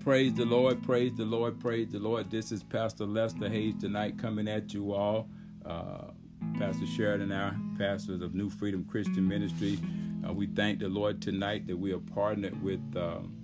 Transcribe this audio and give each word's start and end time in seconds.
praise 0.00 0.34
the 0.34 0.44
Lord, 0.44 0.82
praise 0.82 1.14
the 1.14 1.24
Lord, 1.24 1.60
praise 1.60 1.88
the 1.90 1.98
Lord. 1.98 2.30
This 2.30 2.52
is 2.52 2.62
Pastor 2.62 3.04
Lester 3.04 3.48
Hayes 3.48 3.74
tonight 3.80 4.18
coming 4.18 4.48
at 4.48 4.72
you 4.72 4.92
all. 4.92 5.28
Uh, 5.64 6.04
Pastor 6.58 6.86
Sheridan, 6.86 7.32
our 7.32 7.56
pastors 7.76 8.22
of 8.22 8.34
New 8.34 8.48
Freedom 8.48 8.84
Christian 8.84 9.26
Ministry. 9.26 9.78
Uh, 10.26 10.32
we 10.32 10.46
thank 10.46 10.78
the 10.78 10.88
Lord 10.88 11.20
tonight 11.20 11.66
that 11.66 11.76
we 11.76 11.92
are 11.92 11.98
partnered 11.98 12.62
with 12.62 12.80
um, 12.96 13.36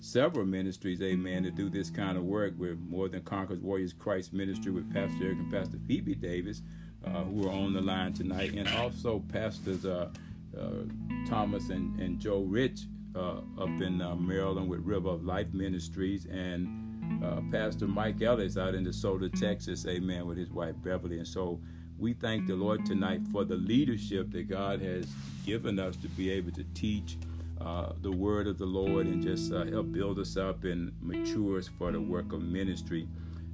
several 0.00 0.44
ministries, 0.44 1.00
amen, 1.00 1.44
to 1.44 1.50
do 1.50 1.70
this 1.70 1.88
kind 1.88 2.18
of 2.18 2.24
work 2.24 2.54
with 2.58 2.78
More 2.78 3.08
Than 3.08 3.22
Conquerors 3.22 3.60
Warriors 3.60 3.92
Christ 3.92 4.32
Ministry 4.32 4.72
with 4.72 4.92
Pastor 4.92 5.24
Eric 5.24 5.38
and 5.38 5.52
Pastor 5.52 5.78
Phoebe 5.86 6.14
Davis, 6.14 6.62
uh, 7.04 7.24
who 7.24 7.48
are 7.48 7.52
on 7.52 7.72
the 7.72 7.80
line 7.80 8.12
tonight, 8.12 8.52
and 8.54 8.68
also 8.68 9.24
Pastors 9.32 9.86
uh, 9.86 10.10
uh 10.56 10.70
Thomas 11.28 11.70
and, 11.70 11.98
and 12.00 12.18
Joe 12.18 12.40
Rich 12.40 12.82
uh, 13.16 13.40
up 13.62 13.80
in 13.80 14.00
uh, 14.00 14.14
Maryland 14.14 14.68
with 14.68 14.80
River 14.80 15.08
of 15.08 15.24
Life 15.24 15.52
Ministries, 15.52 16.26
and 16.26 16.82
Pastor 17.50 17.86
Mike 17.86 18.20
Ellis 18.20 18.56
out 18.56 18.74
in 18.74 18.84
DeSoto, 18.84 19.32
Texas, 19.40 19.86
amen, 19.86 20.26
with 20.26 20.36
his 20.36 20.50
wife 20.50 20.74
Beverly. 20.82 21.18
And 21.18 21.26
so 21.26 21.60
we 21.98 22.12
thank 22.12 22.46
the 22.46 22.54
Lord 22.54 22.84
tonight 22.84 23.22
for 23.32 23.44
the 23.44 23.56
leadership 23.56 24.30
that 24.32 24.48
God 24.48 24.82
has 24.82 25.06
given 25.46 25.78
us 25.78 25.96
to 25.96 26.08
be 26.08 26.30
able 26.30 26.50
to 26.52 26.64
teach 26.74 27.16
uh, 27.60 27.92
the 28.02 28.10
word 28.10 28.46
of 28.46 28.58
the 28.58 28.66
Lord 28.66 29.06
and 29.06 29.22
just 29.22 29.50
uh, 29.52 29.64
help 29.64 29.92
build 29.92 30.18
us 30.18 30.36
up 30.36 30.64
and 30.64 30.92
mature 31.00 31.58
us 31.58 31.68
for 31.68 31.90
the 31.90 32.00
work 32.00 32.32
of 32.32 32.42
ministry. 32.42 33.08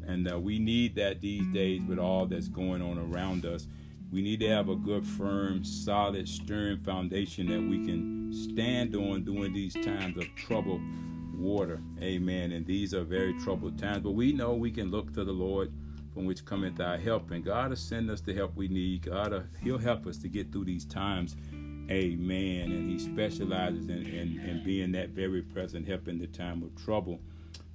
And 0.05 0.31
uh, 0.31 0.41
we 0.41 0.59
need 0.59 0.97
that 0.97 1.21
these 1.21 1.47
days 1.49 1.83
with 1.87 1.99
all 1.99 2.27
that's 2.27 2.49
going 2.49 2.83
on 2.83 2.99
around 2.99 3.47
us. 3.47 3.69
We 4.11 4.23
need 4.23 4.41
to 4.41 4.49
have 4.49 4.69
a 4.69 4.75
good, 4.75 5.07
firm, 5.07 5.65
solid, 5.65 6.29
stern 6.29 6.81
foundation 6.81 7.47
that 7.47 7.63
we 7.63 7.87
can 7.87 8.22
stand 8.33 8.95
on 8.95 9.25
during 9.25 9.53
these 9.53 9.75
times 9.75 10.17
of 10.17 10.25
trouble 10.35 10.81
water. 11.37 11.81
Amen. 12.01 12.53
And 12.53 12.67
these 12.67 12.95
are 12.95 13.05
very 13.05 13.35
troubled 13.41 13.79
times. 13.79 14.03
But 14.03 14.13
we 14.13 14.33
know 14.33 14.55
we 14.55 14.71
can 14.71 14.91
look 14.91 15.13
to 15.15 15.25
the 15.25 15.33
Lord 15.33 15.73
from 16.15 16.27
which 16.27 16.45
cometh 16.45 16.81
our 16.81 16.97
help. 16.97 17.31
And 17.31 17.45
God 17.45 17.71
will 17.71 17.77
send 17.77 18.11
us 18.11 18.21
the 18.21 18.35
help 18.35 18.55
we 18.55 18.69
need. 18.69 19.03
God, 19.03 19.33
will, 19.33 19.45
He'll 19.63 19.79
help 19.79 20.07
us 20.07 20.19
to 20.19 20.29
get 20.29 20.53
through 20.53 20.65
these 20.65 20.85
times. 20.85 21.37
Amen. 21.91 22.71
And 22.71 22.91
He 22.91 22.99
specializes 22.99 23.89
in, 23.89 24.07
in, 24.07 24.41
in 24.41 24.63
being 24.65 24.93
that 24.93 25.11
very 25.11 25.43
present 25.43 25.87
help 25.87 26.09
in 26.09 26.19
the 26.19 26.27
time 26.27 26.63
of 26.63 26.75
trouble. 26.83 27.21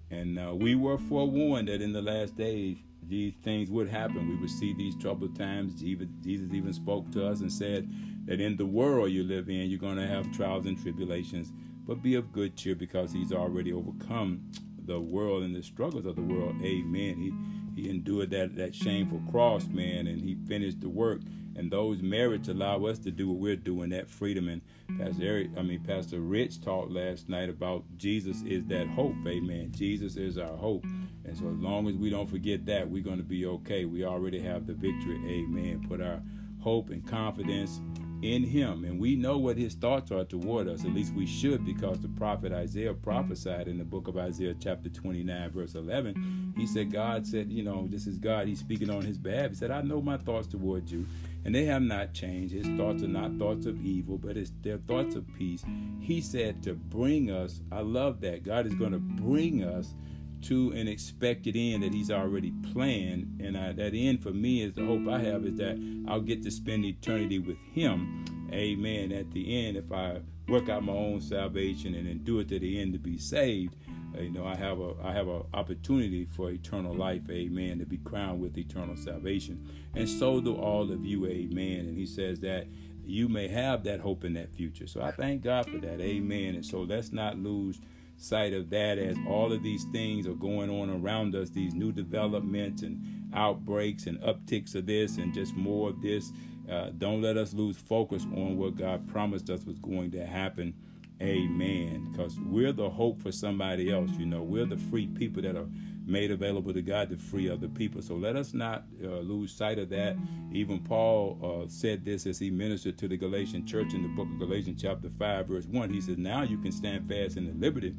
And 0.10 0.40
uh, 0.40 0.56
we 0.56 0.76
were 0.76 0.98
forewarned 0.98 1.68
that 1.68 1.82
in 1.82 1.92
the 1.92 2.02
last 2.02 2.38
days, 2.38 2.78
these 3.04 3.34
things 3.44 3.70
would 3.70 3.90
happen. 3.90 4.30
We 4.30 4.36
would 4.36 4.50
see 4.50 4.74
these 4.74 4.96
troubled 4.96 5.38
times. 5.38 5.74
Jesus 5.82 6.08
even 6.24 6.74
spoke 6.74 7.12
to 7.12 7.28
us 7.28 7.42
and 7.42 7.52
said 7.52 7.90
that 8.28 8.40
in 8.40 8.56
the 8.56 8.66
world 8.66 9.12
you 9.12 9.24
live 9.24 9.50
in, 9.50 9.70
you're 9.70 9.80
going 9.80 9.98
to 9.98 10.08
have 10.08 10.32
trials 10.32 10.66
and 10.66 10.82
tribulations, 10.82 11.52
but 11.86 12.02
be 12.02 12.16
of 12.16 12.32
good 12.32 12.56
cheer 12.56 12.76
because 12.76 13.12
He's 13.12 13.34
already 13.34 13.74
overcome 13.74 14.52
the 14.86 15.00
world 15.00 15.44
and 15.44 15.56
the 15.56 15.64
struggles 15.64 16.06
of 16.06 16.16
the 16.16 16.22
world. 16.22 16.56
Amen. 16.62 17.18
He 17.20 17.32
he 17.78 17.92
endured 17.92 18.32
that, 18.32 18.56
that 18.56 18.74
shameful 18.74 19.22
cross, 19.30 19.68
man, 19.68 20.08
and 20.08 20.20
he 20.20 20.34
finished 20.48 20.82
the 20.82 20.90
work. 20.90 21.22
And 21.56 21.70
those 21.70 22.02
merits 22.02 22.48
allow 22.48 22.86
us 22.86 22.98
to 23.00 23.12
do 23.12 23.30
what 23.30 23.38
we're 23.38 23.56
doing, 23.56 23.90
that 23.92 24.10
freedom. 24.10 24.48
And 24.48 24.62
Pastor 24.98 25.24
Eric, 25.24 25.50
I 25.58 25.62
mean 25.62 25.84
Pastor 25.84 26.20
Rich 26.20 26.62
talked 26.62 26.92
last 26.92 27.30
night 27.30 27.50
about 27.50 27.84
Jesus 27.98 28.42
is 28.44 28.66
that 28.66 28.88
hope. 28.88 29.16
Amen. 29.28 29.72
Jesus 29.76 30.18
is 30.18 30.40
our 30.40 30.58
hope. 30.58 30.86
And 31.24 31.38
so 31.38 31.50
as 31.50 31.58
long 31.58 31.88
as 31.88 31.96
we 31.96 32.10
don't 32.10 32.30
forget 32.30 32.66
that, 32.66 32.90
we're 32.90 33.04
going 33.04 33.18
to 33.18 33.24
be 33.24 33.46
okay. 33.46 33.86
We 33.86 34.06
already 34.06 34.40
have 34.40 34.66
the 34.66 34.74
victory. 34.74 35.20
Amen. 35.28 35.86
Put 35.88 36.02
our 36.02 36.22
hope 36.60 36.90
and 36.90 37.08
confidence 37.08 37.80
in 38.22 38.44
him. 38.44 38.84
And 38.84 39.00
we 39.00 39.16
know 39.16 39.38
what 39.38 39.58
his 39.58 39.76
thoughts 39.76 40.12
are 40.12 40.24
toward 40.24 40.68
us. 40.68 40.84
At 40.84 40.94
least 40.94 41.14
we 41.14 41.26
should, 41.26 41.66
because 41.66 42.00
the 42.00 42.08
prophet 42.08 42.52
Isaiah 42.52 42.94
prophesied 42.94 43.68
in 43.68 43.78
the 43.78 43.84
book 43.84 44.08
of 44.08 44.18
Isaiah, 44.18 44.56
chapter 44.60 44.90
29, 44.90 45.52
verse 45.52 45.76
11. 45.76 46.54
He 46.58 46.66
said, 46.66 46.92
God 46.92 47.28
said, 47.28 47.52
You 47.52 47.64
know, 47.64 47.88
this 47.88 48.08
is 48.08 48.18
God. 48.18 48.48
He's 48.48 48.60
speaking 48.60 48.90
on 48.90 49.02
his 49.02 49.18
behalf. 49.18 49.50
He 49.50 49.56
said, 49.56 49.72
I 49.72 49.82
know 49.82 50.02
my 50.02 50.18
thoughts 50.18 50.48
toward 50.48 50.90
you, 50.90 51.06
and 51.46 51.54
they 51.54 51.66
have 51.66 51.82
not 51.82 52.14
changed. 52.14 52.54
His 52.54 52.68
thoughts 52.78 53.04
are 53.04 53.08
not 53.08 53.38
thoughts 53.38 53.66
of 53.66 53.84
evil, 53.86 54.18
but 54.18 54.38
it's 54.38 54.52
their 54.62 54.78
thoughts 54.78 55.16
of 55.16 55.26
peace. 55.38 55.64
He 56.00 56.22
said 56.22 56.64
to 56.64 56.74
bring 56.74 57.32
us, 57.32 57.62
I 57.72 57.82
love 57.82 58.22
that. 58.22 58.44
God 58.44 58.66
is 58.66 58.74
going 58.74 58.94
to 58.94 59.00
bring 59.00 59.64
us 59.64 59.94
to 60.44 60.72
an 60.72 60.88
expected 60.88 61.56
end 61.56 61.84
that 61.84 61.94
he's 61.94 62.12
already 62.12 62.52
planned. 62.72 63.42
And 63.42 63.58
I, 63.58 63.72
that 63.74 63.94
end 63.94 64.22
for 64.22 64.32
me 64.32 64.62
is 64.62 64.74
the 64.74 64.86
hope 64.86 65.08
i 65.08 65.20
have 65.20 65.46
is 65.46 65.58
that 65.58 65.78
i'll 66.08 66.22
get 66.22 66.44
to 66.44 66.52
spend 66.52 66.86
eternity 66.86 67.40
with 67.40 67.58
him. 67.72 68.26
Amen. 68.52 69.12
At 69.12 69.32
the 69.32 69.68
end 69.68 69.78
if 69.78 69.92
i 69.92 70.20
work 70.48 70.70
out 70.70 70.84
my 70.84 70.94
own 70.94 71.20
salvation 71.22 71.94
and 71.96 72.08
then 72.08 72.20
do 72.20 72.40
it 72.40 72.48
to 72.50 72.60
the 72.60 72.80
end 72.82 72.94
to 72.94 73.00
be 73.00 73.18
saved 73.18 73.76
uh, 74.18 74.22
you 74.22 74.30
know 74.30 74.46
i 74.46 74.56
have 74.56 74.80
a 74.80 74.94
i 75.04 75.12
have 75.12 75.28
an 75.28 75.44
opportunity 75.54 76.26
for 76.26 76.50
eternal 76.52 76.94
life. 76.94 77.24
Amen. 77.30 77.80
To 77.80 77.86
be 77.86 77.98
crowned 77.98 78.40
with 78.40 78.58
eternal 78.58 78.96
salvation. 78.96 79.68
And 79.96 80.08
so 80.08 80.40
do 80.40 80.56
all 80.56 80.92
of 80.92 81.06
you. 81.06 81.26
Amen. 81.28 81.80
And 81.80 81.98
he 81.98 82.06
says 82.06 82.40
that 82.42 82.68
you 83.04 83.30
may 83.30 83.48
have 83.48 83.84
that 83.86 84.02
hope 84.02 84.26
in 84.26 84.34
that 84.34 84.54
future. 84.54 84.88
So 84.88 85.02
i 85.02 85.12
thank 85.12 85.44
god 85.44 85.70
for 85.70 85.78
that. 85.80 86.00
Amen. 86.00 86.56
And 86.56 86.66
so 86.66 86.82
let's 86.82 87.12
not 87.12 87.38
lose 87.38 87.80
sight 88.18 88.54
of 88.54 88.70
that 88.72 88.98
as 88.98 89.16
all 89.28 89.54
of 89.54 89.64
these 89.64 89.86
things 89.86 90.28
are 90.28 90.34
going 90.34 90.70
on 90.70 90.90
around 90.90 91.36
us, 91.36 91.50
these 91.50 91.74
new 91.74 91.92
developments 91.92 92.82
and 92.82 93.32
outbreaks 93.34 94.08
and 94.08 94.20
upticks 94.22 94.76
of 94.76 94.86
this 94.86 95.18
and 95.18 95.34
just 95.34 95.56
more 95.56 95.90
of 95.90 96.02
this. 96.02 96.32
Uh, 96.70 96.90
don't 96.98 97.22
let 97.22 97.38
us 97.38 97.54
lose 97.54 97.78
focus 97.78 98.24
on 98.36 98.58
what 98.58 98.76
God 98.76 99.08
promised 99.08 99.50
us 99.50 99.64
was 99.64 99.80
going 99.80 100.12
to 100.12 100.26
happen. 100.26 100.74
Amen. 101.22 102.10
Because 102.12 102.38
we're 102.40 102.74
the 102.74 102.90
hope 102.90 103.22
for 103.22 103.32
somebody 103.32 103.92
else. 103.92 104.12
You 104.18 104.26
know, 104.26 104.44
we're 104.44 104.66
the 104.66 104.78
free 104.78 105.08
people 105.08 105.42
that 105.44 105.56
are 105.56 105.68
made 106.08 106.32
available 106.32 106.74
to 106.74 106.82
God 106.82 107.10
to 107.10 107.18
free 107.18 107.50
other 107.50 107.68
people. 107.68 108.02
So 108.02 108.16
let 108.16 108.36
us 108.36 108.54
not 108.54 108.86
uh, 109.04 109.20
lose 109.20 109.52
sight 109.52 109.78
of 109.78 109.90
that. 109.90 110.16
Even 110.52 110.80
Paul 110.80 111.38
uh, 111.44 111.70
said 111.70 112.06
this 112.06 112.26
as 112.26 112.40
he 112.40 112.50
ministered 112.50 112.98
to 113.00 113.08
the 113.08 113.18
Galatian 113.18 113.66
church 113.68 113.94
in 113.94 114.02
the 114.04 114.10
book 114.10 114.28
of 114.32 114.40
Galatians, 114.40 114.82
chapter 114.82 115.10
5, 115.20 115.48
verse 115.48 115.66
1. 115.66 115.94
He 115.94 116.02
says, 116.02 116.18
Now 116.18 116.44
you 116.44 116.58
can 116.58 116.72
stand 116.72 117.10
fast 117.10 117.38
in 117.38 117.46
the 117.46 117.54
liberty 117.54 117.94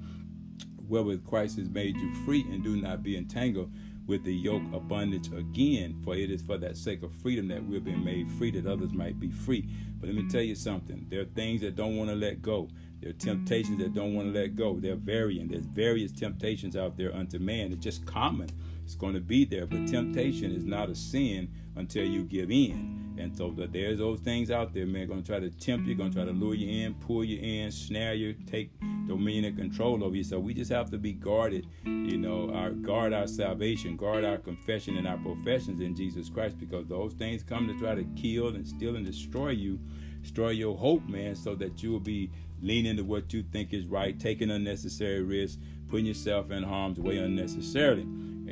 wherewith 0.88 1.26
Christ 1.26 1.58
has 1.58 1.68
made 1.68 1.96
you 1.96 2.14
free, 2.24 2.42
and 2.50 2.64
do 2.64 2.76
not 2.76 3.02
be 3.02 3.16
entangled 3.16 3.70
with 4.08 4.24
the 4.24 4.34
yoke 4.34 4.62
bondage 4.88 5.28
again, 5.28 5.94
for 6.02 6.16
it 6.16 6.30
is 6.30 6.42
for 6.42 6.56
that 6.56 6.76
sake 6.76 7.02
of 7.02 7.14
freedom 7.14 7.46
that 7.46 7.64
we've 7.64 7.84
been 7.84 8.02
made 8.02 8.28
free, 8.32 8.50
that 8.50 8.66
others 8.66 8.92
might 8.92 9.20
be 9.20 9.30
free. 9.30 9.68
But 10.00 10.08
let 10.08 10.16
me 10.16 10.28
tell 10.28 10.42
you 10.42 10.54
something 10.54 11.06
there 11.10 11.20
are 11.20 11.26
things 11.26 11.60
that 11.60 11.76
don't 11.76 11.96
want 11.96 12.10
to 12.10 12.16
let 12.16 12.42
go. 12.42 12.68
There 13.00 13.10
are 13.10 13.14
temptations 13.14 13.78
that 13.78 13.94
don't 13.94 14.14
want 14.14 14.32
to 14.32 14.40
let 14.40 14.56
go. 14.56 14.80
They're 14.80 14.96
varying. 14.96 15.48
There's 15.48 15.66
various 15.66 16.10
temptations 16.10 16.74
out 16.74 16.96
there 16.96 17.14
unto 17.14 17.38
man. 17.38 17.72
It's 17.72 17.84
just 17.84 18.06
common. 18.06 18.48
It's 18.84 18.94
going 18.94 19.14
to 19.14 19.20
be 19.20 19.44
there. 19.44 19.66
But 19.66 19.86
temptation 19.86 20.52
is 20.52 20.64
not 20.64 20.88
a 20.88 20.94
sin 20.94 21.50
until 21.76 22.04
you 22.04 22.24
give 22.24 22.50
in. 22.50 23.07
And 23.18 23.36
so 23.36 23.52
there's 23.56 23.98
those 23.98 24.20
things 24.20 24.50
out 24.50 24.72
there, 24.72 24.86
man, 24.86 25.08
going 25.08 25.22
to 25.22 25.26
try 25.26 25.40
to 25.40 25.50
tempt 25.50 25.88
you, 25.88 25.94
going 25.94 26.10
to 26.10 26.16
try 26.16 26.24
to 26.24 26.32
lure 26.32 26.54
you 26.54 26.84
in, 26.84 26.94
pull 26.94 27.24
you 27.24 27.38
in, 27.40 27.70
snare 27.72 28.14
you, 28.14 28.32
take 28.46 28.70
dominion 29.06 29.46
and 29.46 29.58
control 29.58 30.04
over 30.04 30.14
you. 30.14 30.22
So 30.22 30.38
we 30.38 30.54
just 30.54 30.70
have 30.70 30.90
to 30.90 30.98
be 30.98 31.12
guarded, 31.12 31.66
you 31.84 32.16
know, 32.16 32.52
our 32.54 32.70
guard 32.70 33.12
our 33.12 33.26
salvation, 33.26 33.96
guard 33.96 34.24
our 34.24 34.38
confession 34.38 34.96
and 34.96 35.08
our 35.08 35.18
professions 35.18 35.80
in 35.80 35.96
Jesus 35.96 36.28
Christ, 36.28 36.58
because 36.58 36.86
those 36.86 37.12
things 37.14 37.42
come 37.42 37.66
to 37.66 37.76
try 37.78 37.94
to 37.94 38.04
kill 38.16 38.48
and 38.48 38.66
steal 38.66 38.94
and 38.94 39.04
destroy 39.04 39.50
you, 39.50 39.80
destroy 40.22 40.50
your 40.50 40.76
hope, 40.76 41.06
man, 41.08 41.34
so 41.34 41.54
that 41.56 41.82
you 41.82 41.90
will 41.90 42.00
be 42.00 42.30
leaning 42.62 42.96
to 42.96 43.02
what 43.02 43.32
you 43.32 43.42
think 43.42 43.72
is 43.72 43.86
right, 43.86 44.18
taking 44.18 44.50
unnecessary 44.50 45.22
risks, 45.22 45.60
putting 45.88 46.06
yourself 46.06 46.50
in 46.50 46.62
harm's 46.62 47.00
way 47.00 47.18
unnecessarily 47.18 48.06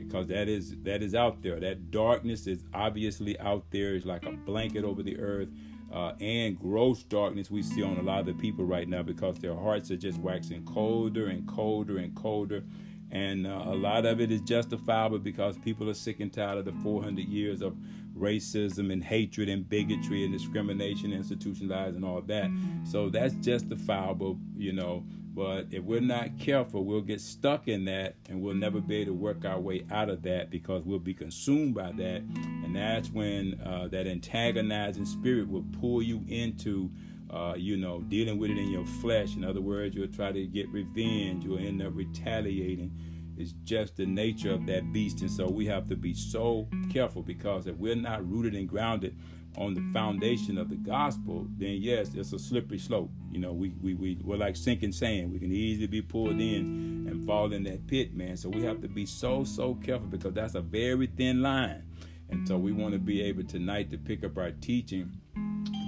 because 0.07 0.27
that 0.29 0.49
is 0.49 0.75
that 0.83 1.03
is 1.03 1.15
out 1.15 1.43
there. 1.43 1.61
That 1.61 1.91
darkness 1.91 2.47
is 2.47 2.63
obviously 2.75 3.39
out 3.41 3.65
there. 3.71 3.95
It's 3.95 4.07
like 4.07 4.25
a 4.27 4.33
blanket 4.33 4.85
over 4.85 5.03
the 5.03 5.19
earth. 5.19 5.49
Uh, 5.93 6.13
and 6.21 6.59
gross 6.59 7.05
darkness 7.05 7.49
we 7.49 7.63
see 7.63 7.83
on 7.83 7.97
a 7.97 8.03
lot 8.03 8.19
of 8.19 8.27
the 8.27 8.35
people 8.35 8.65
right 8.65 8.89
now 8.89 9.03
because 9.03 9.39
their 9.39 9.55
hearts 9.55 9.91
are 9.93 9.97
just 9.97 10.19
waxing 10.19 10.65
colder 10.65 11.29
and 11.29 11.47
colder 11.47 11.99
and 11.99 12.15
colder. 12.17 12.65
And 13.13 13.47
uh, 13.47 13.63
a 13.67 13.75
lot 13.75 14.05
of 14.05 14.21
it 14.21 14.33
is 14.33 14.41
justifiable 14.41 15.19
because 15.21 15.57
people 15.59 15.89
are 15.89 15.95
sick 15.95 16.19
and 16.19 16.33
tired 16.33 16.59
of 16.59 16.65
the 16.65 16.73
400 16.83 17.25
years 17.25 17.63
of 17.63 17.77
racism 18.19 18.93
and 18.93 19.03
hatred 19.03 19.49
and 19.49 19.69
bigotry 19.69 20.25
and 20.25 20.33
discrimination, 20.33 21.13
institutionalized, 21.13 21.95
and 21.97 22.05
all 22.05 22.21
that. 22.23 22.51
So 22.85 23.09
that's 23.09 23.35
justifiable, 23.35 24.39
you 24.57 24.73
know. 24.73 25.05
But 25.37 25.67
if 25.71 25.85
we're 25.85 26.01
not 26.01 26.39
careful, 26.39 26.87
we'll 26.87 27.03
get 27.03 27.21
stuck 27.21 27.69
in 27.69 27.85
that 27.85 28.17
and 28.31 28.41
we'll 28.41 28.55
never 28.55 28.81
be 28.81 28.97
able 28.97 29.13
to 29.13 29.19
work 29.19 29.45
our 29.45 29.61
way 29.61 29.85
out 29.91 30.09
of 30.09 30.23
that 30.23 30.49
because 30.49 30.83
we'll 30.85 30.99
be 30.99 31.13
consumed 31.13 31.75
by 31.75 31.93
that. 31.93 32.23
And 32.65 32.75
that's 32.75 33.11
when 33.11 33.61
uh, 33.63 33.89
that 33.89 34.07
antagonizing 34.07 35.05
spirit 35.05 35.47
will 35.47 35.67
pull 35.79 36.03
you 36.03 36.25
into, 36.27 36.91
uh, 37.29 37.53
you 37.55 37.77
know, 37.77 38.01
dealing 38.01 38.39
with 38.39 38.51
it 38.51 38.57
in 38.57 38.71
your 38.71 38.87
flesh. 38.87 39.37
In 39.37 39.45
other 39.45 39.61
words, 39.61 39.95
you'll 39.95 40.09
try 40.09 40.33
to 40.33 40.47
get 40.47 40.71
revenge, 40.71 41.45
you'll 41.45 41.59
end 41.59 41.83
up 41.83 41.95
retaliating. 41.95 42.99
It's 43.37 43.53
just 43.65 43.97
the 43.97 44.07
nature 44.07 44.53
of 44.53 44.65
that 44.69 44.91
beast. 44.91 45.21
And 45.21 45.31
so 45.31 45.47
we 45.51 45.67
have 45.67 45.87
to 45.89 45.97
be 45.97 46.15
so 46.15 46.67
careful 46.91 47.23
because 47.23 47.67
if 47.67 47.77
we're 47.77 47.95
not 47.95 48.27
rooted 48.27 48.55
and 48.55 48.67
grounded 48.67 49.15
on 49.57 49.75
the 49.75 49.83
foundation 49.93 50.59
of 50.59 50.69
the 50.69 50.77
gospel, 50.77 51.47
then 51.57 51.77
yes, 51.81 52.11
it's 52.15 52.33
a 52.33 52.39
slippery 52.39 52.79
slope. 52.79 53.11
You 53.31 53.41
know, 53.41 53.53
we, 53.53 53.71
we, 53.83 53.95
we, 53.95 54.19
we're 54.23 54.37
like 54.37 54.57
sinking 54.57 54.93
sand. 54.93 55.33
We 55.33 55.39
can 55.39 55.53
easily 55.53 55.87
be 55.87 56.03
pulled 56.03 56.41
in 56.41 57.07
and 57.09 57.27
fall 57.27 57.53
in 57.53 57.65
that 57.65 57.87
pit, 57.87 58.15
man. 58.15 58.37
So 58.37 58.49
we 58.49 58.63
have 58.63 58.81
to 58.83 58.89
be 58.89 59.07
so, 59.07 59.45
so 59.45 59.75
careful 59.75 60.09
because 60.09 60.35
that's 60.35 60.55
a 60.55 60.61
very 60.61 61.07
thin 61.07 61.43
line. 61.43 61.85
And 62.29 62.47
so 62.47 62.59
we 62.59 62.73
want 62.73 62.93
to 62.95 62.99
be 62.99 63.23
able 63.23 63.45
tonight 63.45 63.91
to 63.91 63.99
pick 63.99 64.25
up 64.25 64.37
our 64.37 64.51
teaching. 64.51 65.11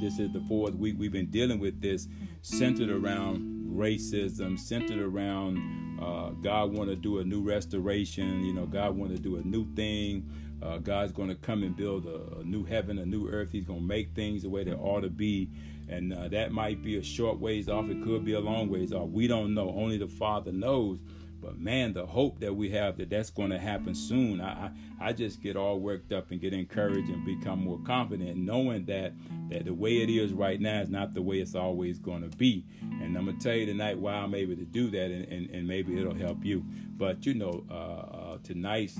This 0.00 0.18
is 0.18 0.32
the 0.32 0.44
fourth 0.48 0.74
week 0.74 0.96
we've 0.98 1.12
been 1.12 1.30
dealing 1.30 1.58
with 1.58 1.80
this, 1.80 2.06
centered 2.42 2.90
around 2.90 3.58
racism, 3.68 4.58
centered 4.58 4.98
around 4.98 5.98
uh, 6.00 6.30
God 6.30 6.72
want 6.72 6.90
to 6.90 6.96
do 6.96 7.18
a 7.18 7.24
new 7.24 7.42
restoration. 7.42 8.44
You 8.44 8.52
know, 8.52 8.66
God 8.66 8.96
want 8.96 9.12
to 9.12 9.18
do 9.18 9.36
a 9.36 9.42
new 9.42 9.66
thing. 9.74 10.30
Uh, 10.62 10.78
God's 10.78 11.12
going 11.12 11.28
to 11.28 11.34
come 11.34 11.62
and 11.62 11.76
build 11.76 12.06
a, 12.06 12.40
a, 12.40 12.44
new 12.44 12.64
heaven, 12.64 12.98
a 12.98 13.06
new 13.06 13.28
earth. 13.28 13.52
He's 13.52 13.64
going 13.64 13.80
to 13.80 13.86
make 13.86 14.14
things 14.14 14.42
the 14.42 14.48
way 14.48 14.64
they 14.64 14.72
ought 14.72 15.00
to 15.00 15.10
be. 15.10 15.48
And 15.88 16.12
uh, 16.12 16.28
that 16.28 16.52
might 16.52 16.82
be 16.82 16.96
a 16.96 17.02
short 17.02 17.38
ways 17.38 17.68
off. 17.68 17.88
It 17.88 18.02
could 18.02 18.24
be 18.24 18.34
a 18.34 18.40
long 18.40 18.68
ways 18.68 18.92
off. 18.92 19.08
We 19.08 19.26
don't 19.28 19.54
know. 19.54 19.70
Only 19.70 19.98
the 19.98 20.08
Father 20.08 20.52
knows. 20.52 20.98
But 21.40 21.58
man, 21.58 21.92
the 21.92 22.04
hope 22.04 22.40
that 22.40 22.54
we 22.54 22.70
have 22.70 22.96
that 22.98 23.10
that's 23.10 23.30
going 23.30 23.50
to 23.50 23.58
happen 23.58 23.94
soon, 23.94 24.40
I, 24.40 24.70
I, 25.00 25.08
I 25.08 25.12
just 25.12 25.40
get 25.40 25.56
all 25.56 25.78
worked 25.78 26.12
up 26.12 26.30
and 26.30 26.40
get 26.40 26.52
encouraged 26.52 27.08
and 27.10 27.24
become 27.24 27.62
more 27.62 27.78
confident, 27.86 28.36
knowing 28.36 28.84
that 28.86 29.12
that 29.50 29.64
the 29.64 29.72
way 29.72 30.02
it 30.02 30.10
is 30.10 30.32
right 30.32 30.60
now 30.60 30.80
is 30.80 30.90
not 30.90 31.14
the 31.14 31.22
way 31.22 31.38
it's 31.38 31.54
always 31.54 31.98
going 31.98 32.28
to 32.28 32.36
be. 32.36 32.64
And 32.82 33.16
I'm 33.16 33.26
gonna 33.26 33.38
tell 33.38 33.54
you 33.54 33.66
tonight 33.66 33.98
why 33.98 34.14
I'm 34.14 34.34
able 34.34 34.56
to 34.56 34.64
do 34.64 34.90
that, 34.90 35.10
and, 35.10 35.24
and, 35.26 35.50
and 35.50 35.66
maybe 35.66 35.98
it'll 35.98 36.14
help 36.14 36.44
you. 36.44 36.64
But 36.96 37.24
you 37.24 37.34
know, 37.34 37.64
uh, 37.70 37.74
uh, 37.74 38.38
tonight's 38.42 38.98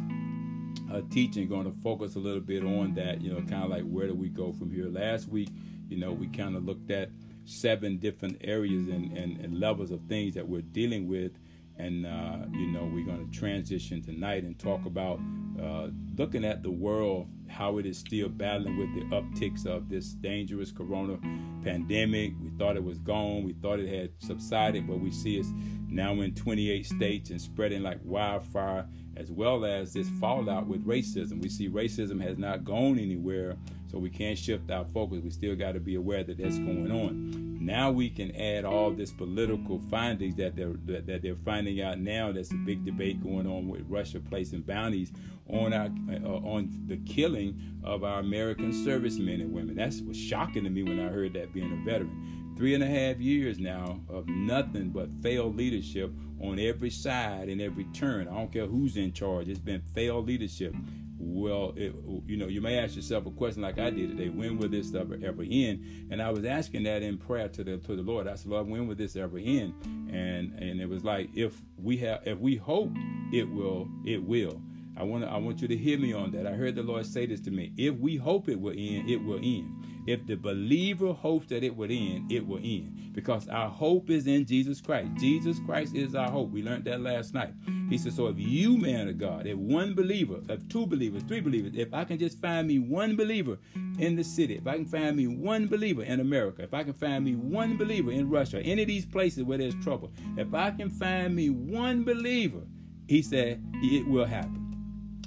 uh, 0.92 1.02
teaching 1.10 1.48
going 1.48 1.64
to 1.64 1.78
focus 1.80 2.16
a 2.16 2.18
little 2.18 2.40
bit 2.40 2.64
on 2.64 2.94
that. 2.94 3.20
You 3.20 3.32
know, 3.32 3.40
kind 3.40 3.64
of 3.64 3.70
like 3.70 3.84
where 3.84 4.06
do 4.06 4.14
we 4.14 4.28
go 4.28 4.52
from 4.52 4.70
here? 4.70 4.88
Last 4.88 5.28
week, 5.28 5.50
you 5.88 5.98
know, 5.98 6.12
we 6.12 6.26
kind 6.28 6.56
of 6.56 6.64
looked 6.64 6.90
at 6.90 7.10
seven 7.44 7.98
different 7.98 8.38
areas 8.42 8.88
and, 8.88 9.16
and, 9.16 9.38
and 9.38 9.58
levels 9.58 9.90
of 9.90 10.00
things 10.08 10.34
that 10.34 10.46
we're 10.46 10.60
dealing 10.60 11.08
with 11.08 11.32
and 11.78 12.04
uh, 12.04 12.38
you 12.52 12.66
know 12.66 12.84
we're 12.92 13.04
going 13.04 13.30
to 13.30 13.38
transition 13.38 14.02
tonight 14.02 14.42
and 14.42 14.58
talk 14.58 14.84
about 14.84 15.18
uh, 15.62 15.88
looking 16.16 16.44
at 16.44 16.62
the 16.62 16.70
world 16.70 17.28
how 17.48 17.78
it 17.78 17.86
is 17.86 17.98
still 17.98 18.28
battling 18.28 18.76
with 18.76 18.94
the 18.94 19.16
upticks 19.16 19.66
of 19.66 19.88
this 19.88 20.08
dangerous 20.10 20.70
corona 20.70 21.18
pandemic. 21.62 22.32
We 22.42 22.50
thought 22.50 22.76
it 22.76 22.84
was 22.84 22.98
gone. 22.98 23.44
We 23.44 23.54
thought 23.54 23.80
it 23.80 23.88
had 23.88 24.10
subsided 24.18 24.86
but 24.86 25.00
we 25.00 25.10
see 25.10 25.38
it's 25.38 25.52
now 25.88 26.12
in 26.20 26.34
28 26.34 26.86
states 26.86 27.30
and 27.30 27.40
spreading 27.40 27.82
like 27.82 27.98
wildfire 28.04 28.86
as 29.16 29.32
well 29.32 29.64
as 29.64 29.92
this 29.92 30.08
fallout 30.20 30.66
with 30.66 30.86
racism. 30.86 31.42
We 31.42 31.48
see 31.48 31.68
racism 31.68 32.20
has 32.22 32.38
not 32.38 32.64
gone 32.64 32.98
anywhere 32.98 33.56
so 33.90 33.98
we 33.98 34.10
can't 34.10 34.38
shift 34.38 34.70
our 34.70 34.84
focus 34.92 35.20
we 35.22 35.30
still 35.30 35.56
got 35.56 35.72
to 35.72 35.80
be 35.80 35.94
aware 35.94 36.22
that 36.22 36.38
that's 36.38 36.58
going 36.58 36.90
on 36.90 37.48
now 37.68 37.90
we 37.90 38.08
can 38.08 38.34
add 38.34 38.64
all 38.64 38.90
this 38.90 39.10
political 39.10 39.78
findings 39.90 40.36
that 40.36 40.56
they're 40.56 40.74
that, 40.86 41.06
that 41.06 41.20
they're 41.20 41.36
finding 41.44 41.82
out 41.82 41.98
now. 41.98 42.32
There's 42.32 42.50
a 42.50 42.54
big 42.54 42.84
debate 42.84 43.22
going 43.22 43.46
on 43.46 43.68
with 43.68 43.82
Russia 43.88 44.20
placing 44.20 44.62
bounties 44.62 45.12
on 45.48 45.74
our 45.74 45.90
uh, 46.10 46.48
on 46.48 46.70
the 46.86 46.96
killing 46.98 47.60
of 47.84 48.04
our 48.04 48.20
American 48.20 48.72
servicemen 48.72 49.42
and 49.42 49.52
women. 49.52 49.74
That's 49.74 50.00
was 50.00 50.16
shocking 50.16 50.64
to 50.64 50.70
me 50.70 50.82
when 50.82 50.98
I 50.98 51.08
heard 51.08 51.34
that 51.34 51.52
being 51.52 51.72
a 51.72 51.84
veteran. 51.84 52.54
Three 52.56 52.74
and 52.74 52.82
a 52.82 52.86
half 52.86 53.18
years 53.18 53.58
now 53.58 54.00
of 54.08 54.26
nothing 54.28 54.88
but 54.88 55.10
failed 55.22 55.54
leadership 55.54 56.10
on 56.40 56.58
every 56.58 56.90
side 56.90 57.48
and 57.48 57.60
every 57.60 57.84
turn. 57.84 58.28
I 58.28 58.34
don't 58.34 58.52
care 58.52 58.66
who's 58.66 58.96
in 58.96 59.12
charge. 59.12 59.48
It's 59.48 59.60
been 59.60 59.82
failed 59.94 60.26
leadership 60.26 60.74
well, 61.18 61.72
it, 61.76 61.94
you 62.26 62.36
know, 62.36 62.46
you 62.46 62.60
may 62.60 62.78
ask 62.78 62.94
yourself 62.94 63.26
a 63.26 63.30
question 63.30 63.62
like 63.62 63.78
I 63.78 63.90
did 63.90 64.16
today: 64.16 64.28
When 64.28 64.58
will 64.58 64.68
this 64.68 64.94
ever 64.94 65.18
ever 65.22 65.42
end? 65.42 66.08
And 66.10 66.22
I 66.22 66.30
was 66.30 66.44
asking 66.44 66.84
that 66.84 67.02
in 67.02 67.18
prayer 67.18 67.48
to 67.48 67.64
the 67.64 67.78
to 67.78 67.96
the 67.96 68.02
Lord. 68.02 68.28
I 68.28 68.36
said, 68.36 68.50
Lord, 68.50 68.68
when 68.68 68.86
will 68.86 68.94
this 68.94 69.16
ever 69.16 69.38
end? 69.38 69.74
And 70.10 70.54
and 70.54 70.80
it 70.80 70.88
was 70.88 71.04
like, 71.04 71.30
if 71.34 71.60
we 71.76 71.96
have, 71.98 72.20
if 72.24 72.38
we 72.38 72.56
hope, 72.56 72.92
it 73.32 73.48
will, 73.50 73.88
it 74.04 74.22
will. 74.22 74.60
I 74.96 75.04
want 75.04 75.24
I 75.24 75.36
want 75.38 75.60
you 75.60 75.68
to 75.68 75.76
hear 75.76 75.98
me 75.98 76.12
on 76.12 76.32
that. 76.32 76.46
I 76.46 76.52
heard 76.52 76.74
the 76.74 76.82
Lord 76.82 77.06
say 77.06 77.26
this 77.26 77.40
to 77.42 77.50
me. 77.50 77.72
If 77.76 77.96
we 77.96 78.16
hope 78.16 78.48
it 78.48 78.60
will 78.60 78.74
end, 78.76 79.08
it 79.08 79.22
will 79.22 79.38
end. 79.38 79.84
If 80.08 80.26
the 80.26 80.36
believer 80.36 81.12
hopes 81.12 81.48
that 81.48 81.62
it 81.62 81.76
would 81.76 81.90
end, 81.90 82.32
it 82.32 82.46
will 82.46 82.58
end. 82.58 83.12
Because 83.12 83.46
our 83.48 83.68
hope 83.68 84.10
is 84.10 84.26
in 84.26 84.46
Jesus 84.46 84.80
Christ. 84.80 85.10
Jesus 85.18 85.58
Christ 85.66 85.94
is 85.94 86.14
our 86.14 86.30
hope. 86.30 86.50
We 86.50 86.62
learned 86.62 86.84
that 86.86 87.00
last 87.00 87.34
night. 87.34 87.52
He 87.88 87.96
said, 87.96 88.12
So 88.12 88.26
if 88.26 88.38
you, 88.38 88.76
man 88.76 89.08
of 89.08 89.18
God, 89.18 89.46
if 89.46 89.56
one 89.56 89.94
believer, 89.94 90.40
if 90.48 90.68
two 90.68 90.86
believers, 90.86 91.22
three 91.22 91.40
believers, 91.40 91.72
if 91.74 91.94
I 91.94 92.04
can 92.04 92.18
just 92.18 92.40
find 92.40 92.68
me 92.68 92.78
one 92.78 93.16
believer 93.16 93.58
in 93.98 94.16
the 94.16 94.24
city, 94.24 94.56
if 94.56 94.66
I 94.66 94.74
can 94.74 94.86
find 94.86 95.16
me 95.16 95.26
one 95.26 95.66
believer 95.66 96.02
in 96.02 96.20
America, 96.20 96.62
if 96.62 96.74
I 96.74 96.84
can 96.84 96.92
find 96.92 97.24
me 97.24 97.34
one 97.34 97.76
believer 97.76 98.12
in 98.12 98.28
Russia, 98.28 98.60
any 98.60 98.82
of 98.82 98.88
these 98.88 99.06
places 99.06 99.44
where 99.44 99.58
there's 99.58 99.74
trouble, 99.82 100.12
if 100.36 100.52
I 100.52 100.70
can 100.70 100.90
find 100.90 101.34
me 101.34 101.50
one 101.50 102.04
believer, 102.04 102.62
he 103.08 103.22
said, 103.22 103.62
it 103.76 104.06
will 104.06 104.26
happen. 104.26 104.64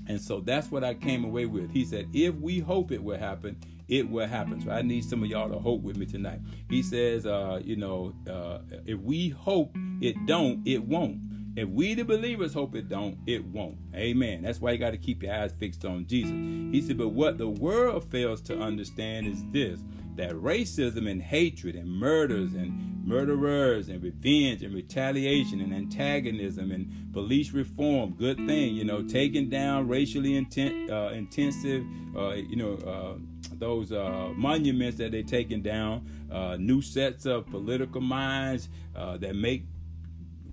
And 0.07 0.19
so 0.19 0.39
that's 0.41 0.69
what 0.69 0.83
I 0.83 0.93
came 0.93 1.23
away 1.23 1.45
with. 1.45 1.71
He 1.71 1.85
said, 1.85 2.09
if 2.13 2.35
we 2.35 2.59
hope 2.59 2.91
it 2.91 3.03
will 3.03 3.17
happen, 3.17 3.57
it 3.87 4.09
will 4.09 4.27
happen. 4.27 4.61
So 4.61 4.71
I 4.71 4.81
need 4.81 5.03
some 5.03 5.23
of 5.23 5.29
y'all 5.29 5.49
to 5.49 5.59
hope 5.59 5.81
with 5.81 5.97
me 5.97 6.05
tonight. 6.05 6.39
He 6.69 6.81
says, 6.83 7.25
uh, 7.25 7.61
you 7.63 7.75
know, 7.75 8.13
uh, 8.29 8.59
if 8.85 8.99
we 8.99 9.29
hope 9.29 9.75
it 9.99 10.15
don't, 10.25 10.65
it 10.65 10.83
won't. 10.83 11.19
If 11.55 11.67
we 11.67 11.93
the 11.93 12.05
believers 12.05 12.53
hope 12.53 12.75
it 12.75 12.87
don't, 12.87 13.17
it 13.27 13.43
won't. 13.45 13.77
Amen. 13.93 14.41
That's 14.41 14.61
why 14.61 14.71
you 14.71 14.77
got 14.77 14.91
to 14.91 14.97
keep 14.97 15.21
your 15.23 15.33
eyes 15.33 15.53
fixed 15.59 15.83
on 15.83 16.07
Jesus. 16.07 16.31
He 16.31 16.81
said, 16.81 16.97
but 16.97 17.09
what 17.09 17.37
the 17.37 17.49
world 17.49 18.09
fails 18.09 18.41
to 18.43 18.59
understand 18.59 19.27
is 19.27 19.43
this 19.51 19.81
that 20.15 20.31
racism 20.31 21.09
and 21.09 21.21
hatred 21.21 21.73
and 21.75 21.89
murders 21.89 22.53
and 22.53 22.91
murderers 23.05 23.87
and 23.87 24.03
revenge 24.03 24.61
and 24.61 24.73
retaliation 24.73 25.61
and 25.61 25.73
antagonism 25.73 26.71
and 26.71 27.11
police 27.13 27.51
reform, 27.51 28.11
good 28.11 28.37
thing, 28.45 28.75
you 28.75 28.83
know, 28.83 29.01
taking 29.01 29.49
down 29.49 29.87
racially 29.87 30.35
intent, 30.35 30.89
uh, 30.89 31.09
intensive, 31.13 31.83
uh, 32.15 32.33
you 32.33 32.55
know, 32.55 32.73
uh, 32.87 33.17
those 33.53 33.91
uh, 33.91 34.31
monuments 34.35 34.97
that 34.97 35.11
they're 35.11 35.23
taking 35.23 35.61
down, 35.61 36.05
uh, 36.31 36.57
new 36.59 36.81
sets 36.81 37.25
of 37.25 37.45
political 37.47 38.01
minds 38.01 38.69
uh, 38.95 39.17
that 39.17 39.35
make, 39.35 39.65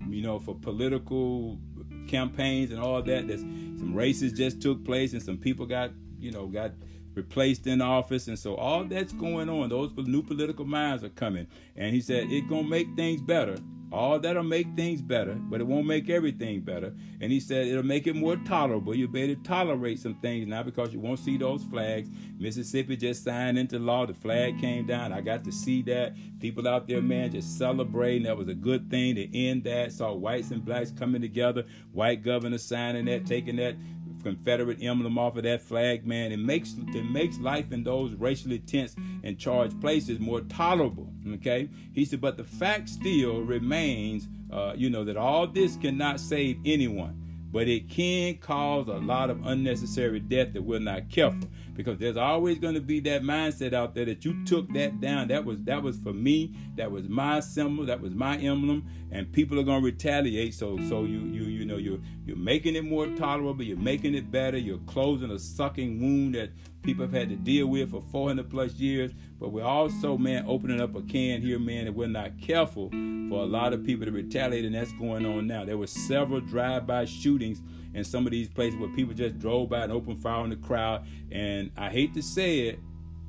you 0.07 0.21
know, 0.21 0.39
for 0.39 0.55
political 0.55 1.59
campaigns 2.07 2.71
and 2.71 2.79
all 2.79 3.01
that. 3.01 3.27
There's 3.27 3.41
some 3.41 3.93
races 3.93 4.33
just 4.33 4.61
took 4.61 4.83
place 4.83 5.13
and 5.13 5.21
some 5.21 5.37
people 5.37 5.65
got, 5.65 5.91
you 6.19 6.31
know, 6.31 6.47
got 6.47 6.71
replaced 7.15 7.67
in 7.67 7.81
office. 7.81 8.27
And 8.27 8.37
so 8.37 8.55
all 8.55 8.83
that's 8.83 9.13
going 9.13 9.49
on. 9.49 9.69
Those 9.69 9.91
new 9.95 10.21
political 10.21 10.65
minds 10.65 11.03
are 11.03 11.09
coming. 11.09 11.47
And 11.75 11.93
he 11.93 12.01
said 12.01 12.31
it 12.31 12.47
gonna 12.47 12.67
make 12.67 12.95
things 12.95 13.21
better 13.21 13.57
all 13.91 14.19
that'll 14.19 14.43
make 14.43 14.67
things 14.75 15.01
better, 15.01 15.33
but 15.33 15.59
it 15.59 15.67
won't 15.67 15.87
make 15.87 16.09
everything 16.09 16.61
better. 16.61 16.93
And 17.21 17.31
he 17.31 17.39
said 17.39 17.67
it'll 17.67 17.83
make 17.83 18.05
it 18.07 18.15
more 18.15 18.35
tolerable. 18.35 18.95
You'll 18.95 19.09
be 19.11 19.23
able 19.23 19.41
to 19.41 19.47
tolerate 19.47 19.99
some 19.99 20.15
things 20.15 20.47
now 20.47 20.63
because 20.63 20.93
you 20.93 20.99
won't 20.99 21.19
see 21.19 21.37
those 21.37 21.63
flags. 21.63 22.09
Mississippi 22.37 22.95
just 22.95 23.23
signed 23.23 23.57
into 23.57 23.79
law. 23.79 24.05
The 24.05 24.13
flag 24.13 24.59
came 24.59 24.85
down. 24.85 25.11
I 25.11 25.21
got 25.21 25.43
to 25.45 25.51
see 25.51 25.81
that. 25.83 26.15
People 26.39 26.67
out 26.67 26.87
there, 26.87 27.01
man, 27.01 27.31
just 27.31 27.57
celebrating. 27.57 28.23
That 28.23 28.37
was 28.37 28.47
a 28.47 28.53
good 28.53 28.89
thing 28.89 29.15
to 29.15 29.37
end 29.37 29.63
that. 29.63 29.91
Saw 29.91 30.13
whites 30.13 30.51
and 30.51 30.63
blacks 30.63 30.91
coming 30.91 31.21
together. 31.21 31.65
White 31.91 32.23
governor 32.23 32.59
signing 32.59 33.05
that, 33.05 33.25
taking 33.25 33.55
that 33.57 33.75
Confederate 34.23 34.81
emblem 34.81 35.17
off 35.17 35.37
of 35.37 35.43
that 35.43 35.61
flag, 35.61 36.05
man. 36.05 36.31
It 36.31 36.37
makes 36.39 36.75
it 36.77 37.03
makes 37.09 37.37
life 37.39 37.71
in 37.71 37.83
those 37.83 38.13
racially 38.15 38.59
tense 38.59 38.95
and 39.23 39.37
charged 39.37 39.79
places 39.81 40.19
more 40.19 40.41
tolerable. 40.41 41.11
Okay, 41.35 41.69
he 41.93 42.05
said, 42.05 42.21
but 42.21 42.37
the 42.37 42.43
fact 42.43 42.89
still 42.89 43.41
remains, 43.41 44.27
uh, 44.51 44.73
you 44.75 44.89
know, 44.89 45.03
that 45.03 45.17
all 45.17 45.47
this 45.47 45.75
cannot 45.77 46.19
save 46.19 46.59
anyone 46.65 47.15
but 47.51 47.67
it 47.67 47.89
can 47.89 48.37
cause 48.37 48.87
a 48.87 48.93
lot 48.93 49.29
of 49.31 49.43
unnecessary 49.47 50.19
death 50.19 50.53
that 50.53 50.61
we're 50.61 50.79
not 50.79 51.09
careful 51.09 51.49
because 51.79 51.97
there's 51.97 52.17
always 52.17 52.59
going 52.59 52.73
to 52.73 52.81
be 52.81 52.99
that 52.99 53.21
mindset 53.21 53.71
out 53.71 53.95
there 53.95 54.03
that 54.03 54.25
you 54.25 54.43
took 54.43 54.69
that 54.73 54.99
down. 54.99 55.29
That 55.29 55.45
was 55.45 55.61
that 55.61 55.81
was 55.81 55.97
for 55.97 56.11
me. 56.11 56.53
That 56.75 56.91
was 56.91 57.07
my 57.07 57.39
symbol. 57.39 57.85
That 57.85 58.01
was 58.01 58.13
my 58.13 58.35
emblem. 58.35 58.85
And 59.13 59.31
people 59.31 59.57
are 59.57 59.63
going 59.63 59.79
to 59.79 59.85
retaliate. 59.85 60.53
So 60.53 60.77
so 60.89 61.05
you 61.05 61.19
you 61.19 61.43
you 61.43 61.63
know 61.63 61.77
you're 61.77 61.99
you're 62.25 62.35
making 62.35 62.75
it 62.75 62.83
more 62.83 63.07
tolerable. 63.07 63.63
You're 63.63 63.77
making 63.77 64.13
it 64.13 64.29
better. 64.29 64.57
You're 64.57 64.79
closing 64.87 65.31
a 65.31 65.39
sucking 65.39 66.01
wound 66.01 66.35
that 66.35 66.49
people 66.81 67.05
have 67.05 67.13
had 67.13 67.29
to 67.29 67.37
deal 67.37 67.67
with 67.67 67.91
for 67.91 68.01
400 68.01 68.49
plus 68.49 68.73
years. 68.73 69.13
But 69.39 69.53
we're 69.53 69.63
also 69.63 70.17
man 70.17 70.43
opening 70.49 70.81
up 70.81 70.97
a 70.97 71.01
can 71.03 71.41
here 71.41 71.59
man 71.59 71.87
and 71.87 71.95
we're 71.95 72.09
not 72.09 72.41
careful 72.41 72.89
for 72.89 73.41
a 73.41 73.47
lot 73.47 73.71
of 73.71 73.85
people 73.85 74.05
to 74.05 74.11
retaliate. 74.11 74.65
And 74.65 74.75
that's 74.75 74.91
going 74.91 75.25
on 75.25 75.47
now. 75.47 75.63
There 75.63 75.77
were 75.77 75.87
several 75.87 76.41
drive-by 76.41 77.05
shootings 77.05 77.61
in 77.93 78.03
some 78.03 78.25
of 78.25 78.31
these 78.31 78.47
places 78.47 78.79
where 78.79 78.89
people 78.89 79.13
just 79.13 79.39
drove 79.39 79.69
by 79.69 79.83
and 79.83 79.91
opened 79.91 80.21
fire 80.21 80.35
on 80.35 80.49
the 80.49 80.55
crowd 80.55 81.05
and 81.31 81.71
i 81.77 81.89
hate 81.89 82.13
to 82.13 82.21
say 82.21 82.67
it 82.67 82.79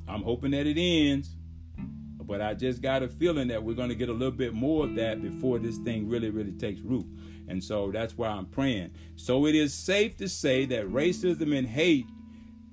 i'm 0.08 0.22
hoping 0.22 0.50
that 0.50 0.66
it 0.66 0.78
ends 0.78 1.36
but 2.30 2.40
I 2.40 2.54
just 2.54 2.80
got 2.80 3.02
a 3.02 3.08
feeling 3.08 3.48
that 3.48 3.60
we're 3.60 3.74
going 3.74 3.88
to 3.88 3.94
get 3.96 4.08
a 4.08 4.12
little 4.12 4.30
bit 4.30 4.54
more 4.54 4.84
of 4.84 4.94
that 4.94 5.20
before 5.20 5.58
this 5.58 5.78
thing 5.78 6.08
really, 6.08 6.30
really 6.30 6.52
takes 6.52 6.80
root. 6.80 7.04
And 7.48 7.62
so 7.62 7.90
that's 7.90 8.16
why 8.16 8.28
I'm 8.28 8.46
praying. 8.46 8.92
So 9.16 9.46
it 9.46 9.56
is 9.56 9.74
safe 9.74 10.16
to 10.18 10.28
say 10.28 10.64
that 10.66 10.88
racism 10.88 11.58
and 11.58 11.66
hate 11.66 12.06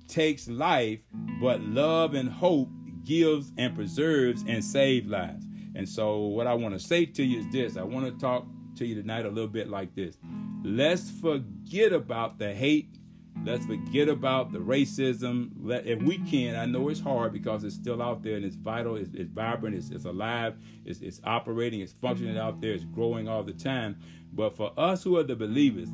takes 0.06 0.46
life, 0.46 1.00
but 1.40 1.60
love 1.60 2.14
and 2.14 2.30
hope 2.30 2.68
gives 3.02 3.50
and 3.58 3.74
preserves 3.74 4.44
and 4.46 4.64
saves 4.64 5.08
lives. 5.08 5.44
And 5.74 5.88
so 5.88 6.18
what 6.18 6.46
I 6.46 6.54
want 6.54 6.74
to 6.74 6.80
say 6.80 7.04
to 7.06 7.24
you 7.24 7.40
is 7.40 7.48
this. 7.50 7.76
I 7.76 7.82
want 7.82 8.06
to 8.06 8.12
talk 8.12 8.46
to 8.78 8.86
you 8.86 8.94
tonight 8.94 9.26
a 9.26 9.28
little 9.28 9.48
bit 9.48 9.68
like 9.68 9.94
this. 9.94 10.16
Let's 10.62 11.10
forget 11.10 11.92
about 11.92 12.38
the 12.38 12.54
hate. 12.54 12.96
Let's 13.44 13.66
forget 13.66 14.08
about 14.08 14.52
the 14.52 14.58
racism. 14.58 15.50
Let, 15.60 15.86
if 15.86 16.02
we 16.02 16.18
can, 16.18 16.56
I 16.56 16.66
know 16.66 16.88
it's 16.88 17.00
hard 17.00 17.32
because 17.32 17.64
it's 17.64 17.74
still 17.74 18.02
out 18.02 18.22
there 18.22 18.36
and 18.36 18.44
it's 18.44 18.56
vital, 18.56 18.96
it's, 18.96 19.10
it's 19.14 19.30
vibrant, 19.30 19.76
it's, 19.76 19.90
it's 19.90 20.04
alive, 20.04 20.56
it's, 20.84 21.00
it's 21.00 21.20
operating, 21.24 21.80
it's 21.80 21.92
functioning 21.92 22.36
out 22.36 22.60
there, 22.60 22.72
it's 22.72 22.84
growing 22.84 23.28
all 23.28 23.42
the 23.44 23.52
time. 23.52 23.96
But 24.32 24.56
for 24.56 24.72
us 24.76 25.04
who 25.04 25.16
are 25.18 25.22
the 25.22 25.36
believers, 25.36 25.88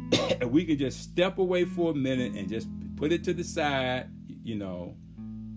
we 0.46 0.64
can 0.64 0.78
just 0.78 1.02
step 1.02 1.38
away 1.38 1.64
for 1.64 1.92
a 1.92 1.94
minute 1.94 2.32
and 2.32 2.48
just 2.48 2.68
put 2.96 3.12
it 3.12 3.22
to 3.24 3.32
the 3.32 3.44
side, 3.44 4.08
you 4.42 4.56
know, 4.56 4.96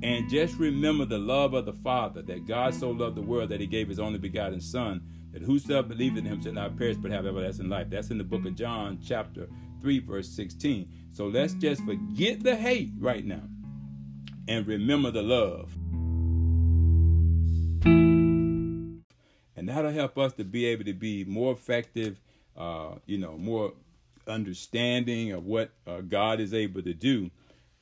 and 0.03 0.29
just 0.29 0.57
remember 0.57 1.05
the 1.05 1.19
love 1.19 1.53
of 1.53 1.65
the 1.65 1.73
Father, 1.73 2.21
that 2.23 2.47
God 2.47 2.73
so 2.73 2.89
loved 2.89 3.15
the 3.15 3.21
world 3.21 3.49
that 3.49 3.59
he 3.59 3.67
gave 3.67 3.87
his 3.87 3.99
only 3.99 4.17
begotten 4.17 4.59
Son, 4.59 5.01
that 5.31 5.43
whosoever 5.43 5.89
believed 5.89 6.17
in 6.17 6.25
him 6.25 6.41
shall 6.41 6.53
not 6.53 6.77
perish 6.77 6.97
but 6.97 7.11
have 7.11 7.25
everlasting 7.25 7.69
life. 7.69 7.89
That's 7.89 8.09
in 8.09 8.17
the 8.17 8.23
book 8.23 8.45
of 8.45 8.55
John, 8.55 8.99
chapter 9.05 9.47
3, 9.81 9.99
verse 9.99 10.29
16. 10.29 10.89
So 11.11 11.27
let's 11.27 11.53
just 11.53 11.83
forget 11.83 12.43
the 12.43 12.55
hate 12.55 12.91
right 12.99 13.25
now 13.25 13.43
and 14.47 14.65
remember 14.67 15.11
the 15.11 15.21
love. 15.21 15.75
And 19.55 19.69
that'll 19.69 19.91
help 19.91 20.17
us 20.17 20.33
to 20.33 20.43
be 20.43 20.65
able 20.65 20.85
to 20.85 20.93
be 20.93 21.23
more 21.25 21.53
effective, 21.53 22.19
uh, 22.57 22.95
you 23.05 23.19
know, 23.19 23.37
more 23.37 23.73
understanding 24.27 25.31
of 25.31 25.45
what 25.45 25.69
uh, 25.85 26.01
God 26.01 26.39
is 26.39 26.53
able 26.53 26.81
to 26.81 26.93
do, 26.93 27.29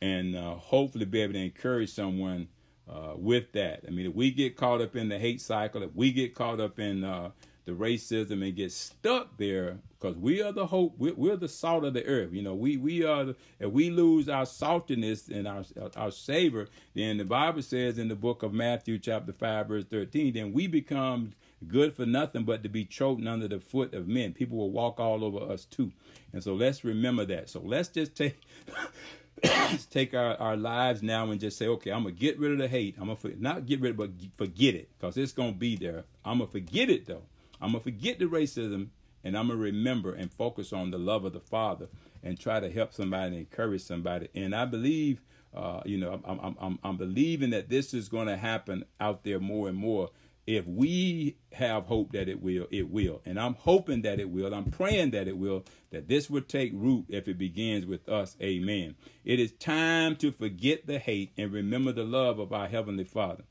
and 0.02 0.36
uh, 0.36 0.56
hopefully 0.56 1.06
be 1.06 1.22
able 1.22 1.34
to 1.34 1.40
encourage 1.40 1.92
someone 1.92 2.48
uh, 2.90 3.14
with 3.16 3.52
that. 3.54 3.84
I 3.88 3.92
mean, 3.92 4.08
if 4.08 4.16
we 4.16 4.32
get 4.32 4.56
caught 4.56 4.82
up 4.82 4.96
in 4.96 5.10
the 5.10 5.20
hate 5.20 5.42
cycle, 5.42 5.84
if 5.84 5.94
we 5.96 6.12
get 6.12 6.34
caught 6.34 6.60
up 6.60 6.80
in 6.80 7.04
uh, 7.04 7.32
the 7.66 7.74
racism 7.74 8.44
and 8.44 8.56
get 8.56 8.72
stuck 8.72 9.38
there, 9.38 9.78
because 10.00 10.18
we 10.18 10.42
are 10.42 10.52
the 10.52 10.66
hope, 10.66 10.96
we're, 10.98 11.14
we're, 11.14 11.36
the 11.36 11.48
salt 11.48 11.84
of 11.84 11.94
the 11.94 12.06
earth. 12.06 12.32
You 12.32 12.42
know, 12.42 12.56
we 12.56 12.78
we 12.78 13.04
are. 13.04 13.26
The, 13.26 13.36
if 13.60 13.72
we 13.72 13.90
lose 13.90 14.30
our 14.30 14.46
saltiness 14.46 15.30
and 15.30 15.48
our 15.48 15.64
our 15.96 16.12
savor, 16.12 16.68
then 16.96 17.18
the 17.18 17.26
Bible 17.26 17.62
says 17.62 17.98
in 18.00 18.08
the 18.08 18.16
book 18.16 18.42
of 18.42 18.54
Matthew, 18.54 18.98
chapter 18.98 19.34
five, 19.34 19.68
verse 19.68 19.86
thirteen, 19.86 20.34
then 20.34 20.54
we 20.54 20.68
become 20.68 21.34
good 21.68 21.94
for 21.94 22.06
nothing 22.06 22.44
but 22.44 22.64
to 22.64 22.70
be 22.70 22.86
trodden 22.86 23.28
under 23.28 23.48
the 23.48 23.60
foot 23.60 23.94
of 23.94 24.08
men. 24.08 24.34
People 24.34 24.58
will 24.58 24.72
walk 24.72 25.00
all 25.00 25.24
over 25.24 25.52
us 25.52 25.66
too. 25.66 25.92
And 26.32 26.44
so 26.44 26.54
let's 26.54 26.84
remember 26.84 27.26
that. 27.26 27.50
So 27.50 27.60
let's 27.60 27.90
just 27.90 28.16
take 28.16 28.40
take 29.90 30.14
our, 30.14 30.36
our 30.38 30.58
lives 30.58 31.04
now 31.04 31.30
and 31.32 31.40
just 31.40 31.58
say, 31.58 31.68
okay, 31.68 31.92
I'm 31.92 32.04
gonna 32.04 32.16
get 32.16 32.40
rid 32.40 32.52
of 32.52 32.58
the 32.58 32.68
hate. 32.68 32.96
I'm 33.00 33.08
gonna 33.08 33.36
not 33.38 33.66
get 33.66 33.82
rid 33.82 33.92
of, 33.92 33.98
but 33.98 34.12
forget 34.36 34.76
it, 34.76 34.90
because 34.98 35.18
it's 35.18 35.32
gonna 35.32 35.52
be 35.52 35.76
there. 35.76 36.06
I'm 36.26 36.40
gonna 36.40 36.50
forget 36.50 36.90
it 36.90 37.06
though. 37.06 37.24
I'm 37.62 37.72
gonna 37.72 37.84
forget 37.84 38.20
the 38.20 38.26
racism, 38.26 38.88
and 39.24 39.38
I'm 39.38 39.48
gonna 39.48 39.60
remember 39.60 40.14
and 40.14 40.32
focus 40.32 40.74
on 40.74 40.92
the 40.92 40.98
love 40.98 41.26
of 41.26 41.34
the 41.34 41.40
Father 41.40 41.88
and 42.24 42.40
try 42.40 42.60
to 42.60 42.70
help 42.70 42.94
somebody 42.94 43.28
and 43.28 43.36
encourage 43.38 43.82
somebody. 43.82 44.30
And 44.36 44.56
I 44.56 44.66
believe, 44.66 45.22
uh, 45.54 45.82
you 45.86 45.98
know, 45.98 46.22
I'm, 46.26 46.40
I'm 46.40 46.58
I'm 46.60 46.80
I'm 46.84 46.98
believing 46.98 47.52
that 47.52 47.70
this 47.70 47.94
is 47.94 48.10
to 48.10 48.38
happen 48.38 48.86
out 49.00 49.24
there 49.24 49.40
more 49.40 49.70
and 49.70 49.78
more 49.78 50.10
if 50.50 50.66
we 50.66 51.38
have 51.52 51.86
hope 51.86 52.12
that 52.12 52.28
it 52.28 52.42
will, 52.42 52.66
it 52.72 52.90
will. 52.90 53.22
And 53.24 53.40
I'm 53.40 53.54
hoping 53.54 54.02
that 54.02 54.20
it 54.20 54.32
will. 54.32 54.52
I'm 54.52 54.72
praying 54.72 55.12
that 55.12 55.28
it 55.28 55.38
will, 55.38 55.64
that 55.92 56.08
this 56.08 56.28
would 56.28 56.50
take 56.50 56.72
root 56.74 57.06
if 57.08 57.28
it 57.28 57.38
begins 57.38 57.86
with 57.86 58.10
us. 58.10 58.36
Amen. 58.42 58.96
It 59.24 59.40
is 59.40 59.52
time 59.52 60.16
to 60.16 60.32
forget 60.32 60.88
the 60.88 60.98
hate 60.98 61.34
and 61.38 61.54
remember 61.54 61.92
the 61.92 62.04
love 62.04 62.40
of 62.40 62.52
our 62.52 62.68
Heavenly 62.68 63.04
Father. 63.04 63.44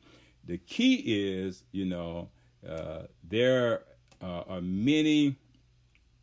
The 0.45 0.59
key 0.59 0.97
is, 1.07 1.63
you 1.71 1.85
know, 1.85 2.31
uh, 2.69 3.03
there 3.23 3.85
uh, 4.21 4.43
are 4.49 4.61
many. 4.61 5.37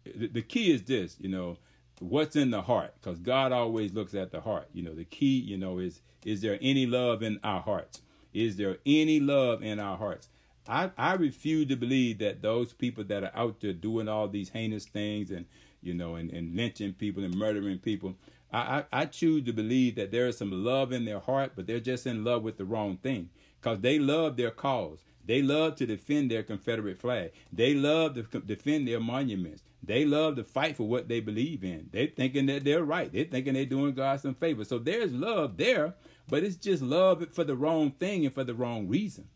The 0.04 0.42
key 0.42 0.74
is 0.74 0.84
this, 0.84 1.16
you 1.22 1.30
know, 1.30 1.58
what's 2.00 2.36
in 2.36 2.52
the 2.52 2.64
heart, 2.64 2.96
because 3.00 3.20
God 3.20 3.54
always 3.54 3.94
looks 3.94 4.14
at 4.14 4.32
the 4.32 4.42
heart. 4.42 4.68
You 4.74 4.84
know, 4.84 4.94
the 4.94 5.06
key, 5.06 5.40
you 5.40 5.58
know, 5.58 5.80
is 5.80 6.02
is 6.26 6.42
there 6.42 6.60
any 6.62 6.86
love 6.86 7.24
in 7.24 7.40
our 7.46 7.62
hearts? 7.62 8.02
Is 8.34 8.58
there 8.58 8.80
any 8.86 9.22
love 9.22 9.64
in 9.64 9.80
our 9.80 9.98
hearts? 9.98 10.28
I, 10.68 10.92
I 10.98 11.14
refuse 11.14 11.68
to 11.68 11.76
believe 11.76 12.20
that 12.20 12.42
those 12.42 12.74
people 12.74 13.04
that 13.06 13.24
are 13.24 13.32
out 13.36 13.62
there 13.62 13.74
doing 13.74 14.08
all 14.08 14.28
these 14.28 14.50
heinous 14.50 14.86
things 14.86 15.32
and 15.32 15.46
you 15.82 15.94
know 15.94 16.16
and, 16.16 16.32
and 16.32 16.56
lynching 16.56 16.94
people 16.94 17.24
and 17.24 17.36
murdering 17.36 17.80
people 17.80 18.16
I, 18.52 18.58
I, 18.92 19.02
I 19.02 19.06
choose 19.06 19.44
to 19.46 19.54
believe 19.54 19.96
that 19.96 20.12
there 20.12 20.28
is 20.28 20.38
some 20.38 20.52
love 20.52 20.92
in 20.92 21.06
their 21.06 21.20
heart 21.20 21.54
but 21.56 21.68
they're 21.68 21.80
just 21.80 22.08
in 22.08 22.24
love 22.24 22.44
with 22.44 22.58
the 22.58 22.66
wrong 22.66 22.98
thing. 22.98 23.30
Because 23.62 23.82
they 23.82 24.00
love 24.00 24.38
their 24.38 24.52
cause. 24.52 25.00
They 25.26 25.42
love 25.42 25.76
to 25.78 25.88
defend 25.88 26.30
their 26.30 26.44
confederate 26.44 27.00
flag. 27.00 27.32
They 27.52 27.74
love 27.74 28.14
to 28.14 28.24
defend 28.42 28.88
their 28.88 29.00
monuments. 29.00 29.64
They 29.82 30.06
love 30.06 30.36
to 30.36 30.44
fight 30.44 30.78
for 30.78 30.88
what 30.88 31.08
they 31.08 31.20
believe 31.20 31.64
in. 31.64 31.90
They're 31.92 32.08
thinking 32.08 32.46
that 32.46 32.64
they're 32.64 32.84
right. 32.84 33.12
They're 33.12 33.26
thinking 33.26 33.56
they're 33.56 33.66
doing 33.66 33.96
god 33.96 34.22
some 34.22 34.36
favor. 34.36 34.64
So 34.64 34.78
there's 34.78 35.12
love 35.12 35.58
there 35.58 35.96
but 36.28 36.44
it's 36.44 36.56
just 36.56 36.82
love 36.82 37.24
for 37.34 37.44
the 37.44 37.56
wrong 37.56 37.92
thing 37.92 38.26
and 38.26 38.34
for 38.34 38.44
the 38.44 38.54
wrong 38.54 38.88
reason 38.88 39.28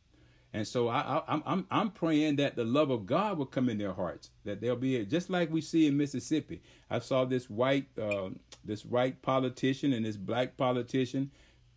and 0.51 0.67
so 0.67 0.87
I, 0.87 1.21
I, 1.27 1.41
I'm, 1.45 1.67
I'm 1.69 1.91
praying 1.91 2.37
that 2.37 2.55
the 2.55 2.63
love 2.63 2.89
of 2.89 3.05
God 3.05 3.37
will 3.37 3.45
come 3.45 3.69
in 3.69 3.77
their 3.77 3.93
hearts, 3.93 4.31
that 4.45 4.61
they'll 4.61 4.75
be 4.75 5.05
just 5.05 5.29
like 5.29 5.51
we 5.51 5.61
see 5.61 5.85
in 5.85 5.97
Mississippi. 5.97 6.61
I 6.89 6.99
saw 6.99 7.25
this 7.25 7.49
white, 7.49 7.87
uh, 8.01 8.29
this 8.65 8.83
white 8.83 9.21
politician 9.21 9.93
and 9.93 10.05
this 10.05 10.17
black 10.17 10.57
politician, 10.57 11.31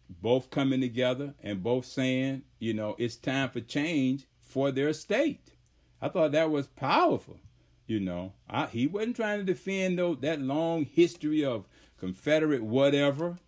both 0.09 0.51
coming 0.51 0.81
together 0.81 1.35
and 1.43 1.63
both 1.63 1.85
saying, 1.85 2.43
you 2.59 2.73
know, 2.73 2.97
it's 2.99 3.17
time 3.17 3.51
for 3.51 3.61
change 3.61 4.27
for 4.41 4.71
their 4.71 4.93
state. 4.95 5.53
I 6.01 6.09
thought 6.09 6.33
that 6.33 6.51
was 6.51 6.67
powerful. 6.67 7.39
You 7.87 8.01
know, 8.01 8.33
I, 8.49 8.67
he 8.67 8.87
wasn't 8.87 9.17
trying 9.17 9.39
to 9.41 9.45
defend 9.45 9.99
though 9.99 10.15
that 10.17 10.41
long 10.41 10.87
history 10.87 11.45
of 11.45 11.67
Confederate 11.99 12.63
whatever. 12.63 13.39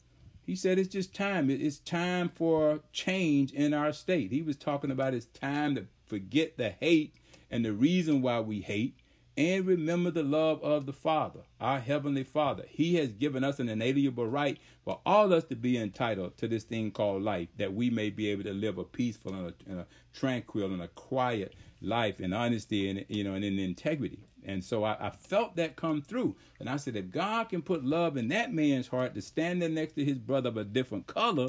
He 0.46 0.56
said 0.56 0.78
it's 0.78 0.88
just 0.88 1.14
time. 1.14 1.48
It's 1.50 1.78
time 1.78 2.28
for 2.28 2.80
change 2.92 3.52
in 3.52 3.72
our 3.72 3.92
state. 3.92 4.30
He 4.30 4.42
was 4.42 4.56
talking 4.56 4.90
about 4.90 5.14
it's 5.14 5.26
time 5.26 5.74
to 5.74 5.86
forget 6.06 6.56
the 6.56 6.70
hate 6.70 7.14
and 7.50 7.64
the 7.64 7.72
reason 7.72 8.22
why 8.22 8.40
we 8.40 8.60
hate 8.60 8.98
and 9.36 9.66
remember 9.66 10.10
the 10.10 10.22
love 10.22 10.62
of 10.62 10.86
the 10.86 10.92
Father, 10.92 11.40
our 11.60 11.80
Heavenly 11.80 12.22
Father. 12.22 12.64
He 12.68 12.96
has 12.96 13.12
given 13.12 13.42
us 13.42 13.58
an 13.58 13.68
inalienable 13.68 14.26
right 14.26 14.58
for 14.84 15.00
all 15.04 15.32
us 15.32 15.44
to 15.44 15.56
be 15.56 15.76
entitled 15.76 16.36
to 16.38 16.46
this 16.46 16.64
thing 16.64 16.92
called 16.92 17.22
life, 17.22 17.48
that 17.56 17.74
we 17.74 17.90
may 17.90 18.10
be 18.10 18.28
able 18.28 18.44
to 18.44 18.52
live 18.52 18.78
a 18.78 18.84
peaceful 18.84 19.34
and 19.34 19.48
a, 19.48 19.70
and 19.70 19.80
a 19.80 19.86
tranquil 20.12 20.72
and 20.72 20.82
a 20.82 20.88
quiet 20.88 21.54
life 21.80 22.20
in 22.20 22.32
honesty 22.32 22.88
and 22.88 23.04
you 23.08 23.24
know 23.24 23.34
and 23.34 23.44
in 23.44 23.58
integrity. 23.58 24.20
And 24.44 24.62
so 24.62 24.84
I, 24.84 25.08
I, 25.08 25.10
felt 25.10 25.56
that 25.56 25.76
come 25.76 26.02
through. 26.02 26.36
And 26.60 26.68
I 26.68 26.76
said, 26.76 26.96
if 26.96 27.10
God 27.10 27.48
can 27.48 27.62
put 27.62 27.84
love 27.84 28.16
in 28.16 28.28
that 28.28 28.52
man's 28.52 28.88
heart 28.88 29.14
to 29.14 29.22
stand 29.22 29.62
there 29.62 29.68
next 29.68 29.94
to 29.94 30.04
his 30.04 30.18
brother 30.18 30.48
of 30.48 30.56
a 30.56 30.64
different 30.64 31.06
color 31.06 31.48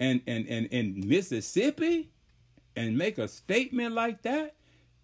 and 0.00 0.20
and 0.26 0.46
and 0.48 0.66
in 0.66 1.06
Mississippi 1.06 2.10
and 2.74 2.96
make 2.98 3.18
a 3.18 3.28
statement 3.28 3.94
like 3.94 4.22
that, 4.22 4.56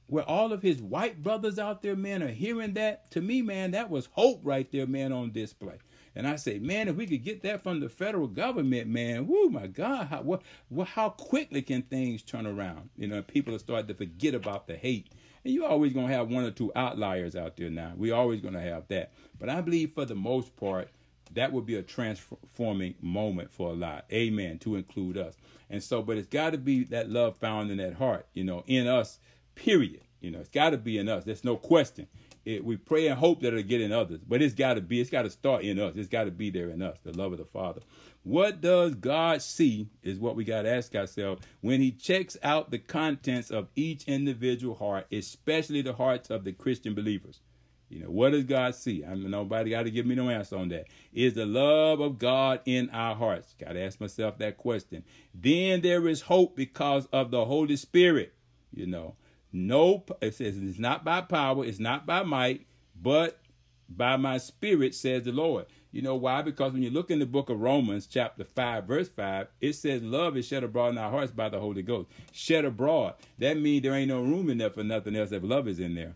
where 0.09 0.25
all 0.25 0.53
of 0.53 0.63
his 0.63 0.83
white 0.83 1.23
brothers 1.23 1.59
out 1.59 1.83
there, 1.83 1.95
man, 1.95 2.23
are 2.23 2.29
hearing 2.29 2.73
that, 2.75 3.11
to 3.11 3.21
me, 3.21 3.43
man, 3.43 3.73
that 3.73 3.91
was 3.91 4.09
hope 4.13 4.41
right 4.43 4.71
there, 4.73 4.87
man, 4.87 5.13
on 5.13 5.31
display. 5.31 5.79
And 6.19 6.27
I 6.27 6.35
say, 6.35 6.59
man, 6.59 6.89
if 6.89 6.97
we 6.97 7.07
could 7.07 7.23
get 7.23 7.43
that 7.45 7.63
from 7.63 7.79
the 7.79 7.89
federal 7.89 8.27
government, 8.27 8.89
man, 8.89 9.29
whoo, 9.29 9.51
my 9.51 9.69
God, 9.69 10.09
how 10.09 10.23
what, 10.23 10.43
what, 10.69 10.89
how 10.89 11.11
quickly 11.11 11.63
can 11.63 11.83
things 11.83 12.23
turn 12.23 12.45
around? 12.45 12.91
You 12.97 13.07
know, 13.07 13.23
people 13.23 13.55
are 13.55 13.61
starting 13.61 13.87
to 13.87 13.95
forget 13.95 14.35
about 14.35 14.67
the 14.67 14.77
hate 14.77 15.13
and 15.45 15.55
you're 15.55 15.69
always 15.69 15.93
going 15.93 16.09
to 16.09 16.13
have 16.13 16.29
one 16.29 16.43
or 16.43 16.51
two 16.51 16.73
outliers 16.75 17.37
out 17.37 17.57
there 17.57 17.71
now. 17.71 17.93
We're 17.97 18.17
always 18.17 18.41
going 18.41 18.55
to 18.55 18.61
have 18.61 18.89
that. 18.89 19.13
But 19.39 19.49
I 19.49 19.61
believe 19.61 19.93
for 19.95 20.05
the 20.05 20.17
most 20.17 20.57
part, 20.57 20.89
that 21.35 21.53
would 21.53 21.67
be 21.67 21.77
a 21.77 21.83
transforming 21.83 22.97
moment 23.01 23.53
for 23.53 23.71
a 23.71 23.75
lot. 23.75 24.05
Amen. 24.13 24.59
To 24.59 24.75
include 24.75 25.17
us. 25.17 25.37
And 25.71 25.81
so, 25.83 26.03
but 26.03 26.17
it's 26.17 26.27
got 26.27 26.51
to 26.51 26.59
be 26.59 26.83
that 26.85 27.09
love 27.09 27.37
found 27.37 27.71
in 27.71 27.77
that 27.77 27.95
heart, 27.95 28.27
you 28.35 28.43
know, 28.43 28.65
in 28.67 28.89
us, 28.89 29.21
period. 29.55 30.01
You 30.21 30.33
know, 30.33 30.41
it's 30.41 30.49
got 30.49 30.71
to 30.71 30.79
be 30.79 30.99
in 30.99 31.09
us. 31.09 31.23
There's 31.25 31.45
no 31.45 31.57
question. 31.57 32.09
It, 32.45 32.65
we 32.65 32.77
pray 32.77 33.09
and 33.09 33.19
hope 33.19 33.41
that 33.43 33.49
it'll 33.49 33.63
get 33.63 33.81
in 33.81 33.93
others, 33.93 34.21
but 34.27 34.41
it's 34.41 34.55
got 34.55 34.75
to 34.75 34.81
be, 34.81 35.01
it's 35.01 35.11
got 35.11 35.23
to 35.23 35.31
start 35.31 35.63
in 35.65 35.79
us. 35.79 35.97
It's 35.97 36.09
got 36.09 36.25
to 36.25 36.31
be 36.31 36.51
there 36.51 36.71
in 36.71 36.81
us, 36.81 36.97
the 37.05 37.13
love 37.13 37.33
of 37.33 37.39
the 37.39 37.45
Father. 37.45 37.81
What 38.23 38.61
does 38.61 38.95
God 38.95 39.43
see 39.43 39.89
is 40.03 40.19
what 40.19 40.37
we 40.37 40.45
got 40.45 40.63
to 40.63 40.71
ask 40.71 40.95
ourselves 40.95 41.43
when 41.61 41.81
He 41.81 41.91
checks 41.91 42.37
out 42.43 42.71
the 42.71 42.79
contents 42.79 43.51
of 43.51 43.69
each 43.77 44.05
individual 44.05 44.75
heart, 44.75 45.07
especially 45.13 45.83
the 45.83 45.95
hearts 45.95 46.31
of 46.31 46.45
the 46.45 46.53
Christian 46.53 46.95
believers. 46.95 47.41
You 47.89 48.01
know, 48.01 48.11
what 48.11 48.33
does 48.33 48.45
God 48.45 48.75
see? 48.75 49.05
I 49.05 49.15
mean, 49.15 49.31
nobody 49.31 49.71
got 49.71 49.85
to 49.85 49.91
give 49.91 50.05
me 50.05 50.15
no 50.15 50.29
answer 50.29 50.57
on 50.57 50.69
that. 50.69 50.89
Is 51.13 51.35
the 51.35 51.47
love 51.47 52.01
of 52.01 52.19
God 52.19 52.61
in 52.67 52.91
our 52.91 53.15
hearts? 53.15 53.55
Got 53.59 53.73
to 53.73 53.83
ask 53.83 53.99
myself 53.99 54.39
that 54.39 54.59
question. 54.59 55.05
Then 55.35 55.81
there 55.81 56.07
is 56.07 56.21
hope 56.21 56.55
because 56.55 57.07
of 57.13 57.31
the 57.31 57.47
Holy 57.47 57.77
Spirit. 57.77 58.35
You 58.75 58.87
know, 58.87 59.17
no, 59.53 60.05
it 60.21 60.35
says 60.35 60.59
it's 60.59 60.79
not 60.79 61.05
by 61.05 61.21
power, 61.23 61.65
it's 61.65 61.79
not 61.79 62.07
by 62.07 62.23
might, 62.23 62.67
but 63.01 63.41
by 63.89 64.17
my 64.17 64.39
spirit, 64.39 64.95
says 64.95 65.25
the 65.25 65.33
Lord. 65.33 65.67
You 65.91 66.03
know 66.03 66.17
why? 66.17 66.43
Because 66.43 66.73
when 66.73 66.83
you 66.83 66.91
look 66.91 67.11
in 67.11 67.19
the 67.19 67.27
book 67.27 67.49
of 67.49 67.61
Romans, 67.61 68.07
chapter 68.07 68.45
5, 68.45 68.85
verse 68.85 69.09
5, 69.09 69.47
it 69.61 69.73
says 69.73 70.03
love 70.03 70.37
is 70.37 70.47
shed 70.47 70.63
abroad 70.63 70.91
in 70.91 70.99
our 70.99 71.11
hearts 71.11 71.33
by 71.33 71.49
the 71.49 71.59
Holy 71.59 71.83
Ghost. 71.83 72.11
Shed 72.31 72.67
abroad. 72.67 73.15
That 73.39 73.57
means 73.57 73.83
there 73.83 73.95
ain't 73.95 74.09
no 74.09 74.21
room 74.21 74.51
in 74.51 74.59
there 74.59 74.71
for 74.71 74.85
nothing 74.85 75.17
else 75.17 75.33
if 75.33 75.43
love 75.43 75.67
is 75.67 75.81
in 75.81 75.95
there. 75.95 76.15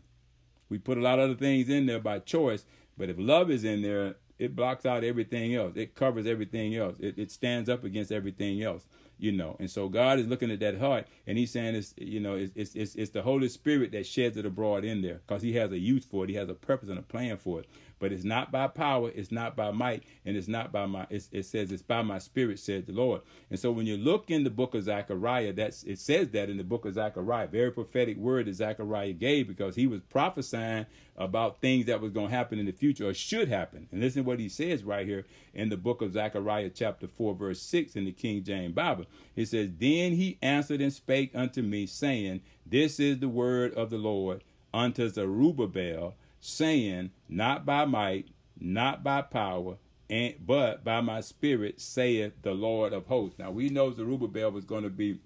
We 0.69 0.79
put 0.79 0.99
a 0.99 1.03
lot 1.03 1.19
of 1.19 1.31
other 1.31 1.39
things 1.39 1.71
in 1.71 1.87
there 1.87 2.01
by 2.01 2.19
choice, 2.19 2.65
but 2.99 3.09
if 3.09 3.17
love 3.19 3.51
is 3.51 3.65
in 3.65 3.81
there, 3.83 4.17
it 4.39 4.55
blocks 4.55 4.85
out 4.85 5.05
everything 5.05 5.55
else. 5.55 5.73
It 5.77 5.95
covers 5.95 6.27
everything 6.27 6.75
else. 6.77 6.97
It, 6.99 7.19
it 7.19 7.31
stands 7.31 7.69
up 7.69 7.85
against 7.85 8.13
everything 8.13 8.63
else 8.63 8.85
you 9.23 9.31
know. 9.31 9.57
And 9.61 9.71
so 9.71 9.89
God 9.89 10.19
is 10.19 10.27
looking 10.27 10.51
at 10.51 10.61
that 10.61 10.79
heart, 10.79 11.07
and 11.27 11.39
He's 11.39 11.53
saying 11.53 11.77
it's 11.77 11.95
you 11.97 12.19
know 12.19 12.35
it's 12.35 12.75
it's 12.75 12.95
it's, 12.97 13.11
the 13.11 13.23
Holy 13.23 13.49
Spirit 13.49 13.93
that 13.93 14.05
sheds 14.05 14.37
it 14.37 14.45
abroad 14.45 14.85
in 14.85 15.01
there 15.01 15.21
because 15.27 15.43
He 15.43 15.55
has 15.55 15.71
a 15.71 15.79
use 15.79 16.05
for 16.05 16.25
it. 16.25 16.31
He 16.31 16.37
has 16.37 16.49
a 16.49 16.55
purpose 16.55 16.89
and 16.89 16.99
a 16.99 17.03
plan 17.03 17.37
for 17.37 17.61
it. 17.61 17.69
But 18.03 18.11
it's 18.11 18.25
not 18.25 18.51
by 18.51 18.67
power, 18.67 19.13
it's 19.15 19.31
not 19.31 19.55
by 19.55 19.71
might, 19.71 20.03
and 20.25 20.37
it's 20.37 20.49
not 20.49 20.73
by 20.73 20.87
my. 20.87 21.07
it 21.09 21.47
says 21.47 21.71
it's 21.71 21.83
by 21.83 22.03
my 22.03 22.19
Spirit, 22.19 22.59
said 22.59 22.87
the 22.87 22.93
Lord. 22.93 23.21
And 23.49 23.61
so 23.61 23.71
when 23.71 23.87
you 23.87 23.97
look 23.97 24.29
in 24.29 24.43
the 24.43 24.51
book 24.51 24.75
of 24.75 24.83
Zechariah, 24.83 25.53
that's 25.53 25.85
it 25.85 26.01
says 26.01 26.31
that 26.31 26.51
in 26.51 26.57
the 26.57 26.65
book 26.65 26.85
of 26.85 26.95
Zechariah, 26.95 27.47
very 27.47 27.71
prophetic 27.71 28.17
word 28.17 28.47
that 28.47 28.55
Zechariah 28.55 29.13
gave 29.13 29.47
because 29.47 29.77
he 29.77 29.87
was 29.87 30.01
prophesying 30.01 30.87
about 31.17 31.61
things 31.61 31.87
that 31.87 32.01
was 32.01 32.11
going 32.11 32.27
to 32.27 32.35
happen 32.35 32.59
in 32.59 32.67
the 32.67 32.73
future 32.73 33.09
or 33.09 33.15
should 33.15 33.47
happen. 33.47 33.87
And 33.93 34.01
listen 34.01 34.25
to 34.25 34.29
what 34.29 34.41
he 34.41 34.49
says 34.49 34.83
right 34.83 35.07
here 35.07 35.25
in 35.55 35.69
the 35.69 35.77
book 35.77 36.03
of 36.03 36.13
Zechariah, 36.13 36.71
chapter 36.75 37.07
4, 37.07 37.37
verse 37.37 37.63
6 37.63 37.95
in 37.95 38.05
the 38.05 38.11
King 38.11 38.43
James 38.43 38.75
Bible. 38.75 39.05
He 39.37 39.45
says, 39.45 39.71
Then 39.79 40.15
he 40.15 40.39
answered 40.43 40.81
and 40.81 40.93
spake 40.93 41.31
unto 41.37 41.63
me, 41.63 41.87
saying, 41.87 42.41
This 42.67 42.99
is 42.99 43.21
the 43.21 43.29
word 43.29 43.73
of 43.75 43.91
the 43.91 43.99
Lord 43.99 44.43
unto 44.75 45.09
Zerubbabel, 45.09 46.15
saying, 46.43 47.11
Not 47.31 47.65
by 47.65 47.87
might, 47.87 48.29
not 48.61 49.03
by 49.03 49.23
power, 49.23 49.77
and, 50.11 50.35
but 50.45 50.85
by 50.85 51.01
my 51.01 51.23
spirit, 51.23 51.81
saith 51.81 52.35
the 52.43 52.53
Lord 52.53 52.93
of 52.93 53.07
hosts. 53.07 53.39
Now 53.39 53.51
we 53.51 53.71
know 53.71 53.91
Zerubbabel 53.93 54.51
was 54.51 54.67
going 54.67 54.83
to 54.83 54.91
be, 54.91 55.19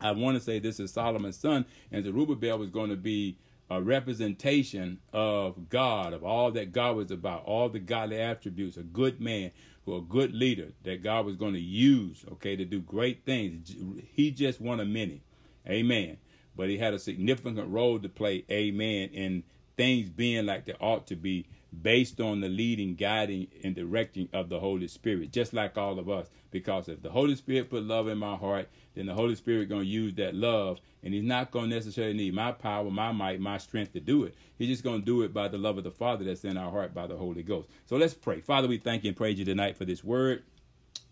I 0.00 0.12
want 0.12 0.36
to 0.38 0.44
say 0.44 0.60
this 0.60 0.78
is 0.78 0.92
Solomon's 0.92 1.38
son, 1.38 1.64
and 1.90 2.04
Zerubbabel 2.04 2.58
was 2.58 2.70
going 2.70 2.90
to 2.90 2.96
be 2.96 3.36
a 3.70 3.80
representation 3.82 4.98
of 5.12 5.70
God, 5.70 6.12
of 6.12 6.22
all 6.22 6.52
that 6.52 6.72
God 6.72 6.96
was 6.96 7.10
about, 7.10 7.44
all 7.44 7.68
the 7.68 7.78
godly 7.80 8.20
attributes, 8.20 8.76
a 8.76 8.82
good 8.82 9.20
man, 9.20 9.50
who 9.86 9.96
a 9.96 10.02
good 10.02 10.34
leader 10.34 10.68
that 10.84 11.02
God 11.02 11.24
was 11.24 11.36
going 11.36 11.54
to 11.54 11.60
use, 11.60 12.24
okay, 12.32 12.54
to 12.54 12.64
do 12.64 12.80
great 12.80 13.24
things. 13.24 13.74
He 14.12 14.30
just 14.30 14.60
one 14.60 14.78
of 14.78 14.86
many. 14.86 15.22
Amen. 15.66 16.18
But 16.54 16.68
he 16.68 16.76
had 16.76 16.92
a 16.92 16.98
significant 16.98 17.68
role 17.68 17.98
to 17.98 18.08
play, 18.08 18.44
amen, 18.50 19.08
in 19.14 19.42
things 19.76 20.08
being 20.08 20.46
like 20.46 20.64
they 20.66 20.74
ought 20.74 21.06
to 21.08 21.16
be 21.16 21.46
based 21.80 22.20
on 22.20 22.40
the 22.40 22.48
leading, 22.48 22.94
guiding, 22.94 23.46
and 23.64 23.74
directing 23.74 24.28
of 24.32 24.48
the 24.48 24.60
Holy 24.60 24.88
Spirit, 24.88 25.32
just 25.32 25.52
like 25.52 25.78
all 25.78 25.98
of 25.98 26.08
us. 26.10 26.28
Because 26.50 26.88
if 26.88 27.02
the 27.02 27.10
Holy 27.10 27.34
Spirit 27.34 27.70
put 27.70 27.84
love 27.84 28.08
in 28.08 28.18
my 28.18 28.36
heart, 28.36 28.68
then 28.94 29.06
the 29.06 29.14
Holy 29.14 29.34
Spirit 29.34 29.70
to 29.70 29.80
use 29.80 30.14
that 30.14 30.34
love, 30.34 30.80
and 31.02 31.14
He's 31.14 31.24
not 31.24 31.50
to 31.52 31.66
necessarily 31.66 32.14
need 32.14 32.34
my 32.34 32.52
power, 32.52 32.90
my 32.90 33.10
might, 33.12 33.40
my 33.40 33.56
strength 33.56 33.94
to 33.94 34.00
do 34.00 34.24
it. 34.24 34.34
He's 34.58 34.68
just 34.68 34.84
to 34.84 34.98
do 34.98 35.22
it 35.22 35.32
by 35.32 35.48
the 35.48 35.58
love 35.58 35.78
of 35.78 35.84
the 35.84 35.90
Father 35.90 36.24
that's 36.24 36.44
in 36.44 36.58
our 36.58 36.70
heart 36.70 36.92
by 36.92 37.06
the 37.06 37.16
Holy 37.16 37.42
Ghost. 37.42 37.68
So 37.86 37.96
let's 37.96 38.14
pray. 38.14 38.40
Father, 38.40 38.68
we 38.68 38.76
thank 38.76 39.04
you 39.04 39.08
and 39.08 39.16
praise 39.16 39.38
you 39.38 39.44
tonight 39.44 39.76
for 39.76 39.86
this 39.86 40.04
word. 40.04 40.42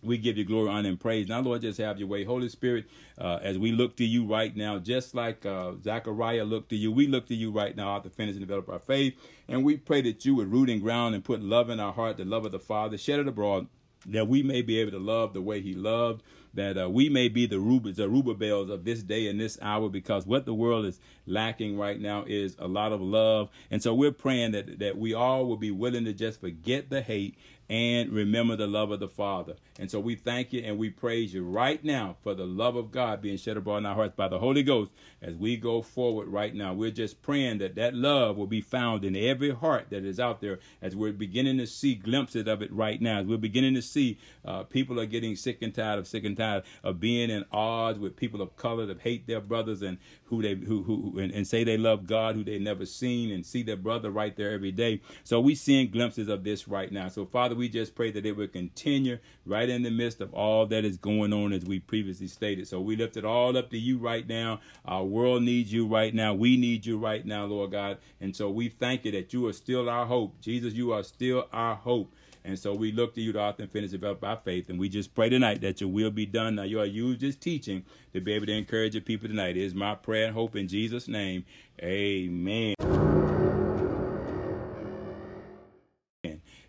We 0.02 0.16
give 0.16 0.38
you 0.38 0.45
glory, 0.45 0.71
honor, 0.71 0.88
and 0.88 0.99
praise. 0.99 1.28
Now, 1.28 1.40
Lord, 1.40 1.61
just 1.61 1.78
have 1.78 1.99
your 1.99 2.09
way. 2.09 2.25
Holy 2.25 2.49
Spirit, 2.49 2.87
uh, 3.19 3.38
as 3.42 3.59
we 3.59 3.73
look 3.73 3.97
to 3.97 4.04
you 4.04 4.25
right 4.25 4.57
now, 4.57 4.78
just 4.78 5.14
like 5.14 5.45
uh, 5.45 5.73
Zechariah 5.83 6.45
looked 6.45 6.71
to 6.71 6.76
you, 6.76 6.90
we 6.90 7.07
look 7.07 7.26
to 7.26 7.35
you 7.35 7.50
right 7.50 7.76
now 7.76 7.99
to 7.99 8.09
finish 8.09 8.35
and 8.35 8.40
develop 8.40 8.69
our 8.71 8.78
faith. 8.78 9.14
And 9.47 9.62
we 9.64 9.76
pray 9.76 10.00
that 10.02 10.25
you 10.25 10.35
would 10.37 10.50
root 10.50 10.71
and 10.71 10.80
ground 10.80 11.14
and 11.14 11.23
put 11.23 11.42
love 11.42 11.69
in 11.69 11.80
our 11.80 11.92
heart, 11.92 12.16
the 12.16 12.25
love 12.25 12.47
of 12.47 12.52
the 12.52 12.59
Father, 12.59 12.97
shed 12.97 13.21
it 13.21 13.28
abroad, 13.28 13.66
that 14.07 14.26
we 14.26 14.42
may 14.42 14.62
be 14.62 14.78
able 14.78 14.92
to 14.92 14.99
love 14.99 15.35
the 15.35 15.42
way 15.42 15.61
he 15.61 15.75
loved, 15.75 16.23
that 16.54 16.78
uh, 16.78 16.89
we 16.89 17.08
may 17.08 17.28
be 17.28 17.47
the 17.47 17.60
Rubens, 17.60 17.99
the 17.99 18.08
Rubabels 18.08 18.71
of 18.71 18.84
this 18.84 19.02
day 19.02 19.28
and 19.28 19.39
this 19.39 19.58
hour, 19.60 19.89
because 19.89 20.26
what 20.26 20.47
the 20.47 20.54
world 20.54 20.86
is 20.86 20.99
lacking 21.26 21.78
right 21.78 22.00
now 22.00 22.25
is 22.26 22.56
a 22.58 22.67
lot 22.67 22.93
of 22.93 23.00
love. 23.00 23.50
And 23.71 23.82
so 23.82 23.95
we're 23.95 24.10
praying 24.13 24.52
that, 24.52 24.78
that 24.78 24.97
we 24.97 25.13
all 25.13 25.47
will 25.47 25.58
be 25.58 25.71
willing 25.71 26.06
to 26.06 26.13
just 26.13 26.41
forget 26.41 26.89
the 26.89 27.02
hate 27.02 27.36
and 27.71 28.11
remember 28.11 28.56
the 28.56 28.67
love 28.67 28.91
of 28.91 28.99
the 28.99 29.09
Father. 29.09 29.54
And 29.78 29.89
so 29.89 30.00
we 30.00 30.17
thank 30.17 30.52
you 30.52 30.61
and 30.65 30.76
we 30.76 30.91
praise 30.91 31.33
you 31.33 31.45
right 31.45 31.83
now 31.85 32.17
for 32.21 32.35
the 32.35 32.45
love 32.45 32.75
of 32.75 32.91
God 32.91 33.23
being 33.23 33.37
shed 33.37 33.56
abroad 33.56 33.78
in 33.78 33.87
our 33.87 33.95
hearts 33.95 34.17
by 34.17 34.26
the 34.26 34.41
Holy 34.41 34.65
Ghost 34.65 34.91
as 35.23 35.37
we 35.37 35.56
go 35.56 35.80
forward 35.80 36.26
right 36.28 36.52
now. 36.52 36.75
We're 36.75 36.91
just 36.91 37.23
praying 37.23 37.59
that 37.59 37.76
that 37.76 37.95
love 37.95 38.37
will 38.37 38.49
be 38.49 38.61
found 38.61 39.04
in 39.04 39.15
every 39.15 39.50
heart 39.52 39.87
that 39.91 40.04
is 40.04 40.19
out 40.19 40.41
there 40.41 40.59
as 40.83 40.97
we're 40.97 41.13
beginning 41.13 41.59
to 41.59 41.67
see 41.67 41.95
glimpses 41.95 42.49
of 42.49 42.61
it 42.61 42.73
right 42.73 43.00
now. 43.00 43.21
As 43.21 43.26
we're 43.26 43.39
beginning 43.39 43.75
to 43.75 43.83
see 43.83 44.19
uh, 44.45 44.65
people 44.65 44.99
are 44.99 45.06
getting 45.06 45.37
sick 45.37 45.63
and 45.63 45.73
tired 45.73 46.00
of 46.00 46.09
sick 46.09 46.25
and 46.25 46.37
tired 46.37 46.65
of 46.83 46.99
being 46.99 47.30
in 47.30 47.45
odds 47.52 48.00
with 48.00 48.17
people 48.17 48.43
of 48.43 48.56
color 48.56 48.85
that 48.87 49.00
hate 49.00 49.28
their 49.28 49.41
brothers 49.41 49.80
and 49.80 49.99
who 50.25 50.43
they 50.43 50.56
who 50.56 50.83
who 50.83 51.19
and, 51.21 51.33
and 51.33 51.47
say 51.47 51.63
they 51.63 51.76
love 51.76 52.06
God 52.06 52.35
who 52.35 52.43
they 52.43 52.59
never 52.59 52.85
seen 52.85 53.30
and 53.30 53.47
see 53.47 53.63
their 53.63 53.76
brother 53.76 54.11
right 54.11 54.37
there 54.37 54.50
every 54.50 54.73
day. 54.73 55.00
So 55.23 55.41
we 55.41 55.54
seeing 55.54 55.91
glimpses 55.91 56.28
of 56.28 56.43
this 56.43 56.67
right 56.67 56.91
now. 56.91 57.09
So 57.09 57.25
Father, 57.26 57.60
we 57.61 57.69
just 57.69 57.95
pray 57.95 58.11
that 58.11 58.25
it 58.25 58.37
will 58.37 58.49
continue 58.49 59.19
right 59.45 59.69
in 59.69 59.83
the 59.83 59.91
midst 59.91 60.23
of 60.23 60.33
all 60.33 60.65
that 60.65 60.83
is 60.83 60.97
going 60.97 61.31
on 61.35 61.53
as 61.53 61.63
we 61.63 61.79
previously 61.79 62.27
stated. 62.27 62.67
So 62.67 62.81
we 62.81 62.97
lift 62.97 63.19
it 63.19 63.25
all 63.25 63.55
up 63.55 63.69
to 63.71 63.79
you 63.79 63.99
right 63.99 64.27
now. 64.27 64.61
Our 64.87 65.05
world 65.05 65.43
needs 65.43 65.71
you 65.71 65.87
right 65.87 66.15
now. 66.15 66.33
We 66.33 66.57
need 66.57 66.87
you 66.87 66.97
right 66.97 67.25
now, 67.25 67.45
Lord 67.45 67.73
God. 67.73 67.99
And 68.19 68.35
so 68.35 68.49
we 68.51 68.71
thank 68.71 69.05
you 69.05 69.13
that 69.13 69.35
you 69.35 69.47
are 69.47 69.53
still 69.53 69.91
our 69.91 70.07
hope. 70.07 70.41
Jesus, 70.41 70.73
you 70.73 70.93
are 70.95 71.03
still 71.03 71.49
our 71.53 71.75
hope. 71.75 72.15
And 72.45 72.59
so 72.59 72.75
we 72.75 72.93
look 72.93 73.15
to 73.17 73.21
you 73.21 73.33
to 73.33 73.41
author 73.41 73.65
and 73.65 73.71
finish 73.71 73.91
develop 73.91 74.21
by 74.21 74.37
faith. 74.37 74.71
And 74.71 74.79
we 74.79 74.89
just 74.89 75.15
pray 75.15 75.29
tonight 75.29 75.61
that 75.61 75.83
your 75.83 75.91
will 75.91 76.11
be 76.11 76.25
done. 76.25 76.55
Now 76.55 76.63
you 76.63 76.81
are 76.81 76.87
used 76.87 77.21
this 77.21 77.37
teaching 77.37 77.85
to 78.15 78.23
be 78.23 78.33
able 78.33 78.47
to 78.47 78.55
encourage 78.55 78.95
your 78.95 79.03
people 79.03 79.29
tonight. 79.29 79.59
It 79.59 79.65
is 79.65 79.75
my 79.75 79.95
prayer 79.97 80.25
and 80.25 80.35
hope 80.35 80.57
in 80.57 80.67
Jesus' 80.67 81.09
name. 81.09 81.45
Amen. 81.83 82.90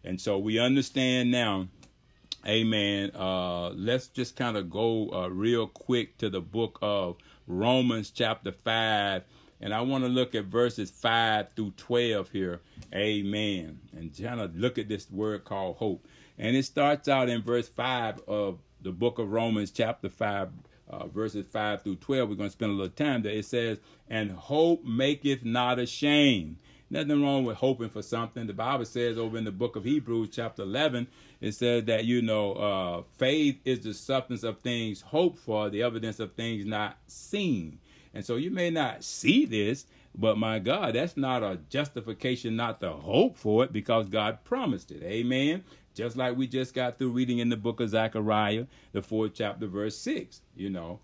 And 0.04 0.20
so 0.20 0.38
we 0.38 0.60
understand 0.60 1.32
now, 1.32 1.68
amen. 2.46 3.12
Uh, 3.16 3.70
let's 3.70 4.08
just 4.08 4.36
kind 4.36 4.58
of 4.58 4.70
go 4.70 5.10
uh, 5.12 5.28
real 5.30 5.68
quick 5.68 6.18
to 6.18 6.30
the 6.30 6.42
book 6.42 6.80
of 6.82 7.18
Romans, 7.48 8.10
chapter 8.10 8.52
5. 8.52 9.24
And 9.62 9.74
I 9.74 9.82
want 9.82 10.04
to 10.04 10.10
look 10.10 10.34
at 10.34 10.46
verses 10.46 10.90
5 10.90 11.50
through 11.56 11.74
12 11.78 12.32
here. 12.32 12.62
Amen. 12.94 13.80
And 13.96 14.12
kind 14.20 14.42
of 14.42 14.56
look 14.56 14.80
at 14.80 14.90
this 14.90 15.10
word 15.12 15.46
called 15.46 15.78
hope. 15.78 16.08
And 16.40 16.56
it 16.56 16.66
starts 16.66 17.08
out 17.08 17.30
in 17.30 17.44
verse 17.44 17.68
5 17.68 18.22
of 18.28 18.58
the 18.82 18.92
book 18.92 19.20
of 19.20 19.32
Romans, 19.32 19.70
chapter 19.70 20.10
5, 20.10 20.50
uh, 20.90 21.08
verses 21.08 21.46
5 21.46 21.84
through 21.84 21.98
12. 21.98 22.28
We're 22.28 22.36
going 22.36 22.50
to 22.50 22.54
spend 22.54 22.72
a 22.72 22.76
little 22.76 22.90
time 22.90 23.22
there. 23.22 23.34
It 23.34 23.46
says, 23.46 23.80
And 24.10 24.32
hope 24.32 24.84
maketh 24.84 25.46
not 25.46 25.78
ashamed. 25.78 26.58
Nothing 26.92 27.24
wrong 27.24 27.46
with 27.46 27.56
hoping 27.56 27.88
for 27.88 28.02
something. 28.02 28.48
The 28.48 28.54
Bible 28.54 28.84
says 28.84 29.18
over 29.18 29.38
in 29.38 29.46
the 29.46 29.52
book 29.52 29.78
of 29.78 29.86
Hebrews, 29.86 30.28
chapter 30.30 30.64
11, 30.64 31.08
it 31.40 31.54
says 31.54 31.86
that, 31.86 32.04
you 32.04 32.22
know, 32.22 32.52
uh, 32.52 33.04
faith 33.18 33.62
is 33.64 33.80
the 33.80 33.94
substance 33.94 34.44
of 34.44 34.60
things 34.60 35.00
hoped 35.00 35.40
for, 35.40 35.70
the 35.70 35.84
evidence 35.84 36.20
of 36.20 36.34
things 36.34 36.66
not 36.66 36.98
seen. 37.08 37.80
And 38.14 38.26
so 38.26 38.36
you 38.36 38.52
may 38.52 38.70
not 38.72 39.06
see 39.06 39.46
this, 39.46 39.86
but 40.14 40.38
my 40.38 40.60
God, 40.60 40.96
that's 40.96 41.16
not 41.16 41.44
a 41.44 41.60
justification 41.70 42.58
not 42.58 42.82
to 42.82 42.90
hope 42.90 43.38
for 43.38 43.64
it 43.64 43.72
because 43.72 44.10
God 44.10 44.44
promised 44.44 44.92
it. 44.92 45.02
Amen. 45.02 45.64
Just 45.96 46.18
like 46.18 46.36
we 46.36 46.46
just 46.46 46.74
got 46.74 46.98
through 46.98 47.12
reading 47.12 47.38
in 47.40 47.48
the 47.48 47.56
book 47.56 47.80
of 47.80 47.90
Zechariah, 47.90 48.66
the 48.92 49.02
fourth 49.02 49.32
chapter, 49.34 49.66
verse 49.66 49.98
6. 49.98 50.42
You 50.58 50.70
know, 50.70 51.00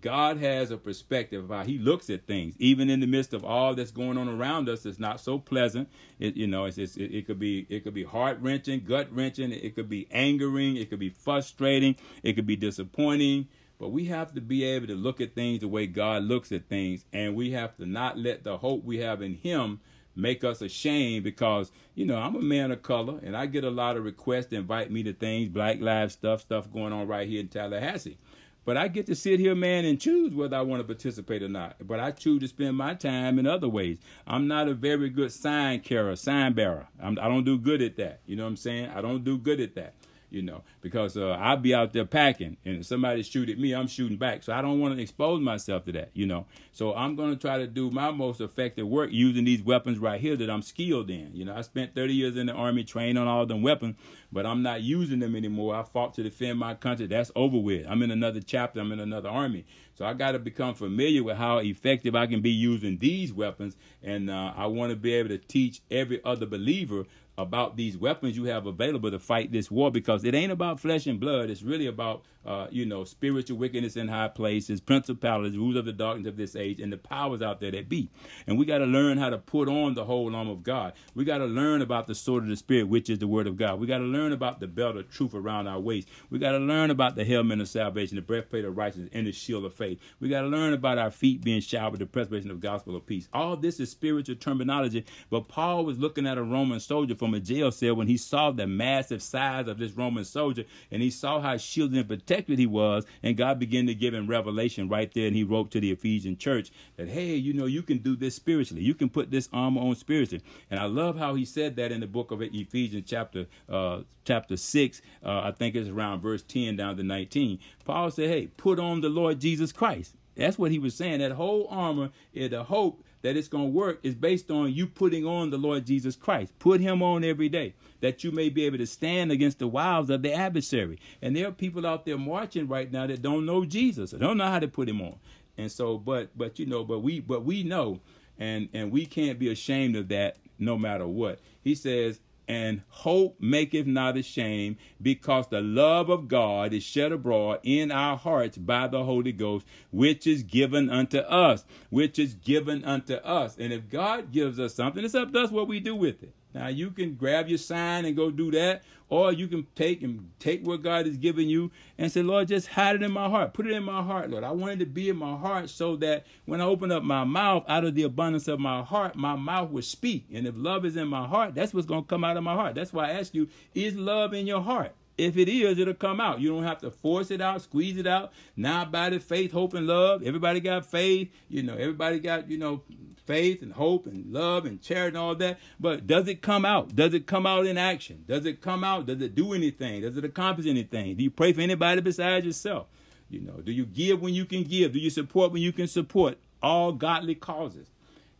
God 0.00 0.38
has 0.38 0.70
a 0.70 0.76
perspective 0.76 1.44
of 1.44 1.50
how 1.50 1.64
He 1.64 1.78
looks 1.78 2.10
at 2.10 2.26
things, 2.26 2.54
even 2.58 2.90
in 2.90 3.00
the 3.00 3.06
midst 3.06 3.32
of 3.32 3.44
all 3.44 3.74
that's 3.74 3.90
going 3.90 4.18
on 4.18 4.28
around 4.28 4.68
us. 4.68 4.86
It's 4.86 4.98
not 4.98 5.20
so 5.20 5.38
pleasant. 5.38 5.88
It, 6.18 6.36
you 6.36 6.46
know, 6.46 6.64
it's, 6.64 6.78
it's, 6.78 6.96
it, 6.96 7.14
it 7.14 7.26
could 7.26 7.38
be 7.38 7.66
it 7.68 7.84
could 7.84 7.94
be 7.94 8.04
heart 8.04 8.38
wrenching, 8.40 8.84
gut 8.84 9.08
wrenching. 9.14 9.52
It 9.52 9.74
could 9.74 9.88
be 9.88 10.08
angering. 10.10 10.76
It 10.76 10.90
could 10.90 10.98
be 10.98 11.10
frustrating. 11.10 11.96
It 12.22 12.34
could 12.34 12.46
be 12.46 12.56
disappointing. 12.56 13.48
But 13.78 13.90
we 13.90 14.06
have 14.06 14.32
to 14.34 14.40
be 14.40 14.64
able 14.64 14.86
to 14.86 14.94
look 14.94 15.20
at 15.20 15.34
things 15.34 15.60
the 15.60 15.68
way 15.68 15.86
God 15.86 16.22
looks 16.22 16.50
at 16.50 16.68
things, 16.68 17.04
and 17.12 17.34
we 17.34 17.50
have 17.50 17.76
to 17.76 17.84
not 17.84 18.16
let 18.16 18.42
the 18.42 18.56
hope 18.56 18.84
we 18.84 18.98
have 18.98 19.20
in 19.20 19.34
Him 19.34 19.80
make 20.16 20.42
us 20.42 20.62
ashamed 20.62 21.22
because 21.22 21.70
you 21.94 22.06
know 22.06 22.16
I'm 22.16 22.34
a 22.34 22.42
man 22.42 22.72
of 22.72 22.82
color 22.82 23.20
and 23.22 23.36
I 23.36 23.44
get 23.46 23.64
a 23.64 23.70
lot 23.70 23.96
of 23.96 24.04
requests 24.04 24.46
to 24.46 24.56
invite 24.56 24.90
me 24.90 25.02
to 25.04 25.12
things, 25.12 25.50
Black 25.50 25.80
Lives 25.80 26.14
stuff, 26.14 26.40
stuff 26.40 26.72
going 26.72 26.92
on 26.92 27.06
right 27.06 27.28
here 27.28 27.40
in 27.40 27.48
Tallahassee. 27.48 28.18
But 28.66 28.76
I 28.76 28.88
get 28.88 29.06
to 29.06 29.14
sit 29.14 29.38
here, 29.38 29.54
man, 29.54 29.84
and 29.84 30.00
choose 30.00 30.34
whether 30.34 30.56
I 30.56 30.60
want 30.62 30.80
to 30.80 30.84
participate 30.84 31.42
or 31.42 31.48
not. 31.48 31.76
But 31.86 32.00
I 32.00 32.10
choose 32.10 32.40
to 32.40 32.48
spend 32.48 32.76
my 32.76 32.94
time 32.94 33.38
in 33.38 33.46
other 33.46 33.68
ways. 33.68 33.98
I'm 34.26 34.48
not 34.48 34.68
a 34.68 34.74
very 34.74 35.08
good 35.08 35.32
sign 35.32 35.80
carrier, 35.80 36.16
sign 36.16 36.52
bearer. 36.52 36.88
I'm, 37.00 37.16
I 37.18 37.28
do 37.28 37.36
not 37.36 37.44
do 37.44 37.58
good 37.58 37.80
at 37.80 37.96
that. 37.96 38.20
You 38.26 38.34
know 38.34 38.42
what 38.42 38.50
I'm 38.50 38.56
saying? 38.56 38.90
I 38.90 39.00
don't 39.00 39.24
do 39.24 39.38
good 39.38 39.60
at 39.60 39.76
that 39.76 39.94
you 40.30 40.42
know, 40.42 40.62
because 40.80 41.16
uh, 41.16 41.30
I'll 41.30 41.56
be 41.56 41.74
out 41.74 41.92
there 41.92 42.04
packing, 42.04 42.56
and 42.64 42.78
if 42.78 42.86
somebody 42.86 43.22
shoot 43.22 43.48
at 43.48 43.58
me, 43.58 43.72
I'm 43.72 43.86
shooting 43.86 44.16
back. 44.16 44.42
So 44.42 44.52
I 44.52 44.62
don't 44.62 44.80
want 44.80 44.96
to 44.96 45.02
expose 45.02 45.40
myself 45.40 45.84
to 45.84 45.92
that, 45.92 46.10
you 46.14 46.26
know. 46.26 46.46
So 46.72 46.94
I'm 46.94 47.16
going 47.16 47.30
to 47.30 47.36
try 47.36 47.58
to 47.58 47.66
do 47.66 47.90
my 47.90 48.10
most 48.10 48.40
effective 48.40 48.86
work 48.86 49.10
using 49.12 49.44
these 49.44 49.62
weapons 49.62 49.98
right 49.98 50.20
here 50.20 50.36
that 50.36 50.50
I'm 50.50 50.62
skilled 50.62 51.10
in. 51.10 51.30
You 51.34 51.44
know, 51.44 51.54
I 51.54 51.62
spent 51.62 51.94
30 51.94 52.14
years 52.14 52.36
in 52.36 52.46
the 52.46 52.52
army 52.52 52.84
trained 52.84 53.18
on 53.18 53.26
all 53.26 53.46
them 53.46 53.62
weapons, 53.62 53.96
but 54.32 54.46
I'm 54.46 54.62
not 54.62 54.82
using 54.82 55.20
them 55.20 55.36
anymore. 55.36 55.74
I 55.74 55.82
fought 55.82 56.14
to 56.14 56.22
defend 56.22 56.58
my 56.58 56.74
country. 56.74 57.06
That's 57.06 57.30
over 57.34 57.58
with. 57.58 57.86
I'm 57.88 58.02
in 58.02 58.10
another 58.10 58.40
chapter. 58.40 58.80
I'm 58.80 58.92
in 58.92 59.00
another 59.00 59.28
army. 59.28 59.64
So 59.94 60.04
I 60.04 60.12
got 60.12 60.32
to 60.32 60.38
become 60.38 60.74
familiar 60.74 61.22
with 61.22 61.38
how 61.38 61.58
effective 61.58 62.14
I 62.14 62.26
can 62.26 62.42
be 62.42 62.50
using 62.50 62.98
these 62.98 63.32
weapons, 63.32 63.76
and 64.02 64.28
uh, 64.28 64.52
I 64.54 64.66
want 64.66 64.90
to 64.90 64.96
be 64.96 65.14
able 65.14 65.30
to 65.30 65.38
teach 65.38 65.80
every 65.90 66.22
other 66.22 66.44
believer 66.44 67.04
about 67.38 67.76
these 67.76 67.96
weapons 67.98 68.36
you 68.36 68.44
have 68.44 68.66
available 68.66 69.10
to 69.10 69.18
fight 69.18 69.52
this 69.52 69.70
war 69.70 69.90
because 69.90 70.24
it 70.24 70.34
ain't 70.34 70.52
about 70.52 70.80
flesh 70.80 71.06
and 71.06 71.20
blood. 71.20 71.50
It's 71.50 71.62
really 71.62 71.86
about, 71.86 72.24
uh, 72.46 72.66
you 72.70 72.86
know, 72.86 73.04
spiritual 73.04 73.58
wickedness 73.58 73.96
in 73.96 74.08
high 74.08 74.28
places, 74.28 74.80
principalities, 74.80 75.58
rulers 75.58 75.76
of 75.76 75.84
the 75.84 75.92
darkness 75.92 76.28
of 76.28 76.36
this 76.36 76.56
age, 76.56 76.80
and 76.80 76.92
the 76.92 76.96
powers 76.96 77.42
out 77.42 77.60
there 77.60 77.70
that 77.70 77.88
be. 77.88 78.08
And 78.46 78.58
we 78.58 78.64
got 78.64 78.78
to 78.78 78.86
learn 78.86 79.18
how 79.18 79.30
to 79.30 79.38
put 79.38 79.68
on 79.68 79.94
the 79.94 80.04
whole 80.04 80.34
arm 80.34 80.48
of 80.48 80.62
God. 80.62 80.94
We 81.14 81.24
got 81.24 81.38
to 81.38 81.46
learn 81.46 81.82
about 81.82 82.06
the 82.06 82.14
sword 82.14 82.44
of 82.44 82.48
the 82.48 82.56
Spirit, 82.56 82.88
which 82.88 83.10
is 83.10 83.18
the 83.18 83.28
word 83.28 83.46
of 83.46 83.56
God. 83.56 83.80
We 83.80 83.86
got 83.86 83.98
to 83.98 84.04
learn 84.04 84.32
about 84.32 84.60
the 84.60 84.66
belt 84.66 84.96
of 84.96 85.10
truth 85.10 85.34
around 85.34 85.66
our 85.66 85.80
waist. 85.80 86.08
We 86.30 86.38
got 86.38 86.52
to 86.52 86.58
learn 86.58 86.90
about 86.90 87.16
the 87.16 87.24
helmet 87.24 87.60
of 87.60 87.68
salvation, 87.68 88.16
the 88.16 88.22
breastplate 88.22 88.64
of 88.64 88.76
righteousness, 88.76 89.10
and 89.12 89.26
the 89.26 89.32
shield 89.32 89.64
of 89.64 89.74
faith. 89.74 89.98
We 90.20 90.28
got 90.28 90.40
to 90.42 90.48
learn 90.48 90.72
about 90.72 90.98
our 90.98 91.10
feet 91.10 91.44
being 91.44 91.60
showered 91.60 91.92
with 91.92 92.00
the 92.00 92.06
preservation 92.06 92.50
of 92.50 92.60
gospel 92.60 92.96
of 92.96 93.06
peace. 93.06 93.28
All 93.32 93.56
this 93.56 93.78
is 93.78 93.90
spiritual 93.90 94.36
terminology, 94.36 95.04
but 95.30 95.48
Paul 95.48 95.84
was 95.84 95.98
looking 95.98 96.26
at 96.26 96.38
a 96.38 96.42
Roman 96.42 96.80
soldier 96.80 97.14
from 97.14 97.25
a 97.34 97.40
jail 97.40 97.70
cell 97.70 97.94
when 97.94 98.08
he 98.08 98.16
saw 98.16 98.50
the 98.50 98.66
massive 98.66 99.22
size 99.22 99.68
of 99.68 99.78
this 99.78 99.92
Roman 99.92 100.24
soldier 100.24 100.64
and 100.90 101.02
he 101.02 101.10
saw 101.10 101.40
how 101.40 101.56
shielded 101.56 101.98
and 101.98 102.08
protected 102.08 102.58
he 102.58 102.66
was, 102.66 103.04
and 103.22 103.36
God 103.36 103.58
began 103.58 103.86
to 103.86 103.94
give 103.94 104.14
him 104.14 104.26
revelation 104.26 104.88
right 104.88 105.12
there. 105.12 105.26
And 105.26 105.36
he 105.36 105.44
wrote 105.44 105.70
to 105.72 105.80
the 105.80 105.90
Ephesian 105.90 106.36
church 106.36 106.70
that, 106.96 107.08
hey, 107.08 107.34
you 107.34 107.52
know, 107.52 107.66
you 107.66 107.82
can 107.82 107.98
do 107.98 108.16
this 108.16 108.34
spiritually. 108.34 108.82
You 108.82 108.94
can 108.94 109.08
put 109.08 109.30
this 109.30 109.48
armor 109.52 109.80
on 109.80 109.94
spiritually. 109.96 110.44
And 110.70 110.80
I 110.80 110.84
love 110.84 111.18
how 111.18 111.34
he 111.34 111.44
said 111.44 111.76
that 111.76 111.92
in 111.92 112.00
the 112.00 112.06
book 112.06 112.30
of 112.30 112.42
Ephesians, 112.42 113.04
chapter 113.06 113.46
uh, 113.68 114.00
chapter 114.24 114.56
six. 114.56 115.00
Uh, 115.24 115.40
I 115.40 115.52
think 115.52 115.74
it's 115.74 115.88
around 115.88 116.20
verse 116.20 116.42
ten 116.42 116.76
down 116.76 116.96
to 116.96 117.02
nineteen. 117.02 117.58
Paul 117.84 118.10
said, 118.10 118.28
hey, 118.28 118.48
put 118.56 118.78
on 118.78 119.00
the 119.00 119.08
Lord 119.08 119.40
Jesus 119.40 119.72
Christ. 119.72 120.14
That's 120.36 120.58
what 120.58 120.70
he 120.70 120.78
was 120.78 120.94
saying. 120.94 121.20
That 121.20 121.32
whole 121.32 121.66
armor 121.70 122.10
is 122.32 122.50
the 122.50 122.64
hope 122.64 123.02
that 123.22 123.36
it's 123.36 123.48
going 123.48 123.64
to 123.64 123.70
work 123.70 123.98
is 124.02 124.14
based 124.14 124.50
on 124.50 124.72
you 124.72 124.86
putting 124.86 125.26
on 125.26 125.50
the 125.50 125.58
Lord 125.58 125.86
Jesus 125.86 126.14
Christ. 126.14 126.56
Put 126.58 126.80
him 126.80 127.02
on 127.02 127.24
every 127.24 127.48
day 127.48 127.74
that 128.00 128.22
you 128.22 128.30
may 128.30 128.48
be 128.48 128.64
able 128.66 128.78
to 128.78 128.86
stand 128.86 129.32
against 129.32 129.58
the 129.58 129.66
wiles 129.66 130.10
of 130.10 130.22
the 130.22 130.32
adversary. 130.32 131.00
And 131.22 131.34
there 131.34 131.48
are 131.48 131.52
people 131.52 131.86
out 131.86 132.04
there 132.04 132.18
marching 132.18 132.68
right 132.68 132.90
now 132.90 133.06
that 133.06 133.22
don't 133.22 133.46
know 133.46 133.64
Jesus, 133.64 134.14
or 134.14 134.18
don't 134.18 134.36
know 134.36 134.46
how 134.46 134.60
to 134.60 134.68
put 134.68 134.88
him 134.88 135.00
on. 135.00 135.16
And 135.58 135.72
so, 135.72 135.98
but 135.98 136.36
but 136.36 136.58
you 136.58 136.66
know, 136.66 136.84
but 136.84 137.00
we 137.00 137.20
but 137.20 137.44
we 137.44 137.64
know, 137.64 138.00
and 138.38 138.68
and 138.74 138.92
we 138.92 139.06
can't 139.06 139.38
be 139.38 139.50
ashamed 139.50 139.96
of 139.96 140.08
that 140.08 140.36
no 140.58 140.76
matter 140.78 141.06
what. 141.06 141.40
He 141.62 141.74
says, 141.74 142.20
and 142.48 142.82
hope 142.88 143.36
maketh 143.40 143.86
not 143.86 144.16
ashamed, 144.16 144.76
because 145.00 145.48
the 145.48 145.60
love 145.60 146.08
of 146.08 146.28
God 146.28 146.72
is 146.72 146.82
shed 146.82 147.12
abroad 147.12 147.60
in 147.62 147.90
our 147.90 148.16
hearts 148.16 148.56
by 148.56 148.86
the 148.88 149.04
Holy 149.04 149.32
Ghost, 149.32 149.66
which 149.90 150.26
is 150.26 150.42
given 150.42 150.88
unto 150.90 151.18
us, 151.18 151.64
which 151.90 152.18
is 152.18 152.34
given 152.34 152.84
unto 152.84 153.14
us. 153.14 153.56
And 153.58 153.72
if 153.72 153.88
God 153.88 154.32
gives 154.32 154.58
us 154.60 154.74
something, 154.74 155.04
it's 155.04 155.14
up 155.14 155.32
to 155.32 155.40
us 155.40 155.50
what 155.50 155.68
we 155.68 155.80
do 155.80 155.96
with 155.96 156.22
it. 156.22 156.32
Now 156.56 156.68
you 156.68 156.90
can 156.90 157.16
grab 157.16 157.48
your 157.48 157.58
sign 157.58 158.06
and 158.06 158.16
go 158.16 158.30
do 158.30 158.50
that, 158.52 158.82
or 159.10 159.30
you 159.30 159.46
can 159.46 159.66
take 159.74 160.02
and 160.02 160.30
take 160.38 160.66
what 160.66 160.82
God 160.82 161.04
has 161.04 161.18
given 161.18 161.50
you 161.50 161.70
and 161.98 162.10
say, 162.10 162.22
Lord, 162.22 162.48
just 162.48 162.68
hide 162.68 162.96
it 162.96 163.02
in 163.02 163.12
my 163.12 163.28
heart. 163.28 163.52
Put 163.52 163.66
it 163.66 163.74
in 163.74 163.82
my 163.82 164.02
heart, 164.02 164.30
Lord. 164.30 164.42
I 164.42 164.52
want 164.52 164.72
it 164.72 164.78
to 164.78 164.86
be 164.86 165.10
in 165.10 165.18
my 165.18 165.36
heart 165.36 165.68
so 165.68 165.96
that 165.96 166.24
when 166.46 166.62
I 166.62 166.64
open 166.64 166.90
up 166.90 167.02
my 167.02 167.24
mouth, 167.24 167.64
out 167.68 167.84
of 167.84 167.94
the 167.94 168.04
abundance 168.04 168.48
of 168.48 168.58
my 168.58 168.82
heart, 168.82 169.16
my 169.16 169.36
mouth 169.36 169.70
will 169.70 169.82
speak. 169.82 170.24
And 170.32 170.46
if 170.46 170.54
love 170.56 170.86
is 170.86 170.96
in 170.96 171.08
my 171.08 171.26
heart, 171.26 171.54
that's 171.54 171.74
what's 171.74 171.86
going 171.86 172.04
to 172.04 172.08
come 172.08 172.24
out 172.24 172.38
of 172.38 172.42
my 172.42 172.54
heart. 172.54 172.74
That's 172.74 172.92
why 172.92 173.10
I 173.10 173.12
ask 173.12 173.34
you, 173.34 173.48
is 173.74 173.94
love 173.94 174.32
in 174.32 174.46
your 174.46 174.62
heart? 174.62 174.94
If 175.18 175.36
it 175.38 175.48
is, 175.48 175.78
it'll 175.78 175.94
come 175.94 176.20
out. 176.20 176.40
You 176.40 176.50
don't 176.50 176.64
have 176.64 176.80
to 176.80 176.90
force 176.90 177.30
it 177.30 177.40
out, 177.40 177.62
squeeze 177.62 177.96
it 177.96 178.06
out. 178.06 178.32
Now 178.54 178.84
by 178.84 179.10
the 179.10 179.18
faith, 179.18 179.52
hope, 179.52 179.74
and 179.74 179.86
love. 179.86 180.22
Everybody 180.22 180.60
got 180.60 180.84
faith. 180.84 181.30
You 181.48 181.62
know, 181.62 181.74
everybody 181.74 182.18
got, 182.18 182.50
you 182.50 182.58
know, 182.58 182.82
faith 183.26 183.62
and 183.62 183.72
hope 183.72 184.06
and 184.06 184.32
love 184.32 184.66
and 184.66 184.80
charity 184.80 185.08
and 185.08 185.18
all 185.18 185.34
that. 185.36 185.58
But 185.80 186.06
does 186.06 186.28
it 186.28 186.42
come 186.42 186.64
out? 186.64 186.94
Does 186.94 187.14
it 187.14 187.26
come 187.26 187.46
out 187.46 187.66
in 187.66 187.78
action? 187.78 188.24
Does 188.28 188.44
it 188.44 188.60
come 188.60 188.84
out? 188.84 189.06
Does 189.06 189.22
it 189.22 189.34
do 189.34 189.54
anything? 189.54 190.02
Does 190.02 190.16
it 190.16 190.24
accomplish 190.24 190.66
anything? 190.66 191.16
Do 191.16 191.24
you 191.24 191.30
pray 191.30 191.52
for 191.52 191.62
anybody 191.62 192.00
besides 192.00 192.44
yourself? 192.44 192.86
You 193.28 193.40
know, 193.40 193.60
do 193.60 193.72
you 193.72 193.86
give 193.86 194.20
when 194.20 194.34
you 194.34 194.44
can 194.44 194.62
give? 194.62 194.92
Do 194.92 194.98
you 194.98 195.10
support 195.10 195.50
when 195.52 195.62
you 195.62 195.72
can 195.72 195.88
support? 195.88 196.38
All 196.62 196.92
godly 196.92 197.34
causes. 197.34 197.88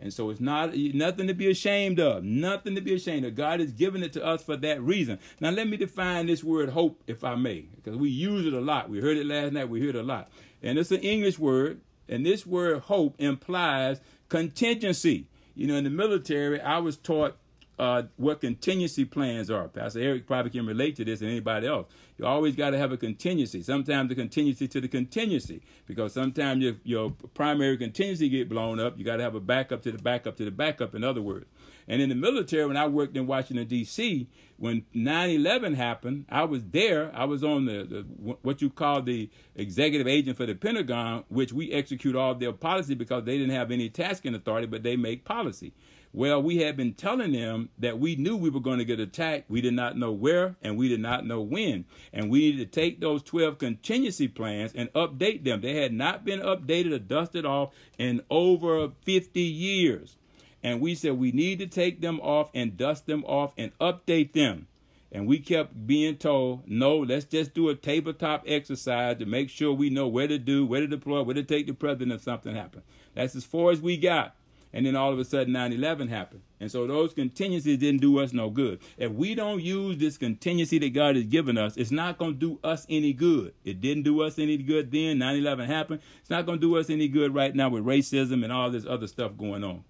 And 0.06 0.14
so 0.14 0.30
it's 0.30 0.38
not 0.38 0.76
nothing 0.76 1.26
to 1.26 1.34
be 1.34 1.50
ashamed 1.50 1.98
of. 1.98 2.22
Nothing 2.22 2.76
to 2.76 2.80
be 2.80 2.94
ashamed 2.94 3.24
of. 3.24 3.34
God 3.34 3.58
has 3.58 3.72
given 3.72 4.04
it 4.04 4.12
to 4.12 4.24
us 4.24 4.40
for 4.40 4.56
that 4.58 4.80
reason. 4.80 5.18
Now 5.40 5.50
let 5.50 5.66
me 5.66 5.76
define 5.76 6.26
this 6.26 6.44
word 6.44 6.68
hope, 6.68 7.02
if 7.08 7.24
I 7.24 7.34
may, 7.34 7.62
because 7.74 7.96
we 7.96 8.08
use 8.08 8.46
it 8.46 8.52
a 8.52 8.60
lot. 8.60 8.88
We 8.88 9.00
heard 9.00 9.16
it 9.16 9.26
last 9.26 9.52
night. 9.52 9.68
We 9.68 9.80
heard 9.80 9.96
it 9.96 9.98
a 9.98 10.04
lot, 10.04 10.30
and 10.62 10.78
it's 10.78 10.92
an 10.92 11.00
English 11.00 11.40
word. 11.40 11.80
And 12.08 12.24
this 12.24 12.46
word 12.46 12.82
hope 12.82 13.16
implies 13.18 14.00
contingency. 14.28 15.26
You 15.56 15.66
know, 15.66 15.74
in 15.74 15.82
the 15.82 15.90
military, 15.90 16.60
I 16.60 16.78
was 16.78 16.96
taught 16.96 17.36
uh, 17.78 18.04
what 18.16 18.40
contingency 18.40 19.04
plans 19.04 19.50
are. 19.50 19.68
Pastor 19.68 20.00
Eric 20.00 20.26
probably 20.26 20.50
can 20.50 20.66
relate 20.66 20.96
to 20.96 21.04
this 21.04 21.20
and 21.20 21.30
anybody 21.30 21.66
else. 21.66 21.86
You 22.16 22.24
always 22.24 22.56
got 22.56 22.70
to 22.70 22.78
have 22.78 22.92
a 22.92 22.96
contingency. 22.96 23.62
Sometimes 23.62 24.08
the 24.08 24.14
contingency 24.14 24.66
to 24.68 24.80
the 24.80 24.88
contingency 24.88 25.62
because 25.86 26.14
sometimes 26.14 26.62
your, 26.62 26.74
your 26.84 27.10
primary 27.34 27.76
contingency 27.76 28.28
get 28.30 28.48
blown 28.48 28.80
up. 28.80 28.98
You 28.98 29.04
got 29.04 29.16
to 29.16 29.22
have 29.22 29.34
a 29.34 29.40
backup 29.40 29.82
to 29.82 29.92
the 29.92 29.98
backup 29.98 30.36
to 30.36 30.44
the 30.44 30.50
backup, 30.50 30.94
in 30.94 31.04
other 31.04 31.20
words. 31.20 31.46
And 31.88 32.02
in 32.02 32.08
the 32.08 32.14
military, 32.14 32.66
when 32.66 32.76
I 32.76 32.86
worked 32.86 33.16
in 33.16 33.26
Washington, 33.26 33.66
D.C., 33.66 34.28
when 34.56 34.86
9 34.94 35.30
11 35.30 35.74
happened, 35.74 36.24
I 36.30 36.44
was 36.44 36.64
there. 36.64 37.12
I 37.14 37.26
was 37.26 37.44
on 37.44 37.66
the, 37.66 37.84
the, 37.84 38.36
what 38.42 38.62
you 38.62 38.70
call 38.70 39.02
the 39.02 39.30
executive 39.54 40.08
agent 40.08 40.36
for 40.36 40.46
the 40.46 40.54
Pentagon, 40.54 41.24
which 41.28 41.52
we 41.52 41.70
execute 41.72 42.16
all 42.16 42.34
their 42.34 42.52
policy 42.52 42.94
because 42.94 43.24
they 43.24 43.36
didn't 43.36 43.54
have 43.54 43.70
any 43.70 43.88
tasking 43.90 44.34
authority, 44.34 44.66
but 44.66 44.82
they 44.82 44.96
make 44.96 45.24
policy. 45.24 45.74
Well, 46.16 46.42
we 46.42 46.62
had 46.62 46.78
been 46.78 46.94
telling 46.94 47.32
them 47.32 47.68
that 47.78 47.98
we 47.98 48.16
knew 48.16 48.38
we 48.38 48.48
were 48.48 48.58
going 48.58 48.78
to 48.78 48.86
get 48.86 48.98
attacked. 48.98 49.50
We 49.50 49.60
did 49.60 49.74
not 49.74 49.98
know 49.98 50.12
where 50.12 50.56
and 50.62 50.78
we 50.78 50.88
did 50.88 51.00
not 51.00 51.26
know 51.26 51.42
when. 51.42 51.84
And 52.10 52.30
we 52.30 52.38
needed 52.38 52.72
to 52.72 52.80
take 52.80 53.00
those 53.00 53.22
12 53.22 53.58
contingency 53.58 54.26
plans 54.26 54.72
and 54.74 54.90
update 54.94 55.44
them. 55.44 55.60
They 55.60 55.82
had 55.82 55.92
not 55.92 56.24
been 56.24 56.40
updated 56.40 56.94
or 56.94 57.00
dusted 57.00 57.44
off 57.44 57.74
in 57.98 58.22
over 58.30 58.92
50 59.04 59.40
years. 59.42 60.16
And 60.62 60.80
we 60.80 60.94
said 60.94 61.18
we 61.18 61.32
need 61.32 61.58
to 61.58 61.66
take 61.66 62.00
them 62.00 62.18
off 62.20 62.48
and 62.54 62.78
dust 62.78 63.04
them 63.04 63.22
off 63.24 63.52
and 63.58 63.78
update 63.78 64.32
them. 64.32 64.68
And 65.12 65.26
we 65.26 65.38
kept 65.38 65.86
being 65.86 66.16
told, 66.16 66.66
no, 66.66 66.96
let's 66.96 67.26
just 67.26 67.52
do 67.52 67.68
a 67.68 67.74
tabletop 67.74 68.44
exercise 68.46 69.18
to 69.18 69.26
make 69.26 69.50
sure 69.50 69.74
we 69.74 69.90
know 69.90 70.08
where 70.08 70.28
to 70.28 70.38
do, 70.38 70.64
where 70.64 70.80
to 70.80 70.86
deploy, 70.86 71.22
where 71.22 71.34
to 71.34 71.42
take 71.42 71.66
the 71.66 71.74
president 71.74 72.12
if 72.12 72.22
something 72.22 72.56
happens. 72.56 72.84
That's 73.14 73.36
as 73.36 73.44
far 73.44 73.70
as 73.70 73.82
we 73.82 73.98
got. 73.98 74.34
And 74.76 74.84
then 74.84 74.94
all 74.94 75.10
of 75.10 75.18
a 75.18 75.24
sudden 75.24 75.54
9 75.54 75.72
11 75.72 76.08
happened. 76.08 76.42
And 76.60 76.70
so 76.70 76.86
those 76.86 77.14
contingencies 77.14 77.78
didn't 77.78 78.02
do 78.02 78.18
us 78.18 78.34
no 78.34 78.50
good. 78.50 78.80
If 78.98 79.10
we 79.10 79.34
don't 79.34 79.62
use 79.62 79.96
this 79.96 80.18
contingency 80.18 80.78
that 80.78 80.90
God 80.90 81.16
has 81.16 81.24
given 81.24 81.56
us, 81.56 81.78
it's 81.78 81.90
not 81.90 82.18
going 82.18 82.34
to 82.34 82.38
do 82.38 82.58
us 82.62 82.86
any 82.90 83.14
good. 83.14 83.54
It 83.64 83.80
didn't 83.80 84.02
do 84.02 84.20
us 84.20 84.38
any 84.38 84.58
good 84.58 84.92
then. 84.92 85.18
9 85.18 85.36
11 85.36 85.66
happened. 85.66 86.02
It's 86.20 86.28
not 86.28 86.44
going 86.44 86.60
to 86.60 86.66
do 86.66 86.76
us 86.76 86.90
any 86.90 87.08
good 87.08 87.34
right 87.34 87.54
now 87.54 87.70
with 87.70 87.86
racism 87.86 88.44
and 88.44 88.52
all 88.52 88.70
this 88.70 88.84
other 88.84 89.06
stuff 89.06 89.34
going 89.38 89.64
on 89.64 89.82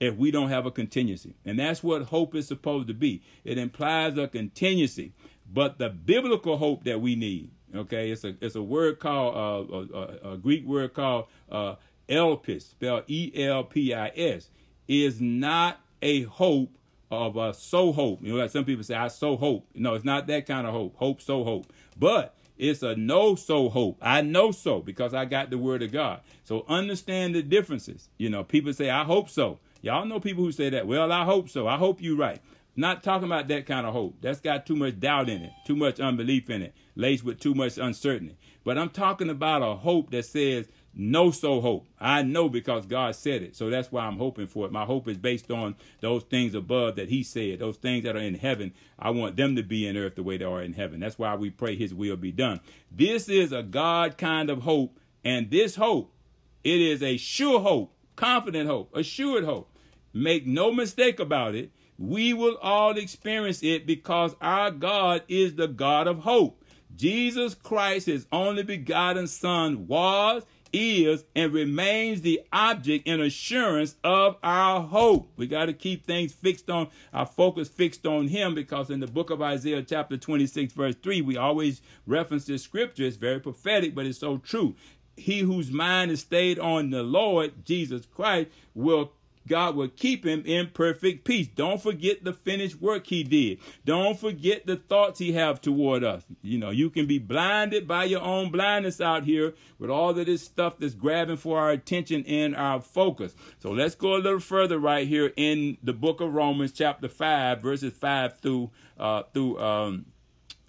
if 0.00 0.16
we 0.16 0.32
don't 0.32 0.48
have 0.48 0.66
a 0.66 0.70
contingency. 0.72 1.36
And 1.44 1.56
that's 1.56 1.84
what 1.84 2.02
hope 2.02 2.34
is 2.34 2.48
supposed 2.48 2.88
to 2.88 2.94
be. 2.94 3.22
It 3.44 3.56
implies 3.56 4.18
a 4.18 4.26
contingency. 4.26 5.12
But 5.48 5.78
the 5.78 5.90
biblical 5.90 6.56
hope 6.56 6.82
that 6.84 7.00
we 7.00 7.14
need, 7.14 7.52
okay, 7.72 8.10
it's 8.10 8.24
a 8.24 8.34
it's 8.40 8.56
a 8.56 8.62
word 8.62 8.98
called 8.98 9.36
uh, 9.36 9.74
a, 9.74 10.30
a, 10.30 10.32
a, 10.32 10.36
Greek 10.38 10.66
word 10.66 10.94
called 10.94 11.26
uh, 11.50 11.76
elpis, 12.08 12.62
spelled 12.70 13.04
E 13.08 13.32
L 13.34 13.64
P 13.64 13.94
I 13.94 14.08
S, 14.08 14.50
is 14.88 15.20
not 15.20 15.80
a 16.02 16.22
hope 16.22 16.76
of 17.10 17.36
a 17.36 17.54
so 17.54 17.92
hope. 17.92 18.22
You 18.22 18.32
know, 18.32 18.38
like 18.38 18.50
some 18.50 18.64
people 18.64 18.84
say, 18.84 18.94
I 18.94 19.08
so 19.08 19.36
hope. 19.36 19.66
No, 19.74 19.94
it's 19.94 20.04
not 20.04 20.26
that 20.26 20.46
kind 20.46 20.66
of 20.66 20.72
hope. 20.72 20.96
Hope, 20.96 21.20
so 21.20 21.44
hope. 21.44 21.72
But 21.98 22.34
it's 22.56 22.82
a 22.82 22.94
no 22.96 23.34
so 23.34 23.68
hope. 23.68 23.98
I 24.00 24.20
know 24.20 24.50
so 24.50 24.80
because 24.80 25.14
I 25.14 25.24
got 25.24 25.50
the 25.50 25.58
word 25.58 25.82
of 25.82 25.92
God. 25.92 26.20
So 26.44 26.64
understand 26.68 27.34
the 27.34 27.42
differences. 27.42 28.08
You 28.18 28.30
know, 28.30 28.44
people 28.44 28.72
say, 28.72 28.90
I 28.90 29.04
hope 29.04 29.28
so. 29.28 29.58
Y'all 29.82 30.06
know 30.06 30.20
people 30.20 30.44
who 30.44 30.52
say 30.52 30.70
that. 30.70 30.86
Well, 30.86 31.12
I 31.12 31.24
hope 31.24 31.48
so. 31.48 31.66
I 31.68 31.76
hope 31.76 32.00
you're 32.00 32.16
right. 32.16 32.40
Not 32.76 33.04
talking 33.04 33.26
about 33.26 33.48
that 33.48 33.66
kind 33.66 33.86
of 33.86 33.92
hope. 33.92 34.16
That's 34.20 34.40
got 34.40 34.66
too 34.66 34.74
much 34.74 34.98
doubt 34.98 35.28
in 35.28 35.42
it, 35.42 35.52
too 35.64 35.76
much 35.76 36.00
unbelief 36.00 36.50
in 36.50 36.62
it, 36.62 36.74
laced 36.96 37.22
with 37.22 37.38
too 37.38 37.54
much 37.54 37.78
uncertainty. 37.78 38.36
But 38.64 38.78
I'm 38.78 38.90
talking 38.90 39.30
about 39.30 39.62
a 39.62 39.76
hope 39.76 40.10
that 40.10 40.24
says, 40.24 40.66
no 40.96 41.30
so 41.30 41.60
hope. 41.60 41.86
I 41.98 42.22
know 42.22 42.48
because 42.48 42.86
God 42.86 43.14
said 43.14 43.42
it. 43.42 43.56
So 43.56 43.70
that's 43.70 43.90
why 43.90 44.06
I'm 44.06 44.18
hoping 44.18 44.46
for 44.46 44.66
it. 44.66 44.72
My 44.72 44.84
hope 44.84 45.08
is 45.08 45.18
based 45.18 45.50
on 45.50 45.74
those 46.00 46.22
things 46.24 46.54
above 46.54 46.96
that 46.96 47.08
He 47.08 47.22
said, 47.22 47.58
those 47.58 47.76
things 47.76 48.04
that 48.04 48.16
are 48.16 48.20
in 48.20 48.34
heaven. 48.34 48.72
I 48.98 49.10
want 49.10 49.36
them 49.36 49.56
to 49.56 49.62
be 49.62 49.86
in 49.86 49.96
earth 49.96 50.14
the 50.14 50.22
way 50.22 50.36
they 50.36 50.44
are 50.44 50.62
in 50.62 50.74
heaven. 50.74 51.00
That's 51.00 51.18
why 51.18 51.34
we 51.34 51.50
pray 51.50 51.76
His 51.76 51.94
will 51.94 52.16
be 52.16 52.32
done. 52.32 52.60
This 52.90 53.28
is 53.28 53.52
a 53.52 53.62
God 53.62 54.18
kind 54.18 54.50
of 54.50 54.62
hope. 54.62 54.98
And 55.24 55.50
this 55.50 55.76
hope, 55.76 56.12
it 56.62 56.80
is 56.80 57.02
a 57.02 57.16
sure 57.16 57.60
hope, 57.60 57.94
confident 58.14 58.68
hope, 58.68 58.94
assured 58.94 59.44
hope. 59.44 59.70
Make 60.12 60.46
no 60.46 60.70
mistake 60.72 61.18
about 61.18 61.54
it. 61.54 61.72
We 61.98 62.32
will 62.34 62.56
all 62.58 62.96
experience 62.96 63.62
it 63.62 63.86
because 63.86 64.34
our 64.40 64.70
God 64.70 65.22
is 65.28 65.54
the 65.54 65.68
God 65.68 66.06
of 66.06 66.20
hope. 66.20 66.62
Jesus 66.94 67.54
Christ, 67.54 68.06
his 68.06 68.26
only 68.30 68.62
begotten 68.62 69.26
Son, 69.26 69.86
was, 69.86 70.44
is, 70.74 71.24
and 71.34 71.52
remains 71.52 72.22
the 72.22 72.40
object 72.52 73.06
and 73.06 73.22
assurance 73.22 73.94
of 74.02 74.36
our 74.42 74.82
hope. 74.82 75.30
We 75.36 75.46
got 75.46 75.66
to 75.66 75.72
keep 75.72 76.04
things 76.04 76.32
fixed 76.32 76.68
on, 76.68 76.88
our 77.12 77.26
focus 77.26 77.68
fixed 77.68 78.04
on 78.04 78.28
him 78.28 78.54
because 78.54 78.90
in 78.90 79.00
the 79.00 79.06
book 79.06 79.30
of 79.30 79.40
Isaiah, 79.40 79.82
chapter 79.82 80.16
26, 80.16 80.72
verse 80.72 80.96
3, 81.02 81.22
we 81.22 81.36
always 81.36 81.80
reference 82.06 82.44
this 82.44 82.62
scripture. 82.62 83.04
It's 83.04 83.16
very 83.16 83.40
prophetic, 83.40 83.94
but 83.94 84.06
it's 84.06 84.18
so 84.18 84.38
true. 84.38 84.74
He 85.16 85.40
whose 85.40 85.70
mind 85.70 86.10
is 86.10 86.20
stayed 86.20 86.58
on 86.58 86.90
the 86.90 87.04
Lord, 87.04 87.64
Jesus 87.64 88.04
Christ, 88.06 88.48
will 88.74 89.12
God 89.46 89.76
will 89.76 89.88
keep 89.88 90.24
him 90.24 90.42
in 90.46 90.70
perfect 90.70 91.24
peace. 91.24 91.46
Don't 91.46 91.80
forget 91.80 92.24
the 92.24 92.32
finished 92.32 92.80
work 92.80 93.06
he 93.06 93.22
did. 93.22 93.58
Don't 93.84 94.18
forget 94.18 94.66
the 94.66 94.76
thoughts 94.76 95.18
he 95.18 95.32
have 95.32 95.60
toward 95.60 96.02
us. 96.02 96.24
You 96.42 96.58
know, 96.58 96.70
you 96.70 96.90
can 96.90 97.06
be 97.06 97.18
blinded 97.18 97.86
by 97.86 98.04
your 98.04 98.22
own 98.22 98.50
blindness 98.50 99.00
out 99.00 99.24
here 99.24 99.54
with 99.78 99.90
all 99.90 100.10
of 100.10 100.26
this 100.26 100.42
stuff 100.42 100.78
that's 100.78 100.94
grabbing 100.94 101.36
for 101.36 101.58
our 101.58 101.70
attention 101.70 102.24
and 102.26 102.56
our 102.56 102.80
focus. 102.80 103.34
So 103.58 103.70
let's 103.70 103.94
go 103.94 104.16
a 104.16 104.18
little 104.18 104.40
further 104.40 104.78
right 104.78 105.06
here 105.06 105.32
in 105.36 105.78
the 105.82 105.92
book 105.92 106.20
of 106.20 106.32
Romans, 106.32 106.72
chapter 106.72 107.08
5, 107.08 107.60
verses 107.60 107.92
5 107.92 108.38
through 108.38 108.70
uh 108.96 109.24
through 109.32 109.58
um 109.58 110.06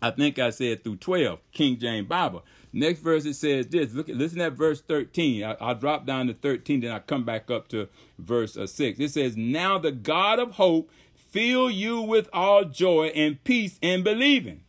I 0.02 0.12
think 0.12 0.38
I 0.38 0.52
said 0.52 0.84
through 0.84 0.98
12, 0.98 1.40
King 1.52 1.80
James 1.80 2.08
Bible. 2.08 2.44
Next 2.76 3.00
verse 3.00 3.24
it 3.24 3.36
says 3.36 3.68
this. 3.68 3.94
Look 3.94 4.10
listen 4.10 4.42
at 4.42 4.52
verse 4.52 4.82
13. 4.82 5.46
I, 5.46 5.56
will 5.62 5.76
drop 5.76 6.06
down 6.06 6.28
to 6.28 6.34
13, 6.34 6.82
then 6.82 6.92
I 6.92 7.00
come 7.00 7.24
back 7.24 7.50
up 7.50 7.70
to 7.70 7.88
verse 8.20 8.58
uh, 8.58 8.68
6. 8.68 9.00
It 9.00 9.12
says, 9.12 9.38
Now 9.38 9.80
the 9.80 9.94
God 9.94 10.40
of 10.40 10.52
hope 10.52 10.92
fill 11.16 11.72
you 11.72 12.02
with 12.02 12.28
all 12.34 12.66
joy 12.66 13.14
and 13.16 13.42
peace 13.46 13.80
in 13.82 14.04
believing, 14.04 14.64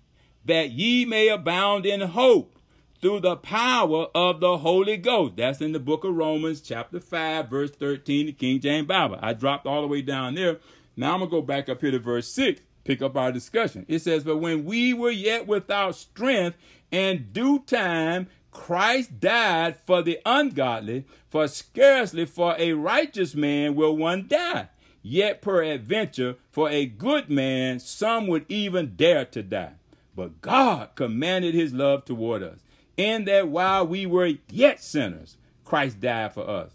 that 0.45 0.71
ye 0.71 1.05
may 1.05 1.27
abound 1.27 1.85
in 1.85 2.01
hope 2.01 2.61
through 3.01 3.21
the 3.21 3.37
power 3.37 4.07
of 4.14 4.38
the 4.38 4.59
Holy 4.59 4.97
Ghost. 4.97 5.35
That's 5.37 5.61
in 5.61 5.73
the 5.73 5.81
book 5.81 6.05
of 6.05 6.14
Romans, 6.14 6.61
chapter 6.61 7.01
5, 7.01 7.51
verse 7.51 7.73
13, 7.73 8.27
the 8.27 8.33
King 8.33 8.61
James 8.61 8.87
Bible. 8.87 9.19
I 9.21 9.33
dropped 9.33 9.66
all 9.66 9.83
the 9.83 9.88
way 9.88 10.01
down 10.01 10.37
there. 10.37 10.59
Now 10.97 11.14
I'm 11.14 11.19
going 11.19 11.31
to 11.31 11.37
go 11.38 11.42
back 11.42 11.69
up 11.69 11.81
here 11.81 11.90
to 11.90 11.99
verse 11.99 12.29
6, 12.29 12.61
pick 12.87 13.03
up 13.03 13.16
our 13.16 13.33
discussion. 13.33 13.85
It 13.88 13.99
says, 13.99 14.25
But 14.25 14.37
when 14.37 14.64
we 14.64 14.94
were 14.94 15.11
yet 15.11 15.46
without 15.46 15.96
strength, 15.96 16.57
in 16.90 17.29
due 17.33 17.59
time, 17.61 18.29
Christ 18.53 19.20
died 19.20 19.77
for 19.85 20.03
the 20.03 20.18
ungodly, 20.25 21.05
for 21.29 21.49
scarcely 21.49 22.25
for 22.25 22.55
a 22.59 22.72
righteous 22.72 23.35
man 23.35 23.75
will 23.75 23.96
one 23.96 24.29
die. 24.29 24.68
Yet 25.03 25.42
peradventure, 25.42 26.37
for 26.51 26.70
a 26.70 26.87
good 26.87 27.29
man, 27.29 27.81
some 27.81 28.27
would 28.29 28.46
even 28.49 28.94
dare 28.96 29.25
to 29.27 29.42
die. 29.42 29.75
But 30.14 30.40
God 30.40 30.90
commanded 30.94 31.55
his 31.55 31.75
love 31.75 32.05
toward 32.05 32.42
us, 32.42 32.61
in 32.96 33.25
that 33.27 33.49
while 33.49 33.87
we 33.87 34.07
were 34.07 34.33
yet 34.49 34.83
sinners, 34.83 35.37
Christ 35.64 36.01
died 36.01 36.33
for 36.33 36.49
us. 36.49 36.72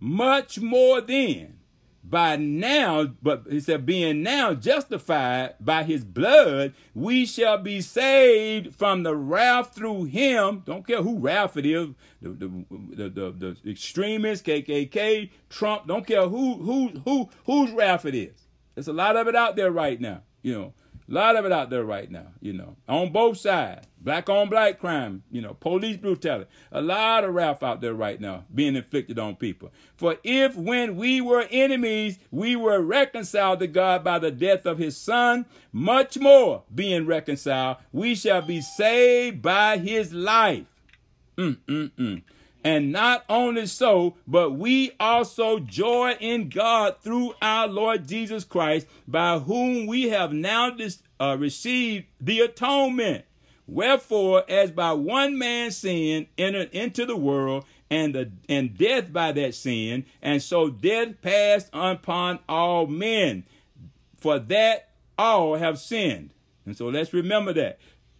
Much 0.00 0.58
more 0.58 1.00
then, 1.00 1.59
by 2.10 2.36
now, 2.36 3.06
but 3.22 3.44
he 3.48 3.60
said, 3.60 3.86
being 3.86 4.22
now 4.22 4.52
justified 4.52 5.54
by 5.60 5.84
his 5.84 6.04
blood, 6.04 6.74
we 6.94 7.24
shall 7.24 7.56
be 7.56 7.80
saved 7.80 8.74
from 8.74 9.04
the 9.04 9.14
wrath 9.14 9.74
through 9.74 10.04
him. 10.04 10.62
Don't 10.66 10.86
care 10.86 11.02
who 11.02 11.18
wrath 11.18 11.56
it 11.56 11.64
is, 11.64 11.90
the 12.20 12.30
the 12.30 13.08
the, 13.08 13.56
the, 13.62 13.70
extremists, 13.70 14.46
KKK, 14.46 15.30
Trump. 15.48 15.86
Don't 15.86 16.06
care 16.06 16.28
who 16.28 16.54
who 16.54 16.88
who 17.04 17.30
whose 17.46 17.70
wrath 17.70 18.04
it 18.04 18.16
is. 18.16 18.48
There's 18.74 18.88
a 18.88 18.92
lot 18.92 19.16
of 19.16 19.28
it 19.28 19.36
out 19.36 19.54
there 19.54 19.70
right 19.70 20.00
now. 20.00 20.22
You 20.42 20.54
know, 20.54 20.74
a 21.10 21.12
lot 21.12 21.34
of 21.34 21.44
it 21.44 21.52
out 21.52 21.70
there 21.70 21.84
right 21.84 22.08
now, 22.10 22.28
you 22.40 22.52
know, 22.52 22.76
on 22.88 23.10
both 23.10 23.38
sides. 23.38 23.86
Black 24.00 24.30
on 24.30 24.48
black 24.48 24.78
crime, 24.78 25.24
you 25.30 25.42
know, 25.42 25.54
police 25.54 25.96
brutality. 25.96 26.48
A 26.72 26.80
lot 26.80 27.24
of 27.24 27.34
wrath 27.34 27.62
out 27.62 27.80
there 27.80 27.92
right 27.94 28.18
now 28.20 28.44
being 28.54 28.76
inflicted 28.76 29.18
on 29.18 29.36
people. 29.36 29.72
For 29.96 30.16
if 30.24 30.56
when 30.56 30.96
we 30.96 31.20
were 31.20 31.46
enemies, 31.50 32.18
we 32.30 32.56
were 32.56 32.80
reconciled 32.80 33.58
to 33.58 33.66
God 33.66 34.04
by 34.04 34.18
the 34.18 34.30
death 34.30 34.64
of 34.64 34.78
his 34.78 34.96
son, 34.96 35.46
much 35.72 36.16
more 36.16 36.62
being 36.74 37.06
reconciled, 37.06 37.78
we 37.92 38.14
shall 38.14 38.42
be 38.42 38.60
saved 38.60 39.42
by 39.42 39.78
his 39.78 40.14
life. 40.14 40.64
Mm-mm-mm. 41.36 42.22
And 42.62 42.92
not 42.92 43.24
only 43.28 43.66
so, 43.66 44.16
but 44.26 44.50
we 44.50 44.92
also 45.00 45.60
joy 45.60 46.16
in 46.20 46.50
God 46.50 46.96
through 47.00 47.34
our 47.40 47.66
Lord 47.66 48.06
Jesus 48.06 48.44
Christ, 48.44 48.86
by 49.08 49.38
whom 49.38 49.86
we 49.86 50.10
have 50.10 50.32
now 50.32 50.70
dis- 50.70 51.02
uh, 51.18 51.36
received 51.38 52.06
the 52.20 52.40
atonement. 52.40 53.24
Wherefore, 53.66 54.44
as 54.48 54.72
by 54.72 54.92
one 54.92 55.38
man 55.38 55.70
sin 55.70 56.26
entered 56.36 56.70
into 56.72 57.06
the 57.06 57.16
world, 57.16 57.64
and 57.90 58.14
the 58.14 58.30
and 58.48 58.76
death 58.78 59.12
by 59.12 59.32
that 59.32 59.54
sin, 59.54 60.06
and 60.22 60.42
so 60.42 60.70
death 60.70 61.20
passed 61.22 61.68
upon 61.72 62.38
all 62.48 62.86
men, 62.86 63.44
for 64.16 64.38
that 64.38 64.90
all 65.18 65.56
have 65.56 65.78
sinned. 65.78 66.30
And 66.66 66.76
so 66.76 66.88
let's 66.88 67.12
remember 67.12 67.52
that. 67.54 67.78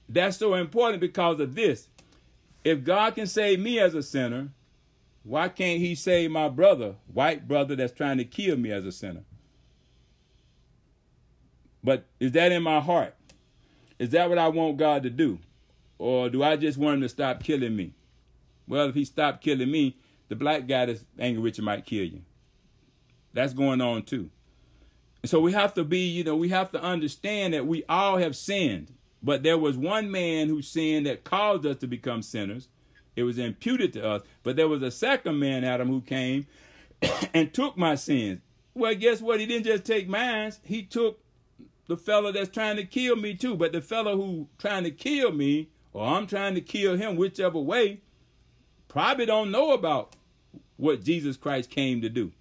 That's 0.09 0.39
so 0.39 0.55
important 0.55 1.01
because 1.01 1.39
of 1.39 1.55
this. 1.55 1.87
If 2.65 2.85
God 2.85 3.15
can 3.15 3.27
save 3.27 3.61
me 3.61 3.79
as 3.79 3.95
a 3.95 4.03
sinner, 4.03 4.51
why 5.23 5.49
can't 5.49 5.81
he 5.81 5.95
save 5.95 6.31
my 6.31 6.49
brother, 6.49 6.97
white 7.13 7.47
brother 7.47 7.77
that's 7.77 7.93
trying 7.93 8.19
to 8.19 8.25
kill 8.25 8.57
me 8.57 8.71
as 8.71 8.85
a 8.85 8.93
sinner? 8.93 9.25
But 11.83 12.07
is 12.19 12.33
that 12.33 12.53
in 12.53 12.63
my 12.63 12.81
heart? 12.81 13.15
Is 13.99 14.11
that 14.11 14.29
what 14.29 14.39
I 14.39 14.49
want 14.49 14.77
God 14.77 15.03
to 15.03 15.11
do? 15.11 15.39
Or 15.99 16.29
do 16.31 16.43
I 16.43 16.57
just 16.57 16.79
want 16.79 16.97
him 16.97 17.01
to 17.03 17.09
stop 17.09 17.43
killing 17.43 17.77
me? 17.77 17.95
Well, 18.67 18.89
if 18.89 18.95
he 18.95 19.05
stopped 19.05 19.43
killing 19.43 19.71
me, 19.71 19.97
the 20.29 20.37
black 20.37 20.67
guy 20.67 20.87
that's 20.87 21.05
angry 21.19 21.43
with 21.43 21.59
you 21.59 21.65
might 21.65 21.85
kill 21.85 22.05
you. 22.05 22.23
That's 23.33 23.53
going 23.53 23.81
on 23.81 24.03
too. 24.05 24.31
So 25.25 25.41
we 25.41 25.53
have 25.53 25.75
to 25.75 25.85
be, 25.85 26.07
you 26.07 26.25
know, 26.25 26.37
we 26.37 26.49
have 26.49 26.71
to 26.73 26.83
understand 26.83 27.53
that 27.53 27.67
we 27.67 27.85
all 27.89 28.17
have 28.17 28.37
sinned. 28.37 28.93
But 29.23 29.43
there 29.43 29.59
was 29.59 29.77
one 29.77 30.11
man 30.11 30.49
who 30.49 30.63
sinned 30.63 31.07
that 31.07 31.25
caused 31.25 31.67
us 31.67 31.77
to 31.79 31.87
become 31.87 32.23
sinners. 32.23 32.69
It 33.17 33.25
was 33.25 33.39
imputed 33.39 33.93
to 33.95 34.07
us. 34.07 34.23
But 34.43 34.57
there 34.57 34.69
was 34.69 34.83
a 34.83 34.91
second 34.91 35.39
man, 35.39 35.65
Adam, 35.65 35.89
who 35.89 36.01
came 36.01 36.47
and 37.35 37.53
took 37.53 37.77
my 37.77 37.95
sins. 37.95 38.41
Well, 38.75 38.95
guess 38.95 39.21
what? 39.21 39.41
He 39.41 39.47
didn't 39.47 39.67
just 39.67 39.85
take 39.85 40.09
mine. 40.09 40.53
He 40.65 40.83
took 40.83 41.21
the 41.87 41.97
fellow 41.97 42.33
that's 42.33 42.51
trying 42.51 42.77
to 42.77 42.85
kill 42.85 43.17
me 43.17 43.35
too. 43.35 43.57
But 43.57 43.73
the 43.73 43.81
fellow 43.81 44.17
who 44.17 44.49
trying 44.59 44.85
to 44.85 44.91
kill 44.91 45.33
me, 45.33 45.69
or 45.93 46.07
I'm 46.07 46.27
trying 46.27 46.55
to 46.55 46.61
kill 46.61 46.97
him, 46.97 47.17
whichever 47.17 47.59
way, 47.59 48.01
probably 48.89 49.27
don't 49.27 49.51
know 49.51 49.73
about 49.73 50.15
what 50.77 51.05
Jesus 51.05 51.37
Christ 51.37 51.69
came 51.69 52.01
to 52.01 52.09
do. 52.09 52.33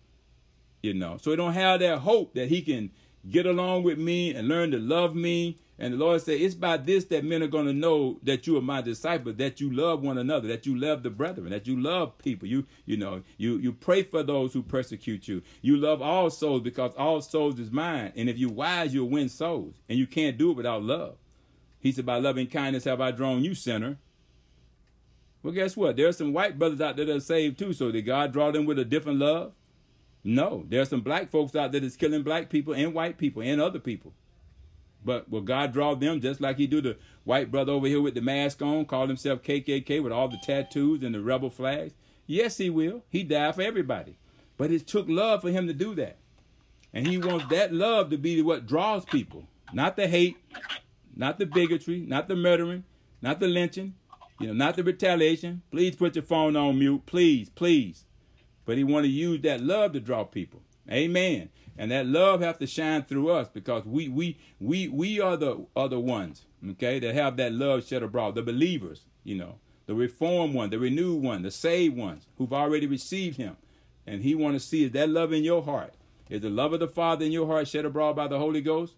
You 0.82 0.94
know, 0.94 1.18
so 1.20 1.32
he 1.32 1.36
don't 1.36 1.54
have 1.54 1.82
that 1.82 2.00
hope 2.00 2.36
that 2.36 2.48
he 2.48 2.62
can 2.62 2.92
get 3.30 3.46
along 3.46 3.84
with 3.84 3.98
me 3.98 4.34
and 4.34 4.48
learn 4.48 4.72
to 4.72 4.78
love 4.80 5.14
me 5.14 5.58
and 5.80 5.94
the 5.94 5.98
Lord 5.98 6.22
said, 6.22 6.42
It's 6.42 6.56
by 6.56 6.76
this 6.76 7.06
that 7.06 7.24
men 7.24 7.42
are 7.42 7.48
going 7.48 7.66
to 7.66 7.74
know 7.74 8.20
that 8.24 8.46
you 8.46 8.58
are 8.58 8.62
my 8.62 8.82
disciples, 8.82 9.38
that 9.38 9.62
you 9.62 9.72
love 9.72 10.02
one 10.02 10.18
another, 10.18 10.50
that 10.50 10.66
you 10.66 10.78
love 10.78 11.04
the 11.04 11.10
brethren, 11.10 11.52
that 11.52 11.68
you 11.68 11.80
love 11.80 12.18
people. 12.18 12.50
You, 12.50 12.66
you 12.86 12.98
know, 12.98 13.24
you, 13.38 13.58
you 13.58 13.72
pray 13.72 14.04
for 14.04 14.22
those 14.22 14.52
who 14.52 14.62
persecute 14.62 15.30
you. 15.30 15.42
You 15.62 15.78
love 15.78 16.02
all 16.02 16.30
souls 16.30 16.64
because 16.64 16.94
all 16.98 17.22
souls 17.22 17.60
is 17.60 17.72
mine. 17.72 18.12
And 18.18 18.30
if 18.30 18.38
you're 18.38 18.52
wise, 18.52 18.94
you'll 18.94 19.10
win 19.10 19.30
souls. 19.30 19.76
And 19.88 19.98
you 19.98 20.06
can't 20.06 20.38
do 20.38 20.52
it 20.52 20.58
without 20.58 20.84
love. 20.84 21.16
He 21.80 21.94
said, 21.94 22.06
By 22.06 22.18
loving 22.18 22.48
kindness 22.48 22.84
have 22.84 23.00
I 23.00 23.12
drawn 23.12 23.42
you, 23.42 23.56
sinner. 23.56 23.98
Well, 25.42 25.54
guess 25.54 25.78
what? 25.78 25.96
There 25.96 26.10
are 26.10 26.14
some 26.14 26.34
white 26.34 26.60
brothers 26.60 26.82
out 26.82 26.98
there 26.98 27.06
that 27.06 27.16
are 27.16 27.22
saved 27.22 27.58
too. 27.58 27.72
So 27.72 27.90
did 27.90 28.02
God 28.02 28.34
draw 28.34 28.52
them 28.52 28.66
with 28.66 28.80
a 28.80 28.86
different 28.86 29.20
love? 29.20 29.54
No. 30.26 30.66
There 30.68 30.82
are 30.82 30.86
some 30.86 31.00
black 31.00 31.32
folks 31.32 31.56
out 31.56 31.72
there 31.72 31.80
that's 31.80 31.96
killing 31.96 32.24
black 32.24 32.50
people 32.50 32.74
and 32.74 32.94
white 32.94 33.18
people 33.18 33.42
and 33.42 33.62
other 33.62 33.80
people. 33.80 34.14
But 35.04 35.30
will 35.30 35.42
God 35.42 35.72
draw 35.72 35.96
them 35.96 36.20
just 36.20 36.42
like 36.42 36.58
he 36.58 36.68
do 36.68 36.82
the 36.82 36.98
white 37.24 37.52
brother 37.52 37.72
over 37.72 37.88
here 37.88 38.02
with 38.02 38.16
the 38.16 38.22
mask 38.22 38.62
on, 38.62 38.86
call 38.86 39.08
himself 39.08 39.42
KKK 39.44 40.04
with 40.04 40.12
all 40.12 40.28
the 40.28 40.40
tattoos 40.44 41.04
and 41.04 41.16
the 41.16 41.22
rebel 41.22 41.50
flags? 41.50 41.94
Yes, 42.28 42.58
he 42.58 42.70
will. 42.70 43.04
He 43.10 43.24
died 43.24 43.56
for 43.56 43.62
everybody. 43.62 44.18
But 44.58 44.72
it 44.72 44.88
took 44.88 45.08
love 45.08 45.42
for 45.42 45.50
him 45.50 45.68
to 45.68 45.74
do 45.74 45.96
that. 45.96 46.18
And 46.94 47.08
he 47.08 47.18
wants 47.18 47.46
that 47.50 47.74
love 47.74 48.10
to 48.10 48.18
be 48.18 48.42
what 48.42 48.68
draws 48.68 49.06
people, 49.06 49.48
not 49.72 49.96
the 49.96 50.08
hate, 50.08 50.38
not 51.16 51.40
the 51.40 51.46
bigotry, 51.46 52.02
not 52.02 52.28
the 52.28 52.36
murdering, 52.36 52.84
not 53.22 53.40
the 53.40 53.48
lynching, 53.48 53.94
you 54.40 54.48
know, 54.48 54.54
not 54.54 54.76
the 54.76 54.84
retaliation. 54.84 55.62
Please 55.72 55.96
put 55.96 56.16
your 56.16 56.24
phone 56.24 56.56
on 56.56 56.80
mute, 56.80 57.06
please, 57.06 57.50
please. 57.50 58.06
But 58.66 58.78
he 58.78 58.84
want 58.84 59.06
to 59.06 59.10
use 59.10 59.42
that 59.42 59.62
love 59.62 59.94
to 59.94 60.00
draw 60.00 60.24
people. 60.24 60.62
Amen. 60.92 61.50
And 61.80 61.92
that 61.92 62.06
love 62.06 62.42
have 62.42 62.58
to 62.58 62.68
shine 62.68 63.04
through 63.04 63.30
us 63.30 63.48
because 63.48 63.86
we 63.86 64.10
we 64.10 64.38
we 64.60 64.90
we 64.90 65.22
are 65.22 65.38
the 65.38 65.66
other 65.78 65.98
ones, 65.98 66.46
okay, 66.72 67.00
that 67.00 67.16
have 67.16 67.38
that 67.38 67.54
love 67.54 67.88
shed 67.88 68.04
abroad. 68.04 68.36
The 68.36 68.42
believers, 68.42 69.06
you 69.24 69.36
know, 69.36 69.60
the 69.86 69.96
reformed 69.96 70.54
one, 70.54 70.72
the 70.72 70.78
renewed 70.78 71.24
one, 71.24 71.42
the 71.42 71.52
saved 71.52 71.96
ones 71.96 72.28
who've 72.38 72.52
already 72.52 72.86
received 72.86 73.38
him. 73.38 73.56
And 74.06 74.24
he 74.24 74.36
want 74.36 74.56
to 74.56 74.60
see 74.60 74.84
is 74.84 74.92
that 74.92 75.08
love 75.08 75.32
in 75.32 75.46
your 75.46 75.64
heart. 75.64 75.94
Is 76.30 76.42
the 76.42 76.50
love 76.50 76.74
of 76.74 76.82
the 76.82 76.88
Father 76.90 77.24
in 77.24 77.32
your 77.32 77.48
heart 77.48 77.70
shed 77.70 77.86
abroad 77.86 78.18
by 78.18 78.28
the 78.28 78.40
Holy 78.40 78.60
Ghost? 78.60 78.96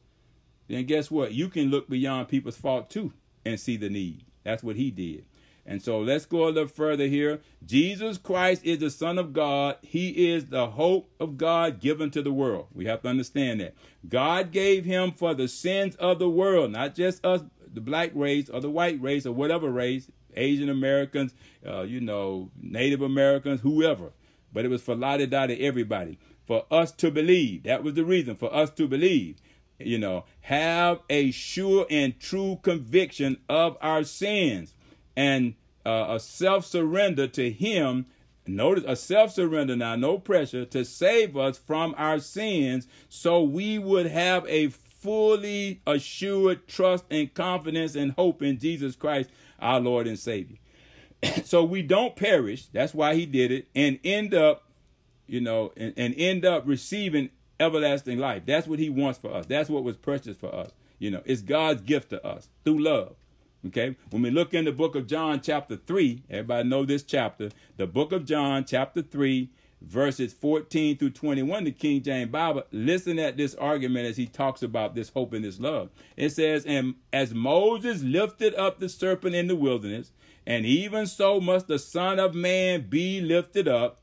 Then 0.67 0.86
guess 0.86 1.12
what? 1.12 1.34
You 1.34 1.50
can 1.50 1.70
look 1.70 1.88
beyond 1.88 2.30
people's 2.30 2.58
fault 2.58 2.89
too 2.89 3.13
and 3.46 3.60
see 3.60 3.78
the 3.78 3.89
need. 3.89 4.26
That's 4.44 4.63
what 4.63 4.76
he 4.76 4.89
did. 4.89 5.26
And 5.65 5.82
so 5.82 6.00
let's 6.00 6.26
go 6.26 6.45
a 6.45 6.50
little 6.50 6.67
further 6.67 7.08
here. 7.08 7.39
Jesus 7.65 8.17
Christ 8.17 8.63
is 8.63 8.80
the 8.80 8.89
Son 8.89 9.17
of 9.17 9.34
God. 9.34 9.78
He 9.82 10.32
is 10.32 10.47
the 10.47 10.67
hope 10.67 11.12
of 11.19 11.38
God 11.38 11.80
given 11.80 12.10
to 12.12 12.21
the 12.21 12.32
world. 12.32 12.67
We 12.74 12.86
have 12.86 13.02
to 13.04 13.10
understand 13.10 13.62
that. 13.62 13.76
God 14.08 14.52
gave 14.52 14.86
him 14.86 15.12
for 15.12 15.34
the 15.34 15.47
sins 15.47 15.95
of 15.95 16.19
the 16.19 16.30
world, 16.30 16.71
not 16.71 16.95
just 16.95 17.24
us, 17.26 17.41
the 17.71 17.82
black 17.82 18.12
race 18.15 18.50
or 18.50 18.60
the 18.60 18.69
white 18.69 19.02
race 19.02 19.26
or 19.26 19.34
whatever 19.34 19.69
race, 19.69 20.10
Asian 20.36 20.69
Americans, 20.69 21.34
uh, 21.65 21.82
you 21.82 22.02
know, 22.02 22.50
Native 22.60 23.02
Americans, 23.02 23.62
whoever. 23.62 24.12
But 24.52 24.65
it 24.65 24.69
was 24.69 24.82
for 24.82 24.95
la 24.95 25.17
da 25.17 25.47
to 25.47 25.62
everybody. 25.62 26.17
For 26.45 26.65
us 26.71 26.91
to 26.93 27.12
believe. 27.12 27.63
That 27.63 27.84
was 27.84 27.93
the 27.93 28.04
reason 28.04 28.36
for 28.36 28.54
us 28.54 28.71
to 28.71 28.88
believe 28.88 29.38
you 29.86 29.97
know, 29.97 30.26
have 30.41 31.00
a 31.10 31.32
sure 31.32 31.86
and 31.89 32.19
true 32.19 32.60
conviction 32.62 33.38
of 33.50 33.78
our 33.82 34.04
sins 34.04 34.74
and 35.15 35.56
uh, 35.86 36.08
a 36.10 36.19
self 36.19 36.65
surrender 36.65 37.28
to 37.28 37.52
Him. 37.52 38.06
Notice 38.47 38.84
a 38.88 38.95
self 38.95 39.34
surrender 39.34 39.76
now, 39.76 39.95
no 39.95 40.17
pressure 40.17 40.65
to 40.65 40.84
save 40.84 41.38
us 41.38 41.58
from 41.58 41.93
our 41.97 42.19
sins 42.19 42.88
so 43.08 43.41
we 43.41 43.78
would 43.78 44.08
have 44.08 44.45
a 44.47 44.69
fully 44.69 45.82
assured 45.88 46.67
trust 46.67 47.06
and 47.10 47.34
confidence 47.34 47.95
and 47.95 48.12
hope 48.13 48.41
in 48.41 48.60
Jesus 48.60 48.95
Christ, 48.95 49.30
our 49.60 49.80
Lord 49.80 50.08
and 50.08 50.17
Savior. 50.17 50.58
so 51.43 51.63
we 51.63 51.82
don't 51.82 52.15
perish. 52.15 52.67
That's 52.67 52.93
why 52.93 53.15
He 53.15 53.26
did 53.26 53.52
it 53.52 53.67
and 53.76 54.00
end 54.04 54.34
up, 54.34 54.63
you 55.28 55.41
know, 55.41 55.71
and, 55.78 55.93
and 55.97 56.13
end 56.17 56.45
up 56.45 56.63
receiving 56.65 57.30
everlasting 57.60 58.17
life. 58.17 58.43
That's 58.45 58.67
what 58.67 58.80
He 58.80 58.89
wants 58.89 59.19
for 59.19 59.34
us. 59.34 59.45
That's 59.45 59.69
what 59.69 59.84
was 59.84 59.97
purchased 59.97 60.39
for 60.39 60.54
us. 60.54 60.71
You 61.00 61.12
know, 61.12 61.21
it's 61.26 61.41
God's 61.41 61.82
gift 61.82 62.10
to 62.12 62.26
us 62.26 62.50
through 62.63 62.84
love. 62.84 63.15
Okay, 63.67 63.95
when 64.10 64.24
we 64.24 64.32
look 64.32 64.56
in 64.56 64.65
the 64.65 64.71
book 64.71 64.95
of 64.95 65.06
John, 65.06 65.39
chapter 65.39 65.76
3, 65.76 66.24
everybody 66.32 66.67
know 66.67 66.84
this 66.84 67.04
chapter, 67.04 67.50
the 67.78 67.86
book 67.86 68.12
of 68.12 68.26
John, 68.26 68.65
chapter 68.65 69.04
3, 69.04 69.50
verses 69.82 70.34
14 70.34 70.97
through 70.97 71.12
21, 71.12 71.65
the 71.65 71.71
King 71.71 72.02
James 72.02 72.32
Bible, 72.32 72.63
listen 72.71 73.19
at 73.19 73.38
this 73.38 73.54
argument 73.54 74.08
as 74.08 74.17
he 74.17 74.26
talks 74.26 74.63
about 74.63 74.95
this 74.95 75.10
hope 75.10 75.34
and 75.34 75.45
this 75.45 75.60
love. 75.60 75.91
It 76.17 76.32
says, 76.32 76.65
And 76.65 76.95
as 77.13 77.36
Moses 77.36 78.02
lifted 78.02 78.56
up 78.56 78.80
the 78.80 78.89
serpent 78.89 79.36
in 79.36 79.47
the 79.47 79.56
wilderness, 79.56 80.12
and 80.47 80.65
even 80.65 81.06
so 81.06 81.39
must 81.39 81.67
the 81.67 81.78
Son 81.78 82.19
of 82.19 82.34
Man 82.34 82.88
be 82.89 83.21
lifted 83.21 83.67
up, 83.67 84.02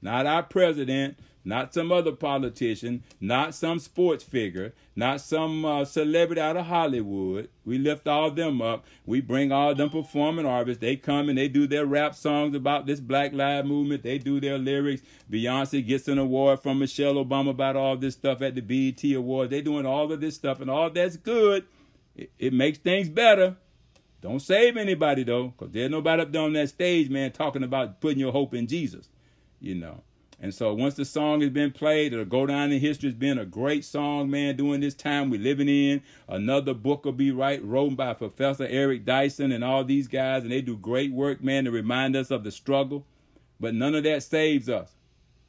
not 0.00 0.24
our 0.24 0.44
president, 0.44 1.18
not 1.48 1.72
some 1.72 1.90
other 1.90 2.12
politician, 2.12 3.02
not 3.22 3.54
some 3.54 3.78
sports 3.78 4.22
figure, 4.22 4.74
not 4.94 5.18
some 5.22 5.64
uh, 5.64 5.82
celebrity 5.82 6.42
out 6.42 6.58
of 6.58 6.66
Hollywood. 6.66 7.48
We 7.64 7.78
lift 7.78 8.06
all 8.06 8.30
them 8.30 8.60
up. 8.60 8.84
We 9.06 9.22
bring 9.22 9.50
all 9.50 9.74
them 9.74 9.88
performing 9.88 10.44
artists. 10.44 10.82
They 10.82 10.96
come 10.96 11.30
and 11.30 11.38
they 11.38 11.48
do 11.48 11.66
their 11.66 11.86
rap 11.86 12.14
songs 12.14 12.54
about 12.54 12.84
this 12.84 13.00
Black 13.00 13.32
Lives 13.32 13.66
Movement. 13.66 14.02
They 14.02 14.18
do 14.18 14.40
their 14.40 14.58
lyrics. 14.58 15.00
Beyonce 15.30 15.86
gets 15.86 16.06
an 16.06 16.18
award 16.18 16.60
from 16.60 16.80
Michelle 16.80 17.14
Obama 17.14 17.48
about 17.50 17.76
all 17.76 17.96
this 17.96 18.12
stuff 18.12 18.42
at 18.42 18.54
the 18.54 18.60
BET 18.60 19.02
Awards. 19.16 19.50
They're 19.50 19.62
doing 19.62 19.86
all 19.86 20.12
of 20.12 20.20
this 20.20 20.34
stuff 20.34 20.60
and 20.60 20.68
all 20.68 20.90
that's 20.90 21.16
good. 21.16 21.64
It, 22.14 22.30
it 22.38 22.52
makes 22.52 22.76
things 22.76 23.08
better. 23.08 23.56
Don't 24.20 24.40
save 24.40 24.76
anybody 24.76 25.24
though, 25.24 25.48
because 25.48 25.72
there's 25.72 25.90
nobody 25.90 26.20
up 26.20 26.30
there 26.30 26.42
on 26.42 26.52
that 26.52 26.68
stage, 26.68 27.08
man, 27.08 27.32
talking 27.32 27.62
about 27.62 28.02
putting 28.02 28.18
your 28.18 28.32
hope 28.32 28.52
in 28.52 28.66
Jesus. 28.66 29.08
You 29.60 29.76
know. 29.76 30.02
And 30.40 30.54
so 30.54 30.72
once 30.72 30.94
the 30.94 31.04
song 31.04 31.40
has 31.40 31.50
been 31.50 31.72
played, 31.72 32.12
it'll 32.12 32.24
go 32.24 32.46
down 32.46 32.70
in 32.70 32.80
history 32.80 33.08
as 33.08 33.14
being 33.14 33.38
a 33.38 33.44
great 33.44 33.84
song, 33.84 34.30
man, 34.30 34.56
during 34.56 34.80
this 34.80 34.94
time 34.94 35.30
we're 35.30 35.40
living 35.40 35.68
in. 35.68 36.00
Another 36.28 36.74
book 36.74 37.04
will 37.04 37.12
be 37.12 37.32
right, 37.32 37.60
written 37.62 37.96
by 37.96 38.14
Professor 38.14 38.64
Eric 38.68 39.04
Dyson 39.04 39.50
and 39.50 39.64
all 39.64 39.82
these 39.82 40.06
guys, 40.06 40.44
and 40.44 40.52
they 40.52 40.60
do 40.60 40.76
great 40.76 41.12
work, 41.12 41.42
man, 41.42 41.64
to 41.64 41.72
remind 41.72 42.14
us 42.14 42.30
of 42.30 42.44
the 42.44 42.52
struggle. 42.52 43.04
But 43.58 43.74
none 43.74 43.96
of 43.96 44.04
that 44.04 44.22
saves 44.22 44.68
us. 44.68 44.92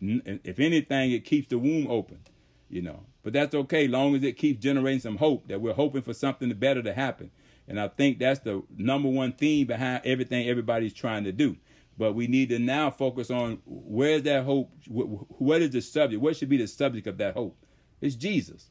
If 0.01 0.59
anything, 0.59 1.11
it 1.11 1.23
keeps 1.23 1.49
the 1.49 1.59
womb 1.59 1.85
open, 1.87 2.21
you 2.67 2.81
know. 2.81 3.01
But 3.21 3.33
that's 3.33 3.53
okay, 3.53 3.87
long 3.87 4.15
as 4.15 4.23
it 4.23 4.37
keeps 4.37 4.63
generating 4.63 5.01
some 5.01 5.17
hope 5.17 5.47
that 5.49 5.61
we're 5.61 5.73
hoping 5.73 6.01
for 6.01 6.13
something 6.13 6.51
better 6.53 6.81
to 6.81 6.93
happen. 6.93 7.29
And 7.67 7.79
I 7.79 7.89
think 7.89 8.17
that's 8.17 8.39
the 8.39 8.63
number 8.75 9.09
one 9.09 9.33
theme 9.33 9.67
behind 9.67 10.01
everything 10.03 10.47
everybody's 10.47 10.93
trying 10.93 11.25
to 11.25 11.31
do. 11.31 11.57
But 11.99 12.15
we 12.15 12.27
need 12.27 12.47
to 12.49 12.59
now 12.59 12.91
focus 12.91 13.29
on 13.29 13.59
where's 13.65 14.23
that 14.23 14.45
hope? 14.45 14.71
What 14.87 15.61
is 15.61 15.71
the 15.71 15.81
subject? 15.81 16.21
What 16.21 16.37
should 16.37 16.47
be 16.47 16.55
the 16.55 16.65
subject 16.65 17.07
of 17.07 17.17
that 17.17 17.33
hope? 17.33 17.57
It's 17.99 18.15
Jesus. 18.15 18.69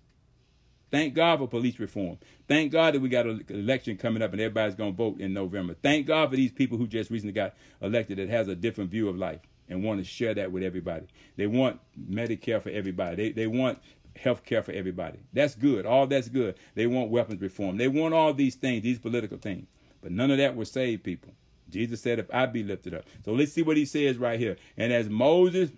Thank 0.91 1.13
God 1.13 1.39
for 1.39 1.47
police 1.47 1.79
reform. 1.79 2.17
Thank 2.49 2.73
God 2.73 2.95
that 2.95 3.01
we 3.01 3.11
got 3.11 3.27
an 3.27 3.45
election 3.51 3.99
coming 3.99 4.23
up 4.23 4.33
and 4.33 4.41
everybody's 4.41 4.75
going 4.75 4.95
to 4.95 4.97
vote 4.97 5.21
in 5.21 5.35
November. 5.35 5.75
Thank 5.75 6.07
God 6.07 6.31
for 6.31 6.37
these 6.37 6.51
people 6.51 6.79
who 6.79 6.87
just 6.87 7.11
recently 7.11 7.35
got 7.35 7.55
elected 7.83 8.17
that 8.17 8.31
has 8.31 8.49
a 8.49 8.57
different 8.57 8.91
view 8.91 9.11
of 9.11 9.17
life 9.19 9.41
and 9.69 9.85
want 9.85 10.01
to 10.01 10.05
share 10.05 10.33
that 10.33 10.51
with 10.51 10.63
everybody. 10.63 11.07
They 11.37 11.47
want 11.47 11.81
Medicare 12.11 12.63
for 12.63 12.71
everybody. 12.71 13.17
They, 13.17 13.33
they 13.33 13.47
want 13.47 13.79
health 14.17 14.43
care 14.43 14.63
for 14.63 14.73
everybody. 14.73 15.19
That's 15.35 15.55
good. 15.55 15.85
All 15.85 16.07
that's 16.07 16.31
good. 16.31 16.59
They 16.75 16.87
want 16.87 17.11
weapons 17.11 17.43
reform. 17.43 17.77
They 17.77 17.89
want 17.89 18.15
all 18.15 18.33
these 18.33 18.55
things, 18.55 18.83
these 18.83 18.99
political 18.99 19.37
things. 19.37 19.67
But 20.01 20.13
none 20.13 20.31
of 20.31 20.39
that 20.39 20.57
will 20.57 20.65
save 20.65 21.03
people. 21.03 21.35
Jesus 21.71 22.01
said, 22.01 22.19
if 22.19 22.33
I 22.33 22.47
be 22.47 22.63
lifted 22.63 22.95
up. 22.95 23.05
So 23.25 23.33
let's 23.33 23.53
see 23.53 23.63
what 23.63 23.77
he 23.77 23.85
says 23.85 24.17
right 24.17 24.39
here. 24.39 24.57
And 24.77 24.93
as 24.93 25.09
Moses 25.09 25.71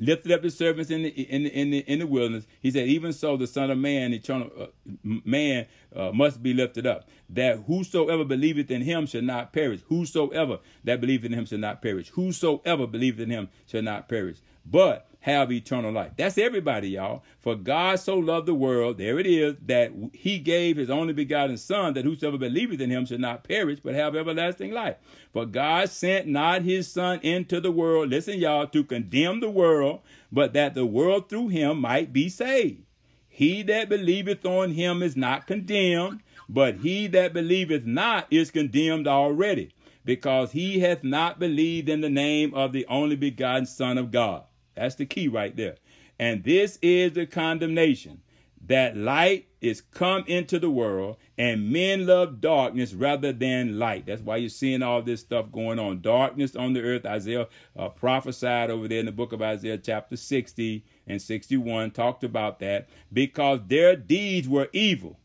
lifted 0.00 0.32
up 0.32 0.42
the 0.42 0.50
servants 0.50 0.90
in 0.90 1.02
the 1.02 1.10
in 1.10 1.44
the 1.44 1.50
in 1.50 1.70
the, 1.70 1.78
in 1.80 1.98
the 2.00 2.06
wilderness, 2.06 2.46
he 2.60 2.70
said, 2.70 2.88
even 2.88 3.12
so 3.12 3.36
the 3.36 3.46
Son 3.46 3.70
of 3.70 3.78
Man, 3.78 4.12
eternal 4.12 4.50
uh, 4.58 4.66
man, 5.02 5.66
uh, 5.94 6.10
must 6.12 6.42
be 6.42 6.54
lifted 6.54 6.86
up, 6.86 7.08
that 7.28 7.64
whosoever 7.66 8.24
believeth 8.24 8.70
in 8.70 8.82
him 8.82 9.06
shall 9.06 9.22
not 9.22 9.52
perish. 9.52 9.80
Whosoever 9.88 10.58
that 10.84 11.00
believeth 11.00 11.26
in 11.26 11.38
him 11.38 11.46
shall 11.46 11.58
not 11.58 11.82
perish. 11.82 12.08
Whosoever 12.10 12.86
believeth 12.86 13.20
in 13.20 13.30
him 13.30 13.48
shall 13.66 13.82
not 13.82 14.08
perish. 14.08 14.38
But 14.64 15.08
have 15.22 15.52
eternal 15.52 15.92
life. 15.92 16.12
That's 16.16 16.36
everybody, 16.36 16.90
y'all. 16.90 17.22
For 17.38 17.54
God 17.54 18.00
so 18.00 18.16
loved 18.18 18.46
the 18.46 18.54
world, 18.54 18.98
there 18.98 19.20
it 19.20 19.26
is, 19.26 19.54
that 19.66 19.92
he 20.12 20.40
gave 20.40 20.76
his 20.76 20.90
only 20.90 21.12
begotten 21.12 21.56
Son, 21.56 21.94
that 21.94 22.04
whosoever 22.04 22.38
believeth 22.38 22.80
in 22.80 22.90
him 22.90 23.06
should 23.06 23.20
not 23.20 23.44
perish, 23.44 23.78
but 23.82 23.94
have 23.94 24.16
everlasting 24.16 24.72
life. 24.72 24.96
For 25.32 25.46
God 25.46 25.88
sent 25.90 26.26
not 26.26 26.62
his 26.62 26.88
Son 26.88 27.20
into 27.22 27.60
the 27.60 27.70
world, 27.70 28.10
listen, 28.10 28.38
y'all, 28.38 28.66
to 28.66 28.82
condemn 28.82 29.38
the 29.38 29.48
world, 29.48 30.00
but 30.32 30.54
that 30.54 30.74
the 30.74 30.86
world 30.86 31.28
through 31.28 31.48
him 31.48 31.80
might 31.80 32.12
be 32.12 32.28
saved. 32.28 32.82
He 33.28 33.62
that 33.62 33.88
believeth 33.88 34.44
on 34.44 34.72
him 34.72 35.04
is 35.04 35.16
not 35.16 35.46
condemned, 35.46 36.20
but 36.48 36.78
he 36.78 37.06
that 37.06 37.32
believeth 37.32 37.84
not 37.86 38.26
is 38.28 38.50
condemned 38.50 39.06
already, 39.06 39.70
because 40.04 40.50
he 40.50 40.80
hath 40.80 41.04
not 41.04 41.38
believed 41.38 41.88
in 41.88 42.00
the 42.00 42.10
name 42.10 42.52
of 42.54 42.72
the 42.72 42.84
only 42.86 43.14
begotten 43.14 43.66
Son 43.66 43.98
of 43.98 44.10
God. 44.10 44.42
That's 44.74 44.94
the 44.94 45.06
key 45.06 45.28
right 45.28 45.56
there. 45.56 45.76
And 46.18 46.44
this 46.44 46.78
is 46.82 47.12
the 47.12 47.26
condemnation 47.26 48.22
that 48.66 48.96
light 48.96 49.48
is 49.60 49.80
come 49.80 50.24
into 50.26 50.58
the 50.58 50.70
world 50.70 51.16
and 51.36 51.72
men 51.72 52.06
love 52.06 52.40
darkness 52.40 52.94
rather 52.94 53.32
than 53.32 53.78
light. 53.78 54.06
That's 54.06 54.22
why 54.22 54.36
you're 54.36 54.48
seeing 54.48 54.82
all 54.82 55.02
this 55.02 55.20
stuff 55.20 55.50
going 55.50 55.78
on. 55.78 56.00
Darkness 56.00 56.54
on 56.54 56.72
the 56.72 56.80
earth. 56.80 57.04
Isaiah 57.04 57.48
uh, 57.76 57.88
prophesied 57.88 58.70
over 58.70 58.86
there 58.86 59.00
in 59.00 59.06
the 59.06 59.12
book 59.12 59.32
of 59.32 59.42
Isaiah, 59.42 59.78
chapter 59.78 60.16
60 60.16 60.84
and 61.06 61.20
61, 61.20 61.90
talked 61.90 62.22
about 62.22 62.60
that 62.60 62.88
because 63.12 63.60
their 63.66 63.96
deeds 63.96 64.48
were 64.48 64.68
evil. 64.72 65.18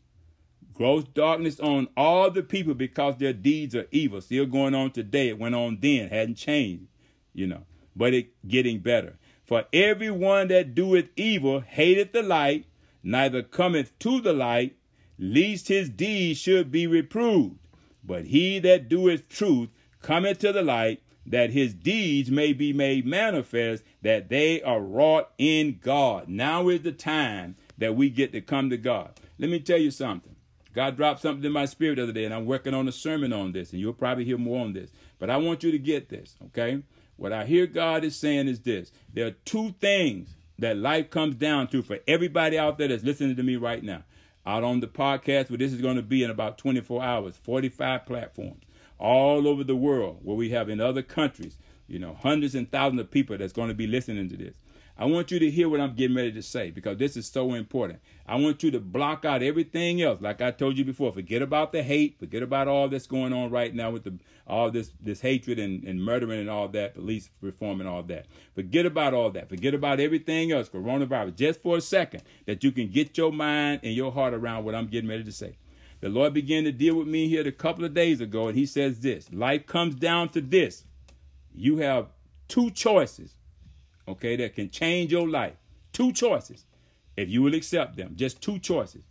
Gross 0.74 1.04
darkness 1.04 1.58
on 1.58 1.88
all 1.96 2.30
the 2.30 2.42
people 2.42 2.74
because 2.74 3.16
their 3.18 3.32
deeds 3.32 3.74
are 3.74 3.86
evil. 3.90 4.20
Still 4.20 4.46
going 4.46 4.74
on 4.74 4.92
today. 4.92 5.28
It 5.28 5.38
went 5.38 5.54
on 5.54 5.78
then, 5.80 6.08
hadn't 6.08 6.36
changed, 6.36 6.86
you 7.34 7.46
know, 7.48 7.66
but 7.96 8.14
it 8.14 8.30
getting 8.46 8.78
better. 8.78 9.16
For 9.48 9.64
everyone 9.72 10.48
that 10.48 10.74
doeth 10.74 11.08
evil 11.16 11.60
hateth 11.60 12.12
the 12.12 12.22
light, 12.22 12.66
neither 13.02 13.42
cometh 13.42 13.98
to 14.00 14.20
the 14.20 14.34
light, 14.34 14.76
lest 15.18 15.68
his 15.68 15.88
deeds 15.88 16.38
should 16.38 16.70
be 16.70 16.86
reproved. 16.86 17.56
But 18.04 18.26
he 18.26 18.58
that 18.58 18.90
doeth 18.90 19.26
truth 19.30 19.72
cometh 20.02 20.40
to 20.40 20.52
the 20.52 20.60
light, 20.60 21.00
that 21.24 21.48
his 21.48 21.72
deeds 21.72 22.30
may 22.30 22.52
be 22.52 22.74
made 22.74 23.06
manifest, 23.06 23.84
that 24.02 24.28
they 24.28 24.60
are 24.60 24.82
wrought 24.82 25.30
in 25.38 25.78
God. 25.82 26.28
Now 26.28 26.68
is 26.68 26.82
the 26.82 26.92
time 26.92 27.56
that 27.78 27.96
we 27.96 28.10
get 28.10 28.32
to 28.32 28.42
come 28.42 28.68
to 28.68 28.76
God. 28.76 29.18
Let 29.38 29.48
me 29.48 29.60
tell 29.60 29.78
you 29.78 29.90
something. 29.90 30.36
God 30.74 30.94
dropped 30.94 31.22
something 31.22 31.44
in 31.46 31.52
my 31.52 31.64
spirit 31.64 31.96
the 31.96 32.02
other 32.02 32.12
day, 32.12 32.26
and 32.26 32.34
I'm 32.34 32.44
working 32.44 32.74
on 32.74 32.86
a 32.86 32.92
sermon 32.92 33.32
on 33.32 33.52
this, 33.52 33.72
and 33.72 33.80
you'll 33.80 33.94
probably 33.94 34.26
hear 34.26 34.36
more 34.36 34.60
on 34.60 34.74
this. 34.74 34.90
But 35.18 35.30
I 35.30 35.38
want 35.38 35.62
you 35.62 35.72
to 35.72 35.78
get 35.78 36.10
this, 36.10 36.36
okay? 36.48 36.82
What 37.18 37.32
I 37.32 37.44
hear 37.44 37.66
God 37.66 38.04
is 38.04 38.14
saying 38.14 38.46
is 38.46 38.60
this 38.60 38.92
there 39.12 39.26
are 39.26 39.32
two 39.44 39.74
things 39.80 40.36
that 40.60 40.76
life 40.76 41.10
comes 41.10 41.34
down 41.34 41.66
to 41.68 41.82
for 41.82 41.98
everybody 42.06 42.56
out 42.56 42.78
there 42.78 42.88
that's 42.88 43.02
listening 43.02 43.36
to 43.36 43.42
me 43.42 43.56
right 43.56 43.82
now. 43.82 44.04
Out 44.46 44.64
on 44.64 44.80
the 44.80 44.86
podcast, 44.86 45.50
where 45.50 45.58
this 45.58 45.72
is 45.72 45.82
going 45.82 45.96
to 45.96 46.02
be 46.02 46.22
in 46.22 46.30
about 46.30 46.58
24 46.58 47.02
hours, 47.02 47.36
45 47.36 48.06
platforms 48.06 48.62
all 48.98 49.46
over 49.46 49.62
the 49.62 49.76
world, 49.76 50.20
where 50.22 50.36
we 50.36 50.50
have 50.50 50.68
in 50.68 50.80
other 50.80 51.02
countries, 51.02 51.58
you 51.88 51.98
know, 51.98 52.14
hundreds 52.14 52.54
and 52.54 52.70
thousands 52.70 53.00
of 53.00 53.10
people 53.10 53.36
that's 53.36 53.52
going 53.52 53.68
to 53.68 53.74
be 53.74 53.86
listening 53.86 54.28
to 54.28 54.36
this. 54.36 54.54
I 55.00 55.04
want 55.04 55.30
you 55.30 55.38
to 55.38 55.48
hear 55.48 55.68
what 55.68 55.80
I'm 55.80 55.94
getting 55.94 56.16
ready 56.16 56.32
to 56.32 56.42
say 56.42 56.72
because 56.72 56.98
this 56.98 57.16
is 57.16 57.28
so 57.28 57.54
important. 57.54 58.00
I 58.26 58.34
want 58.34 58.64
you 58.64 58.72
to 58.72 58.80
block 58.80 59.24
out 59.24 59.44
everything 59.44 60.02
else. 60.02 60.20
Like 60.20 60.40
I 60.40 60.50
told 60.50 60.76
you 60.76 60.84
before, 60.84 61.12
forget 61.12 61.40
about 61.40 61.70
the 61.70 61.84
hate, 61.84 62.18
forget 62.18 62.42
about 62.42 62.66
all 62.66 62.88
that's 62.88 63.06
going 63.06 63.32
on 63.32 63.50
right 63.50 63.72
now 63.72 63.92
with 63.92 64.02
the 64.02 64.18
all 64.48 64.72
this 64.72 64.90
this 65.00 65.20
hatred 65.20 65.60
and, 65.60 65.84
and 65.84 66.02
murdering 66.02 66.40
and 66.40 66.50
all 66.50 66.66
that, 66.68 66.94
police 66.96 67.30
reform 67.40 67.78
and 67.80 67.88
all 67.88 68.02
that. 68.04 68.26
Forget 68.56 68.86
about 68.86 69.14
all 69.14 69.30
that. 69.30 69.48
Forget 69.48 69.72
about 69.72 70.00
everything 70.00 70.50
else, 70.50 70.68
coronavirus, 70.68 71.36
just 71.36 71.62
for 71.62 71.76
a 71.76 71.80
second, 71.80 72.24
that 72.46 72.64
you 72.64 72.72
can 72.72 72.88
get 72.88 73.16
your 73.16 73.30
mind 73.30 73.80
and 73.84 73.94
your 73.94 74.10
heart 74.10 74.34
around 74.34 74.64
what 74.64 74.74
I'm 74.74 74.88
getting 74.88 75.08
ready 75.08 75.22
to 75.22 75.32
say. 75.32 75.58
The 76.00 76.08
Lord 76.08 76.34
began 76.34 76.64
to 76.64 76.72
deal 76.72 76.96
with 76.96 77.06
me 77.06 77.28
here 77.28 77.46
a 77.46 77.52
couple 77.52 77.84
of 77.84 77.94
days 77.94 78.20
ago, 78.20 78.48
and 78.48 78.58
He 78.58 78.66
says 78.66 78.98
this 78.98 79.32
life 79.32 79.64
comes 79.66 79.94
down 79.94 80.30
to 80.30 80.40
this. 80.40 80.82
You 81.54 81.76
have 81.78 82.08
two 82.48 82.70
choices 82.72 83.36
okay, 84.08 84.36
that 84.36 84.54
can 84.54 84.70
change 84.70 85.12
your 85.12 85.28
life. 85.28 85.54
Two 85.92 86.12
choices, 86.12 86.64
if 87.16 87.28
you 87.28 87.42
will 87.42 87.54
accept 87.54 87.96
them. 87.96 88.12
Just 88.16 88.40
two 88.40 88.58
choices. 88.58 89.02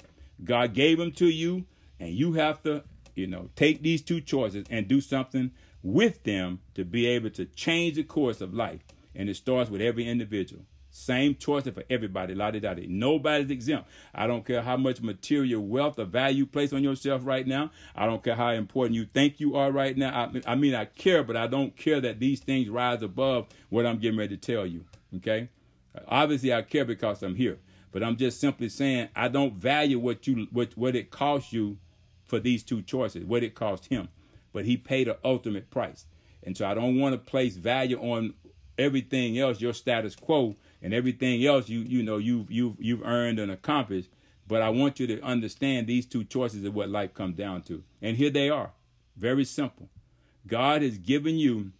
God 0.43 0.74
gave 0.74 0.98
them 0.98 1.12
to 1.14 1.28
you, 1.28 1.66
and 2.00 2.14
you 2.14 2.34
have 2.34 2.62
to, 2.64 2.84
you 3.16 3.28
know, 3.28 3.50
take 3.56 3.82
these 3.82 4.02
two 4.02 4.22
choices 4.22 4.66
and 4.70 4.88
do 4.88 5.02
something 5.02 5.52
with 5.84 6.24
them 6.24 6.60
to 6.76 6.84
be 6.84 7.08
able 7.08 7.30
to 7.32 7.45
change 7.45 7.95
the 7.95 8.04
course 8.04 8.41
of 8.41 8.54
life. 8.54 8.82
And 9.16 9.30
it 9.30 9.36
starts 9.36 9.70
with 9.70 9.82
every 9.82 10.08
individual. 10.08 10.64
Same 10.98 11.36
choice 11.36 11.66
for 11.66 11.84
everybody. 11.91 12.34
La 12.34 12.50
di 12.50 12.60
da 12.60 12.74
da. 12.74 12.84
Nobody's 12.88 13.52
exempt. 13.52 13.88
I 14.16 14.26
don't 14.26 14.43
care 14.43 14.64
how 14.64 14.78
much 14.78 15.00
material 15.00 15.62
wealth 15.62 16.00
or 16.00 16.06
value 16.06 16.39
you 16.39 16.45
place 16.48 16.74
on 16.74 16.84
yourself 16.84 17.22
right 17.24 17.45
now. 17.45 17.70
I 17.95 18.08
don't 18.08 18.24
care 18.24 18.36
how 18.36 18.50
important 18.50 18.95
you 18.95 19.06
think 19.06 19.39
you 19.39 19.56
are 19.56 19.72
right 19.72 19.95
now. 19.95 20.32
I, 20.34 20.54
I 20.54 20.56
mean, 20.56 20.74
I 20.74 20.86
care, 20.86 21.24
but 21.24 21.38
I 21.38 21.45
don't 21.45 21.78
care 21.78 22.02
that 22.02 22.20
these 22.20 22.39
things 22.39 22.68
rise 22.68 23.04
above 23.04 23.45
what 23.70 23.86
I'm 23.86 24.00
getting 24.00 24.18
ready 24.18 24.36
to 24.36 24.54
tell 24.54 24.66
you. 24.66 24.86
Okay? 25.18 25.50
Obviously, 26.08 26.52
I 26.52 26.64
care 26.64 26.84
because 26.84 27.22
I'm 27.22 27.36
here, 27.36 27.60
but 27.91 28.02
I'm 28.02 28.18
just 28.18 28.39
simply 28.39 28.68
saying 28.68 29.10
I 29.16 29.28
don't 29.28 29.54
value 29.54 30.00
what 30.00 30.26
you 30.26 30.48
what 30.52 30.76
what 30.76 30.95
it 30.95 31.12
costs 31.12 31.54
you 31.54 31.78
for 32.26 32.39
these 32.39 32.64
two 32.64 32.82
choices. 32.82 33.24
What 33.24 33.43
it 33.43 33.54
cost 33.54 33.86
him, 33.86 34.10
but 34.52 34.66
he 34.66 34.78
paid 34.78 35.08
an 35.08 35.16
ultimate 35.24 35.70
price, 35.70 36.08
and 36.43 36.58
so 36.58 36.66
I 36.66 36.74
don't 36.74 37.00
want 37.00 37.14
to 37.14 37.20
place 37.20 37.56
value 37.56 38.00
on 38.00 38.34
everything 38.78 39.38
else, 39.38 39.62
your 39.62 39.74
status 39.74 40.16
quo, 40.16 40.56
and 40.82 40.94
everything 40.94 41.46
else 41.46 41.70
you 41.70 41.80
you 41.80 42.04
know 42.04 42.18
you've 42.18 42.52
you've 42.52 42.76
you've 42.80 43.04
earned 43.04 43.40
and 43.40 43.52
accomplished. 43.52 44.10
But 44.48 44.62
I 44.62 44.70
want 44.70 45.00
you 45.00 45.08
to 45.08 45.22
understand 45.22 45.88
these 45.88 46.06
two 46.06 46.24
choices 46.24 46.64
of 46.64 46.74
what 46.74 46.90
life 46.90 47.14
comes 47.14 47.36
down 47.36 47.64
to, 47.64 47.84
and 48.02 48.16
here 48.16 48.30
they 48.30 48.50
are, 48.50 48.72
very 49.18 49.44
simple. 49.44 49.90
God 50.46 50.82
has 50.82 50.98
given 50.98 51.38
you 51.38 51.72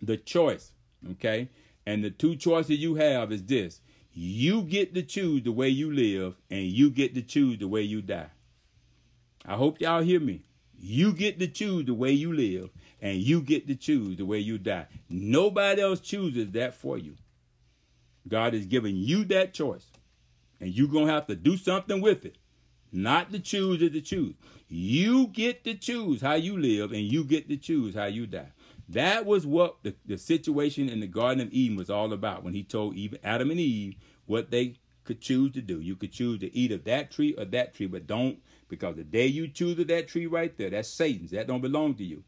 the 0.00 0.16
choice, 0.16 0.72
okay, 1.12 1.50
and 1.84 2.02
the 2.02 2.10
two 2.10 2.36
choices 2.36 2.78
you 2.78 2.94
have 2.94 3.30
is 3.30 3.44
this: 3.44 3.80
you 4.12 4.62
get 4.62 4.94
to 4.94 5.02
choose 5.02 5.42
the 5.42 5.52
way 5.52 5.68
you 5.68 5.92
live, 5.92 6.36
and 6.50 6.62
you 6.62 6.90
get 6.90 7.14
to 7.14 7.22
choose 7.22 7.58
the 7.58 7.68
way 7.68 7.82
you 7.82 8.00
die. 8.00 8.30
I 9.44 9.54
hope 9.54 9.80
y'all 9.80 10.02
hear 10.02 10.20
me. 10.20 10.42
You 10.78 11.12
get 11.12 11.38
to 11.38 11.46
choose 11.46 11.84
the 11.84 11.94
way 11.94 12.12
you 12.12 12.32
live, 12.32 12.70
and 13.00 13.18
you 13.18 13.40
get 13.40 13.66
to 13.68 13.74
choose 13.74 14.16
the 14.16 14.24
way 14.24 14.38
you 14.38 14.58
die. 14.58 14.86
Nobody 15.08 15.82
else 15.82 16.00
chooses 16.00 16.50
that 16.52 16.74
for 16.74 16.98
you. 16.98 17.14
God 18.28 18.54
is 18.54 18.66
giving 18.66 18.96
you 18.96 19.24
that 19.26 19.54
choice. 19.54 19.86
And 20.60 20.70
you're 20.70 20.88
going 20.88 21.06
to 21.06 21.12
have 21.12 21.26
to 21.26 21.36
do 21.36 21.56
something 21.56 22.00
with 22.00 22.24
it. 22.24 22.36
Not 22.92 23.32
to 23.32 23.38
choose 23.38 23.82
or 23.82 23.90
to 23.90 24.00
choose. 24.00 24.34
You 24.68 25.26
get 25.28 25.64
to 25.64 25.74
choose 25.74 26.22
how 26.22 26.34
you 26.34 26.58
live 26.58 26.92
and 26.92 27.02
you 27.02 27.24
get 27.24 27.48
to 27.48 27.56
choose 27.56 27.94
how 27.94 28.06
you 28.06 28.26
die. 28.26 28.52
That 28.88 29.26
was 29.26 29.46
what 29.46 29.76
the, 29.82 29.94
the 30.06 30.16
situation 30.16 30.88
in 30.88 31.00
the 31.00 31.06
Garden 31.06 31.42
of 31.42 31.52
Eden 31.52 31.76
was 31.76 31.90
all 31.90 32.12
about 32.12 32.44
when 32.44 32.54
he 32.54 32.62
told 32.62 32.94
Eve, 32.94 33.16
Adam 33.22 33.50
and 33.50 33.60
Eve 33.60 33.96
what 34.26 34.50
they 34.50 34.76
could 35.04 35.20
choose 35.20 35.52
to 35.52 35.60
do. 35.60 35.80
You 35.80 35.96
could 35.96 36.12
choose 36.12 36.40
to 36.40 36.56
eat 36.56 36.72
of 36.72 36.84
that 36.84 37.10
tree 37.10 37.34
or 37.36 37.44
that 37.44 37.74
tree, 37.74 37.86
but 37.86 38.06
don't, 38.06 38.38
because 38.68 38.96
the 38.96 39.04
day 39.04 39.26
you 39.26 39.48
choose 39.48 39.78
of 39.78 39.88
that 39.88 40.08
tree 40.08 40.26
right 40.26 40.56
there, 40.56 40.70
that's 40.70 40.88
Satan's. 40.88 41.32
That 41.32 41.46
don't 41.46 41.60
belong 41.60 41.94
to 41.96 42.04
you. 42.04 42.24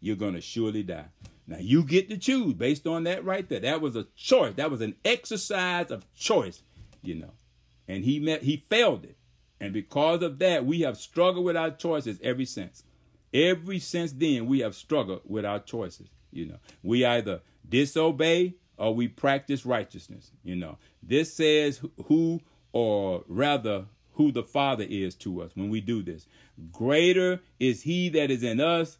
You're 0.00 0.16
going 0.16 0.34
to 0.34 0.40
surely 0.40 0.82
die. 0.82 1.06
Now 1.46 1.58
you 1.60 1.84
get 1.84 2.08
to 2.10 2.16
choose 2.16 2.54
based 2.54 2.86
on 2.86 3.04
that 3.04 3.24
right 3.24 3.48
there. 3.48 3.60
That 3.60 3.80
was 3.80 3.96
a 3.96 4.06
choice. 4.16 4.54
That 4.54 4.70
was 4.70 4.80
an 4.80 4.96
exercise 5.04 5.90
of 5.90 6.12
choice, 6.14 6.62
you 7.02 7.14
know. 7.14 7.32
And 7.86 8.04
he 8.04 8.18
met 8.18 8.42
he 8.42 8.56
failed 8.56 9.04
it. 9.04 9.16
And 9.60 9.72
because 9.72 10.22
of 10.22 10.38
that, 10.40 10.66
we 10.66 10.80
have 10.80 10.98
struggled 10.98 11.44
with 11.44 11.56
our 11.56 11.70
choices 11.70 12.18
ever 12.22 12.44
since. 12.44 12.84
Every 13.32 13.78
since 13.78 14.12
then, 14.12 14.46
we 14.46 14.60
have 14.60 14.74
struggled 14.74 15.22
with 15.24 15.44
our 15.44 15.60
choices. 15.60 16.08
You 16.30 16.46
know, 16.46 16.58
we 16.82 17.04
either 17.04 17.40
disobey 17.68 18.54
or 18.76 18.94
we 18.94 19.08
practice 19.08 19.64
righteousness. 19.64 20.32
You 20.44 20.56
know, 20.56 20.78
this 21.02 21.34
says 21.34 21.80
who, 22.06 22.40
or 22.72 23.24
rather, 23.28 23.86
who 24.14 24.32
the 24.32 24.42
Father 24.42 24.86
is 24.88 25.14
to 25.16 25.42
us 25.42 25.52
when 25.54 25.70
we 25.70 25.80
do 25.80 26.02
this. 26.02 26.26
Greater 26.72 27.40
is 27.58 27.82
He 27.82 28.08
that 28.10 28.30
is 28.30 28.42
in 28.42 28.60
us, 28.60 28.98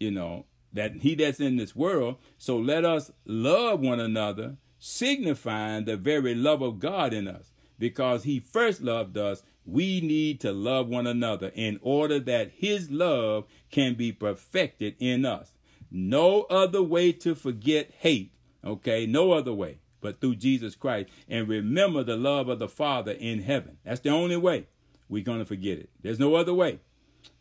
you 0.00 0.10
know, 0.10 0.46
that 0.76 0.96
he 0.96 1.14
that's 1.14 1.40
in 1.40 1.56
this 1.56 1.74
world. 1.74 2.16
So 2.38 2.56
let 2.56 2.84
us 2.84 3.10
love 3.24 3.80
one 3.80 4.00
another, 4.00 4.56
signifying 4.78 5.84
the 5.84 5.96
very 5.96 6.34
love 6.34 6.62
of 6.62 6.78
God 6.78 7.12
in 7.12 7.26
us. 7.28 7.52
Because 7.78 8.24
he 8.24 8.40
first 8.40 8.80
loved 8.80 9.18
us, 9.18 9.42
we 9.66 10.00
need 10.00 10.40
to 10.40 10.52
love 10.52 10.88
one 10.88 11.06
another 11.06 11.50
in 11.54 11.78
order 11.82 12.18
that 12.20 12.52
his 12.56 12.90
love 12.90 13.44
can 13.70 13.94
be 13.94 14.12
perfected 14.12 14.94
in 14.98 15.24
us. 15.24 15.52
No 15.90 16.42
other 16.42 16.82
way 16.82 17.12
to 17.12 17.34
forget 17.34 17.90
hate, 17.98 18.32
okay? 18.64 19.06
No 19.06 19.32
other 19.32 19.52
way 19.52 19.78
but 20.00 20.20
through 20.20 20.36
Jesus 20.36 20.76
Christ. 20.76 21.08
And 21.28 21.48
remember 21.48 22.04
the 22.04 22.16
love 22.16 22.48
of 22.48 22.60
the 22.60 22.68
Father 22.68 23.12
in 23.12 23.42
heaven. 23.42 23.78
That's 23.84 24.00
the 24.00 24.10
only 24.10 24.36
way 24.36 24.68
we're 25.08 25.24
going 25.24 25.40
to 25.40 25.44
forget 25.44 25.78
it. 25.78 25.90
There's 26.00 26.20
no 26.20 26.36
other 26.36 26.54
way. 26.54 26.80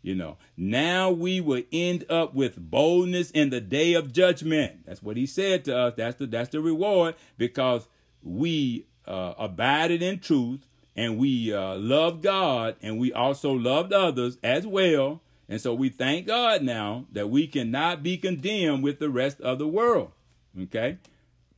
You 0.02 0.16
know, 0.16 0.38
now 0.56 1.10
we 1.10 1.42
will 1.42 1.64
end 1.72 2.06
up 2.10 2.34
with 2.36 2.58
boldness 2.58 3.32
in 3.32 3.50
the 3.50 3.62
day 3.62 3.94
of 3.94 4.14
judgment. 4.14 4.86
That's 4.86 5.02
what 5.02 5.18
he 5.18 5.26
said 5.26 5.66
to 5.66 5.78
us. 5.78 5.94
That's 5.98 6.18
the 6.18 6.28
that's 6.28 6.50
the 6.50 6.62
reward 6.62 7.16
because 7.38 7.88
we 8.22 8.88
uh, 9.08 9.34
abided 9.38 10.02
in 10.02 10.20
truth 10.20 10.68
and 10.96 11.18
we 11.18 11.54
uh, 11.54 11.76
loved 11.76 12.24
God 12.24 12.76
and 12.82 13.00
we 13.00 13.12
also 13.12 13.52
loved 13.52 13.94
others 13.94 14.38
as 14.44 14.66
well. 14.66 15.22
And 15.48 15.62
so 15.62 15.74
we 15.74 15.90
thank 15.90 16.28
God 16.28 16.64
now 16.64 17.06
that 17.12 17.30
we 17.30 17.48
cannot 17.48 18.02
be 18.02 18.18
condemned 18.18 18.84
with 18.84 19.00
the 19.00 19.10
rest 19.10 19.40
of 19.42 19.60
the 19.60 19.68
world. 19.68 20.12
Okay? 20.60 20.98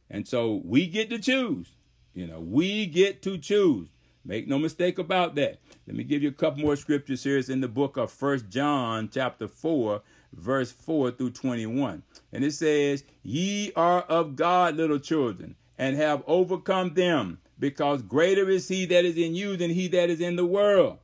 And 0.09 0.28
so 0.28 0.61
we 0.65 0.88
get 0.88 1.09
to 1.09 1.19
choose. 1.19 1.71
You 2.13 2.28
know, 2.28 2.39
we 2.39 2.86
get 2.88 3.21
to 3.23 3.38
choose. 3.38 3.89
Make 4.28 4.45
no 4.45 4.59
mistake 4.59 4.99
about 4.99 5.36
that. 5.36 5.59
Let 5.88 5.95
me 5.95 6.03
give 6.03 6.21
you 6.21 6.28
a 6.28 6.34
couple 6.34 6.61
more 6.61 6.75
scriptures 6.75 7.23
here. 7.23 7.38
It's 7.38 7.47
in 7.47 7.61
the 7.61 7.69
book 7.69 7.95
of 7.95 8.11
First 8.11 8.49
John, 8.49 9.07
chapter 9.09 9.47
4, 9.47 10.01
verse 10.34 10.69
4 10.69 11.11
through 11.11 11.32
21. 11.32 12.03
And 12.34 12.43
it 12.43 12.51
says, 12.51 13.05
Ye 13.23 13.71
are 13.78 14.01
of 14.01 14.36
God, 14.36 14.75
little 14.75 14.99
children, 14.99 15.55
and 15.78 15.95
have 15.95 16.23
overcome 16.28 16.93
them, 16.93 17.39
because 17.57 18.01
greater 18.01 18.49
is 18.49 18.67
he 18.67 18.86
that 18.88 19.05
is 19.05 19.15
in 19.15 19.34
you 19.34 19.55
than 19.55 19.71
he 19.71 19.88
that 19.88 20.09
is 20.09 20.19
in 20.19 20.36
the 20.36 20.45
world. 20.45 20.97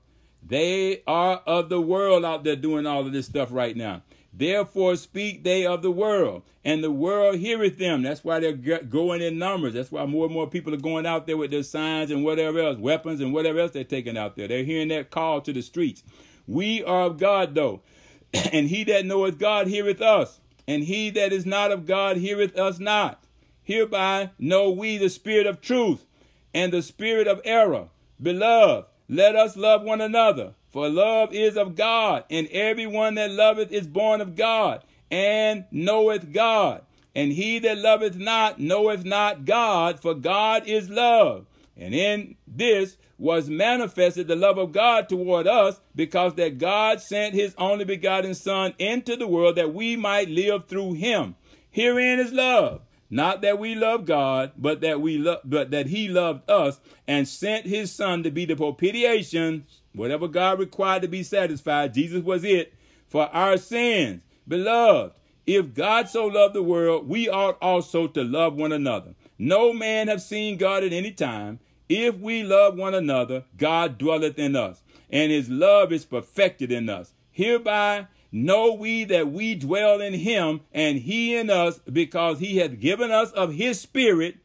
They 0.45 1.01
are 1.07 1.38
of 1.47 1.69
the 1.69 1.80
world 1.80 2.26
out 2.26 2.43
there 2.43 2.57
doing 2.57 2.86
all 2.86 3.05
of 3.05 3.13
this 3.13 3.28
stuff 3.28 3.47
right 3.51 3.78
now. 3.78 4.01
Therefore 4.36 4.95
speak 4.95 5.43
they 5.43 5.65
of 5.65 5.84
the 5.84 5.91
world, 5.91 6.41
and 6.65 6.84
the 6.84 6.91
world 6.91 7.38
heareth 7.38 7.77
them. 7.77 8.01
That's 8.01 8.23
why 8.23 8.39
they're 8.39 8.53
going 8.53 9.21
in 9.21 9.38
numbers. 9.38 9.75
That's 9.75 9.91
why 9.91 10.05
more 10.05 10.25
and 10.25 10.34
more 10.34 10.47
people 10.47 10.73
are 10.73 10.77
going 10.77 11.05
out 11.05 11.27
there 11.27 11.38
with 11.38 11.51
their 11.51 11.61
signs 11.61 12.09
and 12.09 12.23
whatever 12.23 12.59
else, 12.59 12.77
weapons 12.77 13.21
and 13.21 13.31
whatever 13.31 13.59
else 13.59 13.71
they're 13.71 13.84
taking 13.84 14.17
out 14.17 14.36
there. 14.36 14.47
They're 14.47 14.63
hearing 14.63 14.88
that 14.88 15.11
call 15.11 15.41
to 15.41 15.53
the 15.53 15.61
streets. 15.61 16.03
We 16.47 16.84
are 16.84 17.03
of 17.03 17.19
God, 17.19 17.53
though, 17.53 17.81
and 18.34 18.69
he 18.69 18.84
that 18.86 19.05
knoweth 19.05 19.38
God 19.38 19.67
heareth 19.67 20.01
us, 20.01 20.39
and 20.67 20.84
he 20.84 21.11
that 21.11 21.31
is 21.31 21.45
not 21.45 21.71
of 21.71 21.86
God 21.86 22.17
heareth 22.17 22.57
us 22.57 22.79
not. 22.79 23.23
Hereby 23.61 24.31
know 24.39 24.71
we 24.71 24.97
the 24.97 25.09
spirit 25.09 25.45
of 25.45 25.61
truth 25.61 26.05
and 26.53 26.73
the 26.73 26.81
spirit 26.81 27.27
of 27.27 27.39
error. 27.45 27.89
Beloved, 28.21 28.88
let 29.07 29.36
us 29.36 29.55
love 29.55 29.84
one 29.84 30.01
another. 30.01 30.53
For 30.74 30.89
love 30.89 31.36
is 31.36 31.55
of 31.55 31.76
God, 31.76 32.24
and 32.32 32.47
everyone 32.47 33.13
that 33.13 33.30
loveth 33.30 33.71
is 33.71 33.86
born 33.86 34.21
of 34.21 34.36
God, 34.36 34.84
and 35.11 35.65
knoweth 35.69 36.34
God. 36.34 36.82
And 37.13 37.32
he 37.32 37.59
that 37.59 37.78
loveth 37.78 38.17
not 38.17 38.59
knoweth 38.59 39.05
not 39.05 39.45
God, 39.45 39.99
for 39.99 40.15
God 40.15 40.63
is 40.65 40.89
love. 40.89 41.45
And 41.78 41.93
in 41.93 42.38
this 42.47 42.97
was 43.19 43.51
manifested 43.51 44.28
the 44.28 44.36
love 44.36 44.57
of 44.57 44.71
God 44.71 45.07
toward 45.07 45.45
us, 45.45 45.80
because 45.95 46.34
that 46.34 46.57
God 46.57 46.99
sent 46.99 47.36
his 47.36 47.53
only 47.59 47.86
begotten 47.86 48.34
Son 48.34 48.74
into 48.80 49.15
the 49.15 49.28
world 49.28 49.57
that 49.57 49.76
we 49.76 49.95
might 49.95 50.28
live 50.28 50.65
through 50.65 50.93
him. 50.93 51.36
Herein 51.69 52.17
is 52.17 52.34
love. 52.34 52.82
Not 53.11 53.43
that 53.43 53.59
we 53.59 53.76
love 53.76 54.05
God, 54.05 54.53
but 54.57 54.82
that 54.82 54.99
we 54.99 55.19
love 55.19 55.41
but 55.43 55.69
that 55.69 55.86
he 55.86 56.07
loved 56.09 56.49
us 56.49 56.80
and 57.07 57.28
sent 57.28 57.67
his 57.67 57.91
son 57.91 58.24
to 58.24 58.32
be 58.32 58.45
the 58.45 58.55
propitiation, 58.55 59.67
whatever 59.93 60.27
God 60.27 60.59
required 60.59 61.01
to 61.03 61.07
be 61.07 61.23
satisfied, 61.23 61.93
Jesus 61.93 62.23
was 62.23 62.43
it, 62.43 62.73
for 63.07 63.27
our 63.27 63.57
sins. 63.57 64.21
Beloved, 64.47 65.13
if 65.45 65.73
God 65.73 66.09
so 66.09 66.25
loved 66.25 66.55
the 66.55 66.63
world, 66.63 67.07
we 67.07 67.29
ought 67.29 67.57
also 67.61 68.07
to 68.07 68.23
love 68.23 68.55
one 68.55 68.71
another. 68.71 69.15
No 69.37 69.73
man 69.73 70.07
have 70.07 70.21
seen 70.21 70.57
God 70.57 70.83
at 70.83 70.93
any 70.93 71.11
time. 71.11 71.59
If 71.89 72.17
we 72.17 72.43
love 72.43 72.75
one 72.77 72.93
another, 72.93 73.43
God 73.57 73.97
dwelleth 73.97 74.39
in 74.39 74.55
us, 74.55 74.81
and 75.09 75.31
his 75.31 75.49
love 75.49 75.91
is 75.91 76.05
perfected 76.05 76.71
in 76.71 76.89
us. 76.89 77.13
Hereby 77.31 78.07
know 78.31 78.73
we 78.73 79.03
that 79.03 79.31
we 79.31 79.53
dwell 79.55 80.01
in 80.01 80.13
him, 80.13 80.61
and 80.71 80.99
he 80.99 81.35
in 81.35 81.49
us, 81.49 81.79
because 81.91 82.39
he 82.39 82.57
hath 82.57 82.79
given 82.79 83.11
us 83.11 83.31
of 83.33 83.53
his 83.53 83.79
spirit. 83.79 84.37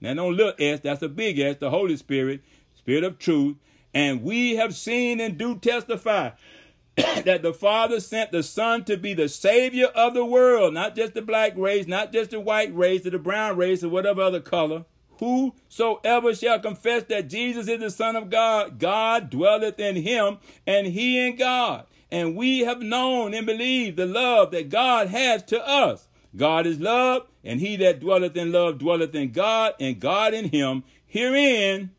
Now 0.00 0.14
don't 0.14 0.34
look 0.34 0.60
S, 0.60 0.80
that's 0.80 1.02
a 1.02 1.08
big 1.08 1.38
S, 1.38 1.56
the 1.58 1.70
Holy 1.70 1.96
Spirit, 1.96 2.42
Spirit 2.74 3.04
of 3.04 3.18
truth. 3.18 3.56
And 3.94 4.22
we 4.22 4.56
have 4.56 4.74
seen 4.74 5.20
and 5.20 5.36
do 5.36 5.56
testify 5.56 6.30
that 6.96 7.42
the 7.42 7.54
Father 7.54 8.00
sent 8.00 8.32
the 8.32 8.42
Son 8.42 8.84
to 8.84 8.96
be 8.96 9.14
the 9.14 9.28
Savior 9.28 9.86
of 9.86 10.14
the 10.14 10.24
world, 10.24 10.74
not 10.74 10.94
just 10.94 11.14
the 11.14 11.22
black 11.22 11.56
race, 11.56 11.86
not 11.86 12.12
just 12.12 12.30
the 12.30 12.40
white 12.40 12.74
race 12.74 13.06
or 13.06 13.10
the 13.10 13.18
brown 13.18 13.56
race 13.56 13.82
or 13.82 13.88
whatever 13.88 14.22
other 14.22 14.40
color. 14.40 14.84
Whosoever 15.18 16.34
shall 16.34 16.58
confess 16.58 17.04
that 17.04 17.28
Jesus 17.28 17.68
is 17.68 17.80
the 17.80 17.90
Son 17.90 18.16
of 18.16 18.28
God, 18.28 18.78
God 18.78 19.30
dwelleth 19.30 19.78
in 19.78 19.96
him, 19.96 20.38
and 20.66 20.86
he 20.86 21.24
in 21.24 21.36
God. 21.36 21.86
And 22.10 22.36
we 22.36 22.60
have 22.60 22.82
known 22.82 23.32
and 23.32 23.46
believed 23.46 23.96
the 23.96 24.06
love 24.06 24.50
that 24.50 24.68
God 24.68 25.08
has 25.08 25.42
to 25.44 25.66
us. 25.66 26.08
God 26.36 26.66
is 26.66 26.80
love, 26.80 27.26
and 27.44 27.60
he 27.60 27.76
that 27.76 28.00
dwelleth 28.00 28.36
in 28.36 28.52
love 28.52 28.78
dwelleth 28.78 29.14
in 29.14 29.32
God, 29.32 29.74
and 29.78 30.00
God 30.00 30.34
in 30.34 30.48
him. 30.48 30.82
Herein 31.06 31.92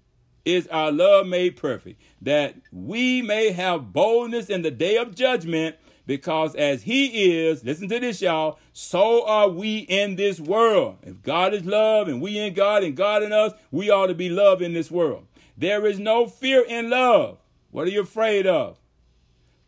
is 0.46 0.68
our 0.68 0.92
love 0.92 1.26
made 1.26 1.56
perfect, 1.56 2.02
that 2.22 2.56
we 2.72 3.22
may 3.22 3.52
have 3.52 3.94
boldness 3.94 4.50
in 4.50 4.62
the 4.62 4.72
day 4.72 4.98
of 4.98 5.16
judgment, 5.16 5.76
because 6.06 6.54
as 6.56 6.84
he 6.84 7.32
is, 7.32 7.64
listen 7.64 7.88
to 7.88 8.00
this, 8.00 8.22
y'all, 8.22 8.60
so 8.74 9.26
are 9.26 9.48
we 9.48 9.78
in 9.78 10.18
this 10.18 10.40
world. 10.40 10.98
If 11.04 11.22
God 11.24 11.54
is 11.54 11.64
love 11.64 12.10
and 12.10 12.22
we 12.22 12.38
in 12.38 12.54
God 12.54 12.84
and 12.84 12.96
God 12.96 13.24
in 13.24 13.32
us, 13.32 13.54
we 13.72 13.90
ought 13.90 14.08
to 14.08 14.14
be 14.14 14.30
love 14.30 14.62
in 14.62 14.74
this 14.74 14.92
world. 14.92 15.26
There 15.58 15.86
is 15.86 16.00
no 16.00 16.28
fear 16.28 16.66
in 16.68 16.90
love. 16.90 17.38
What 17.72 17.88
are 17.88 17.92
you 17.92 18.02
afraid 18.02 18.46
of? 18.46 18.78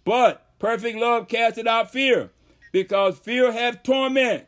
But 0.03 0.45
perfect 0.59 0.97
love 0.97 1.29
casteth 1.29 1.67
out 1.67 1.91
fear, 1.91 2.31
because 2.73 3.17
fear 3.17 3.51
hath 3.53 3.81
torment. 3.83 4.45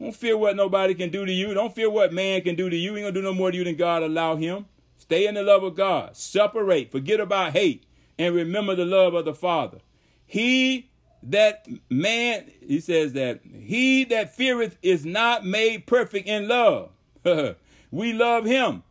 Don't 0.00 0.16
fear 0.16 0.36
what 0.36 0.56
nobody 0.56 0.94
can 0.94 1.10
do 1.10 1.24
to 1.24 1.32
you. 1.32 1.54
Don't 1.54 1.72
fear 1.72 1.88
what 1.88 2.12
man 2.12 2.40
can 2.40 2.56
do 2.56 2.68
to 2.68 2.76
you. 2.76 2.94
He 2.94 3.02
ain't 3.02 3.14
gonna 3.14 3.14
do 3.14 3.22
no 3.22 3.32
more 3.32 3.52
to 3.52 3.56
you 3.56 3.62
than 3.62 3.76
God 3.76 4.02
allow 4.02 4.34
him. 4.34 4.66
Stay 5.02 5.26
in 5.26 5.34
the 5.34 5.42
love 5.42 5.64
of 5.64 5.74
God. 5.74 6.16
Separate. 6.16 6.92
Forget 6.92 7.18
about 7.18 7.54
hate. 7.54 7.82
And 8.20 8.36
remember 8.36 8.76
the 8.76 8.84
love 8.84 9.14
of 9.14 9.24
the 9.24 9.34
Father. 9.34 9.78
He 10.24 10.90
that 11.24 11.66
man, 11.90 12.52
he 12.64 12.78
says 12.78 13.14
that 13.14 13.40
he 13.44 14.04
that 14.04 14.36
feareth 14.36 14.78
is 14.80 15.04
not 15.04 15.44
made 15.44 15.88
perfect 15.88 16.28
in 16.28 16.46
love. 16.46 16.90
we 17.90 18.12
love 18.12 18.44
him 18.44 18.84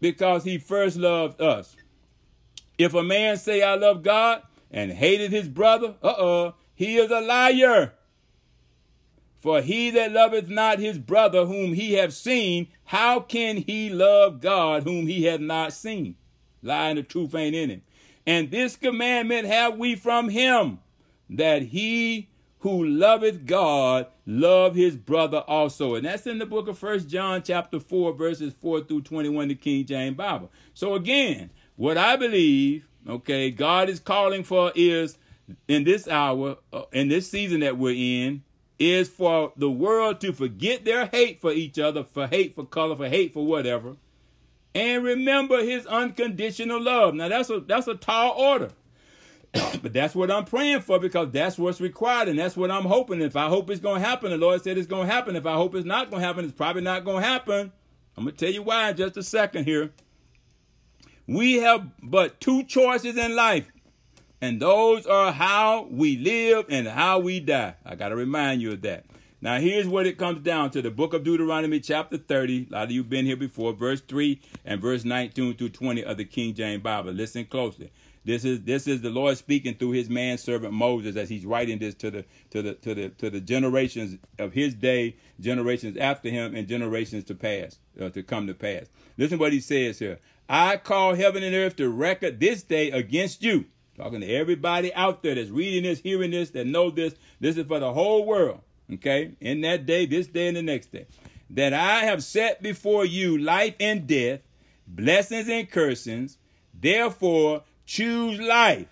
because 0.00 0.44
he 0.44 0.56
first 0.56 0.96
loved 0.96 1.38
us. 1.38 1.76
If 2.78 2.94
a 2.94 3.02
man 3.02 3.36
say, 3.36 3.62
I 3.62 3.74
love 3.74 4.02
God 4.02 4.40
and 4.70 4.90
hated 4.90 5.32
his 5.32 5.48
brother, 5.48 5.96
uh-uh, 6.02 6.52
he 6.74 6.96
is 6.96 7.10
a 7.10 7.20
liar. 7.20 7.92
For 9.40 9.62
he 9.62 9.90
that 9.90 10.12
loveth 10.12 10.48
not 10.48 10.78
his 10.78 10.98
brother 10.98 11.46
whom 11.46 11.74
he 11.74 11.94
hath 11.94 12.12
seen, 12.12 12.68
how 12.84 13.20
can 13.20 13.58
he 13.58 13.88
love 13.88 14.40
God 14.40 14.82
whom 14.82 15.06
he 15.06 15.24
hath 15.24 15.40
not 15.40 15.72
seen? 15.72 16.16
Lie 16.62 16.94
the 16.94 17.02
truth 17.02 17.34
ain't 17.34 17.54
in 17.54 17.70
him. 17.70 17.82
And 18.26 18.50
this 18.50 18.76
commandment 18.76 19.46
have 19.46 19.78
we 19.78 19.94
from 19.94 20.28
him, 20.28 20.80
that 21.30 21.62
he 21.62 22.28
who 22.60 22.84
loveth 22.84 23.46
God 23.46 24.06
love 24.26 24.74
his 24.74 24.96
brother 24.96 25.38
also. 25.38 25.94
And 25.94 26.04
that's 26.04 26.26
in 26.26 26.38
the 26.38 26.46
book 26.46 26.66
of 26.66 26.76
First 26.76 27.08
John 27.08 27.42
chapter 27.42 27.78
4, 27.78 28.14
verses 28.14 28.52
4 28.60 28.82
through 28.82 29.02
21, 29.02 29.48
the 29.48 29.54
King 29.54 29.86
James 29.86 30.16
Bible. 30.16 30.50
So 30.74 30.94
again, 30.94 31.50
what 31.76 31.96
I 31.96 32.16
believe, 32.16 32.88
okay, 33.08 33.50
God 33.50 33.88
is 33.88 34.00
calling 34.00 34.42
for 34.42 34.72
is 34.74 35.16
in 35.68 35.84
this 35.84 36.08
hour, 36.08 36.56
uh, 36.72 36.82
in 36.92 37.08
this 37.08 37.30
season 37.30 37.60
that 37.60 37.78
we're 37.78 37.94
in, 37.94 38.42
is 38.78 39.08
for 39.08 39.52
the 39.56 39.70
world 39.70 40.20
to 40.20 40.32
forget 40.32 40.84
their 40.84 41.06
hate 41.06 41.40
for 41.40 41.52
each 41.52 41.78
other, 41.78 42.04
for 42.04 42.26
hate 42.26 42.54
for 42.54 42.64
color, 42.64 42.96
for 42.96 43.08
hate 43.08 43.32
for 43.32 43.44
whatever, 43.44 43.96
and 44.74 45.04
remember 45.04 45.62
his 45.64 45.86
unconditional 45.86 46.80
love. 46.80 47.14
Now 47.14 47.28
that's 47.28 47.50
a 47.50 47.60
that's 47.60 47.88
a 47.88 47.94
tall 47.94 48.32
order. 48.32 48.70
but 49.82 49.92
that's 49.92 50.14
what 50.14 50.30
I'm 50.30 50.44
praying 50.44 50.80
for 50.80 50.98
because 50.98 51.30
that's 51.30 51.58
what's 51.58 51.80
required 51.80 52.28
and 52.28 52.38
that's 52.38 52.56
what 52.56 52.70
I'm 52.70 52.84
hoping. 52.84 53.20
If 53.22 53.36
I 53.36 53.48
hope 53.48 53.70
it's 53.70 53.80
going 53.80 54.02
to 54.02 54.06
happen, 54.06 54.30
the 54.30 54.36
Lord 54.36 54.62
said 54.62 54.76
it's 54.76 54.86
going 54.86 55.08
to 55.08 55.12
happen. 55.12 55.36
If 55.36 55.46
I 55.46 55.54
hope 55.54 55.74
it's 55.74 55.86
not 55.86 56.10
going 56.10 56.20
to 56.20 56.26
happen, 56.26 56.44
it's 56.44 56.54
probably 56.54 56.82
not 56.82 57.04
going 57.04 57.22
to 57.22 57.28
happen. 57.28 57.72
I'm 58.16 58.24
going 58.24 58.36
to 58.36 58.44
tell 58.44 58.52
you 58.52 58.62
why 58.62 58.90
in 58.90 58.96
just 58.96 59.16
a 59.16 59.22
second 59.22 59.64
here. 59.64 59.90
We 61.26 61.54
have 61.56 61.90
but 62.02 62.40
two 62.40 62.64
choices 62.64 63.16
in 63.16 63.34
life 63.34 63.70
and 64.40 64.60
those 64.60 65.06
are 65.06 65.32
how 65.32 65.88
we 65.90 66.16
live 66.16 66.66
and 66.68 66.86
how 66.86 67.18
we 67.18 67.40
die. 67.40 67.74
I 67.84 67.94
got 67.96 68.10
to 68.10 68.16
remind 68.16 68.62
you 68.62 68.72
of 68.72 68.82
that. 68.82 69.04
Now, 69.40 69.60
here's 69.60 69.86
what 69.86 70.06
it 70.06 70.18
comes 70.18 70.40
down 70.40 70.70
to 70.72 70.82
the 70.82 70.90
book 70.90 71.14
of 71.14 71.22
Deuteronomy, 71.22 71.78
chapter 71.78 72.16
30. 72.16 72.68
A 72.70 72.72
lot 72.72 72.84
of 72.84 72.90
you 72.90 73.02
have 73.02 73.10
been 73.10 73.24
here 73.24 73.36
before, 73.36 73.72
verse 73.72 74.00
3 74.00 74.40
and 74.64 74.80
verse 74.80 75.04
19 75.04 75.56
through 75.56 75.68
20 75.68 76.04
of 76.04 76.16
the 76.16 76.24
King 76.24 76.54
James 76.54 76.82
Bible. 76.82 77.12
Listen 77.12 77.44
closely. 77.44 77.92
This 78.24 78.44
is 78.44 78.62
this 78.62 78.86
is 78.86 79.00
the 79.00 79.10
Lord 79.10 79.38
speaking 79.38 79.74
through 79.74 79.92
his 79.92 80.10
manservant 80.10 80.74
Moses 80.74 81.16
as 81.16 81.30
he's 81.30 81.46
writing 81.46 81.78
this 81.78 81.94
to 81.94 82.10
the 82.10 82.24
to 82.50 82.62
the 82.62 82.74
to 82.74 82.94
the 82.94 83.08
to 83.10 83.30
the 83.30 83.40
generations 83.40 84.18
of 84.38 84.52
his 84.52 84.74
day, 84.74 85.16
generations 85.40 85.96
after 85.96 86.28
him, 86.28 86.54
and 86.54 86.68
generations 86.68 87.24
to 87.24 87.34
pass, 87.34 87.78
uh, 87.98 88.10
to 88.10 88.22
come 88.22 88.46
to 88.48 88.54
pass. 88.54 88.86
Listen 89.16 89.38
what 89.38 89.52
he 89.52 89.60
says 89.60 90.00
here. 90.00 90.18
I 90.48 90.76
call 90.76 91.14
heaven 91.14 91.42
and 91.42 91.54
earth 91.54 91.76
to 91.76 91.88
record 91.88 92.40
this 92.40 92.62
day 92.62 92.90
against 92.90 93.42
you 93.42 93.66
Talking 93.98 94.20
to 94.20 94.32
everybody 94.32 94.94
out 94.94 95.24
there 95.24 95.34
that's 95.34 95.50
reading 95.50 95.82
this, 95.82 95.98
hearing 95.98 96.30
this, 96.30 96.50
that 96.50 96.68
know 96.68 96.88
this. 96.88 97.14
This 97.40 97.56
is 97.56 97.66
for 97.66 97.80
the 97.80 97.92
whole 97.92 98.24
world. 98.24 98.60
Okay? 98.94 99.32
In 99.40 99.62
that 99.62 99.86
day, 99.86 100.06
this 100.06 100.28
day, 100.28 100.46
and 100.46 100.56
the 100.56 100.62
next 100.62 100.92
day. 100.92 101.06
That 101.50 101.74
I 101.74 102.04
have 102.04 102.22
set 102.22 102.62
before 102.62 103.04
you 103.04 103.38
life 103.38 103.74
and 103.80 104.06
death, 104.06 104.40
blessings 104.86 105.48
and 105.48 105.68
cursings. 105.68 106.38
Therefore, 106.72 107.64
choose 107.86 108.38
life, 108.38 108.86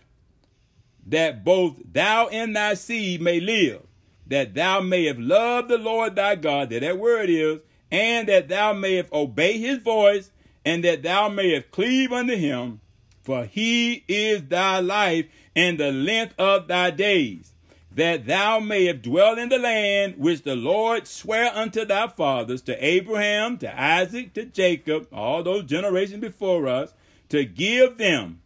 that 1.06 1.44
both 1.44 1.76
thou 1.92 2.26
and 2.26 2.56
thy 2.56 2.74
seed 2.74 3.22
may 3.22 3.38
live, 3.38 3.82
that 4.26 4.54
thou 4.54 4.80
mayest 4.80 5.20
love 5.20 5.68
the 5.68 5.78
Lord 5.78 6.16
thy 6.16 6.34
God, 6.34 6.70
that 6.70 6.80
that 6.80 6.98
word 6.98 7.30
is, 7.30 7.60
and 7.92 8.28
that 8.28 8.48
thou 8.48 8.72
mayest 8.72 9.12
obey 9.12 9.56
his 9.58 9.78
voice, 9.78 10.32
and 10.64 10.82
that 10.82 11.04
thou 11.04 11.28
mayest 11.28 11.70
cleave 11.70 12.10
unto 12.10 12.34
him 12.34 12.80
for 13.26 13.44
he 13.44 14.04
is 14.06 14.44
thy 14.44 14.78
life 14.78 15.26
and 15.56 15.78
the 15.78 15.90
length 15.90 16.32
of 16.38 16.68
thy 16.68 16.92
days, 16.92 17.52
that 17.90 18.24
thou 18.24 18.60
mayest 18.60 19.02
dwell 19.02 19.36
in 19.36 19.48
the 19.48 19.58
land 19.58 20.14
which 20.16 20.42
the 20.42 20.54
Lord 20.54 21.08
sware 21.08 21.52
unto 21.52 21.84
thy 21.84 22.06
fathers, 22.06 22.62
to 22.62 22.84
Abraham, 22.84 23.58
to 23.58 23.82
Isaac, 23.82 24.32
to 24.34 24.44
Jacob, 24.44 25.08
all 25.12 25.42
those 25.42 25.64
generations 25.64 26.20
before 26.20 26.68
us, 26.68 26.94
to 27.30 27.44
give 27.44 27.98
them, 27.98 28.42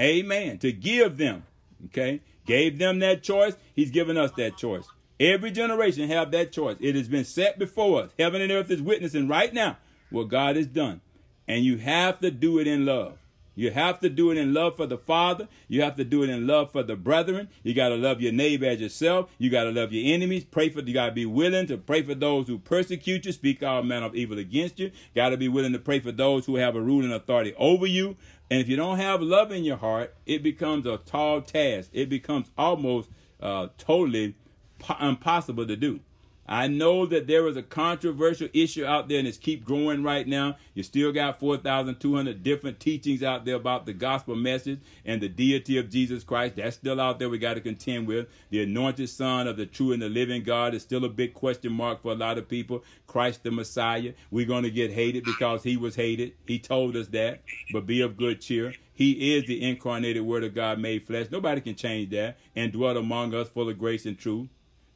amen, 0.00 0.58
to 0.60 0.72
give 0.72 1.18
them, 1.18 1.44
okay, 1.86 2.22
gave 2.46 2.78
them 2.78 3.00
that 3.00 3.22
choice, 3.22 3.54
he's 3.74 3.90
given 3.90 4.16
us 4.16 4.30
that 4.38 4.56
choice. 4.56 4.86
Every 5.20 5.50
generation 5.50 6.08
have 6.08 6.30
that 6.30 6.52
choice. 6.52 6.76
It 6.80 6.94
has 6.94 7.08
been 7.08 7.24
set 7.24 7.58
before 7.58 8.04
us. 8.04 8.12
Heaven 8.18 8.40
and 8.40 8.52
earth 8.52 8.70
is 8.70 8.80
witnessing 8.80 9.28
right 9.28 9.52
now 9.52 9.76
what 10.10 10.28
God 10.28 10.56
has 10.56 10.66
done. 10.66 11.02
And 11.46 11.64
you 11.64 11.78
have 11.78 12.20
to 12.20 12.30
do 12.30 12.58
it 12.58 12.66
in 12.66 12.86
love. 12.86 13.18
You 13.56 13.72
have 13.72 13.98
to 14.00 14.08
do 14.08 14.30
it 14.30 14.36
in 14.36 14.54
love 14.54 14.76
for 14.76 14.86
the 14.86 14.98
Father. 14.98 15.48
You 15.66 15.82
have 15.82 15.96
to 15.96 16.04
do 16.04 16.22
it 16.22 16.30
in 16.30 16.46
love 16.46 16.70
for 16.70 16.82
the 16.82 16.94
brethren. 16.94 17.48
You 17.62 17.74
got 17.74 17.88
to 17.88 17.96
love 17.96 18.20
your 18.20 18.32
neighbor 18.32 18.66
as 18.66 18.80
yourself. 18.80 19.30
You 19.38 19.50
got 19.50 19.64
to 19.64 19.72
love 19.72 19.92
your 19.92 20.14
enemies. 20.14 20.44
Pray 20.44 20.68
for, 20.68 20.80
you 20.82 20.92
got 20.92 21.06
to 21.06 21.12
be 21.12 21.26
willing 21.26 21.66
to 21.68 21.78
pray 21.78 22.02
for 22.02 22.14
those 22.14 22.46
who 22.46 22.58
persecute 22.58 23.24
you, 23.24 23.32
speak 23.32 23.62
all 23.62 23.82
manner 23.82 24.06
of 24.06 24.14
evil 24.14 24.38
against 24.38 24.78
you. 24.78 24.92
Got 25.14 25.30
to 25.30 25.36
be 25.36 25.48
willing 25.48 25.72
to 25.72 25.78
pray 25.78 25.98
for 25.98 26.12
those 26.12 26.46
who 26.46 26.56
have 26.56 26.76
a 26.76 26.80
ruling 26.80 27.12
authority 27.12 27.54
over 27.56 27.86
you. 27.86 28.16
And 28.50 28.60
if 28.60 28.68
you 28.68 28.76
don't 28.76 28.98
have 28.98 29.22
love 29.22 29.50
in 29.50 29.64
your 29.64 29.78
heart, 29.78 30.14
it 30.26 30.42
becomes 30.42 30.86
a 30.86 30.98
tall 30.98 31.40
task. 31.40 31.90
It 31.92 32.08
becomes 32.08 32.50
almost 32.58 33.08
uh, 33.40 33.68
totally 33.78 34.34
po- 34.78 34.96
impossible 35.00 35.66
to 35.66 35.76
do. 35.76 36.00
I 36.48 36.68
know 36.68 37.06
that 37.06 37.26
there 37.26 37.46
is 37.48 37.56
a 37.56 37.62
controversial 37.62 38.48
issue 38.52 38.84
out 38.84 39.08
there 39.08 39.18
and 39.18 39.26
it's 39.26 39.38
keep 39.38 39.64
growing 39.64 40.02
right 40.02 40.26
now. 40.26 40.56
You 40.74 40.82
still 40.82 41.12
got 41.12 41.40
4,200 41.40 42.42
different 42.42 42.78
teachings 42.78 43.22
out 43.22 43.44
there 43.44 43.56
about 43.56 43.86
the 43.86 43.92
gospel 43.92 44.36
message 44.36 44.80
and 45.04 45.20
the 45.20 45.28
deity 45.28 45.76
of 45.78 45.90
Jesus 45.90 46.22
Christ. 46.22 46.56
That's 46.56 46.76
still 46.76 47.00
out 47.00 47.18
there 47.18 47.28
we 47.28 47.38
got 47.38 47.54
to 47.54 47.60
contend 47.60 48.06
with. 48.06 48.28
The 48.50 48.62
anointed 48.62 49.08
son 49.08 49.48
of 49.48 49.56
the 49.56 49.66
true 49.66 49.92
and 49.92 50.00
the 50.00 50.08
living 50.08 50.42
God 50.42 50.74
is 50.74 50.82
still 50.82 51.04
a 51.04 51.08
big 51.08 51.34
question 51.34 51.72
mark 51.72 52.02
for 52.02 52.12
a 52.12 52.16
lot 52.16 52.38
of 52.38 52.48
people. 52.48 52.84
Christ 53.06 53.42
the 53.42 53.50
Messiah. 53.50 54.12
We're 54.30 54.46
going 54.46 54.64
to 54.64 54.70
get 54.70 54.92
hated 54.92 55.24
because 55.24 55.64
he 55.64 55.76
was 55.76 55.96
hated. 55.96 56.34
He 56.46 56.58
told 56.58 56.96
us 56.96 57.08
that. 57.08 57.42
But 57.72 57.86
be 57.86 58.00
of 58.00 58.16
good 58.16 58.40
cheer. 58.40 58.74
He 58.94 59.36
is 59.36 59.46
the 59.46 59.62
incarnated 59.62 60.22
word 60.22 60.44
of 60.44 60.54
God 60.54 60.78
made 60.78 61.02
flesh. 61.02 61.26
Nobody 61.30 61.60
can 61.60 61.74
change 61.74 62.10
that 62.10 62.38
and 62.54 62.72
dwell 62.72 62.96
among 62.96 63.34
us 63.34 63.48
full 63.48 63.68
of 63.68 63.78
grace 63.78 64.06
and 64.06 64.18
truth 64.18 64.48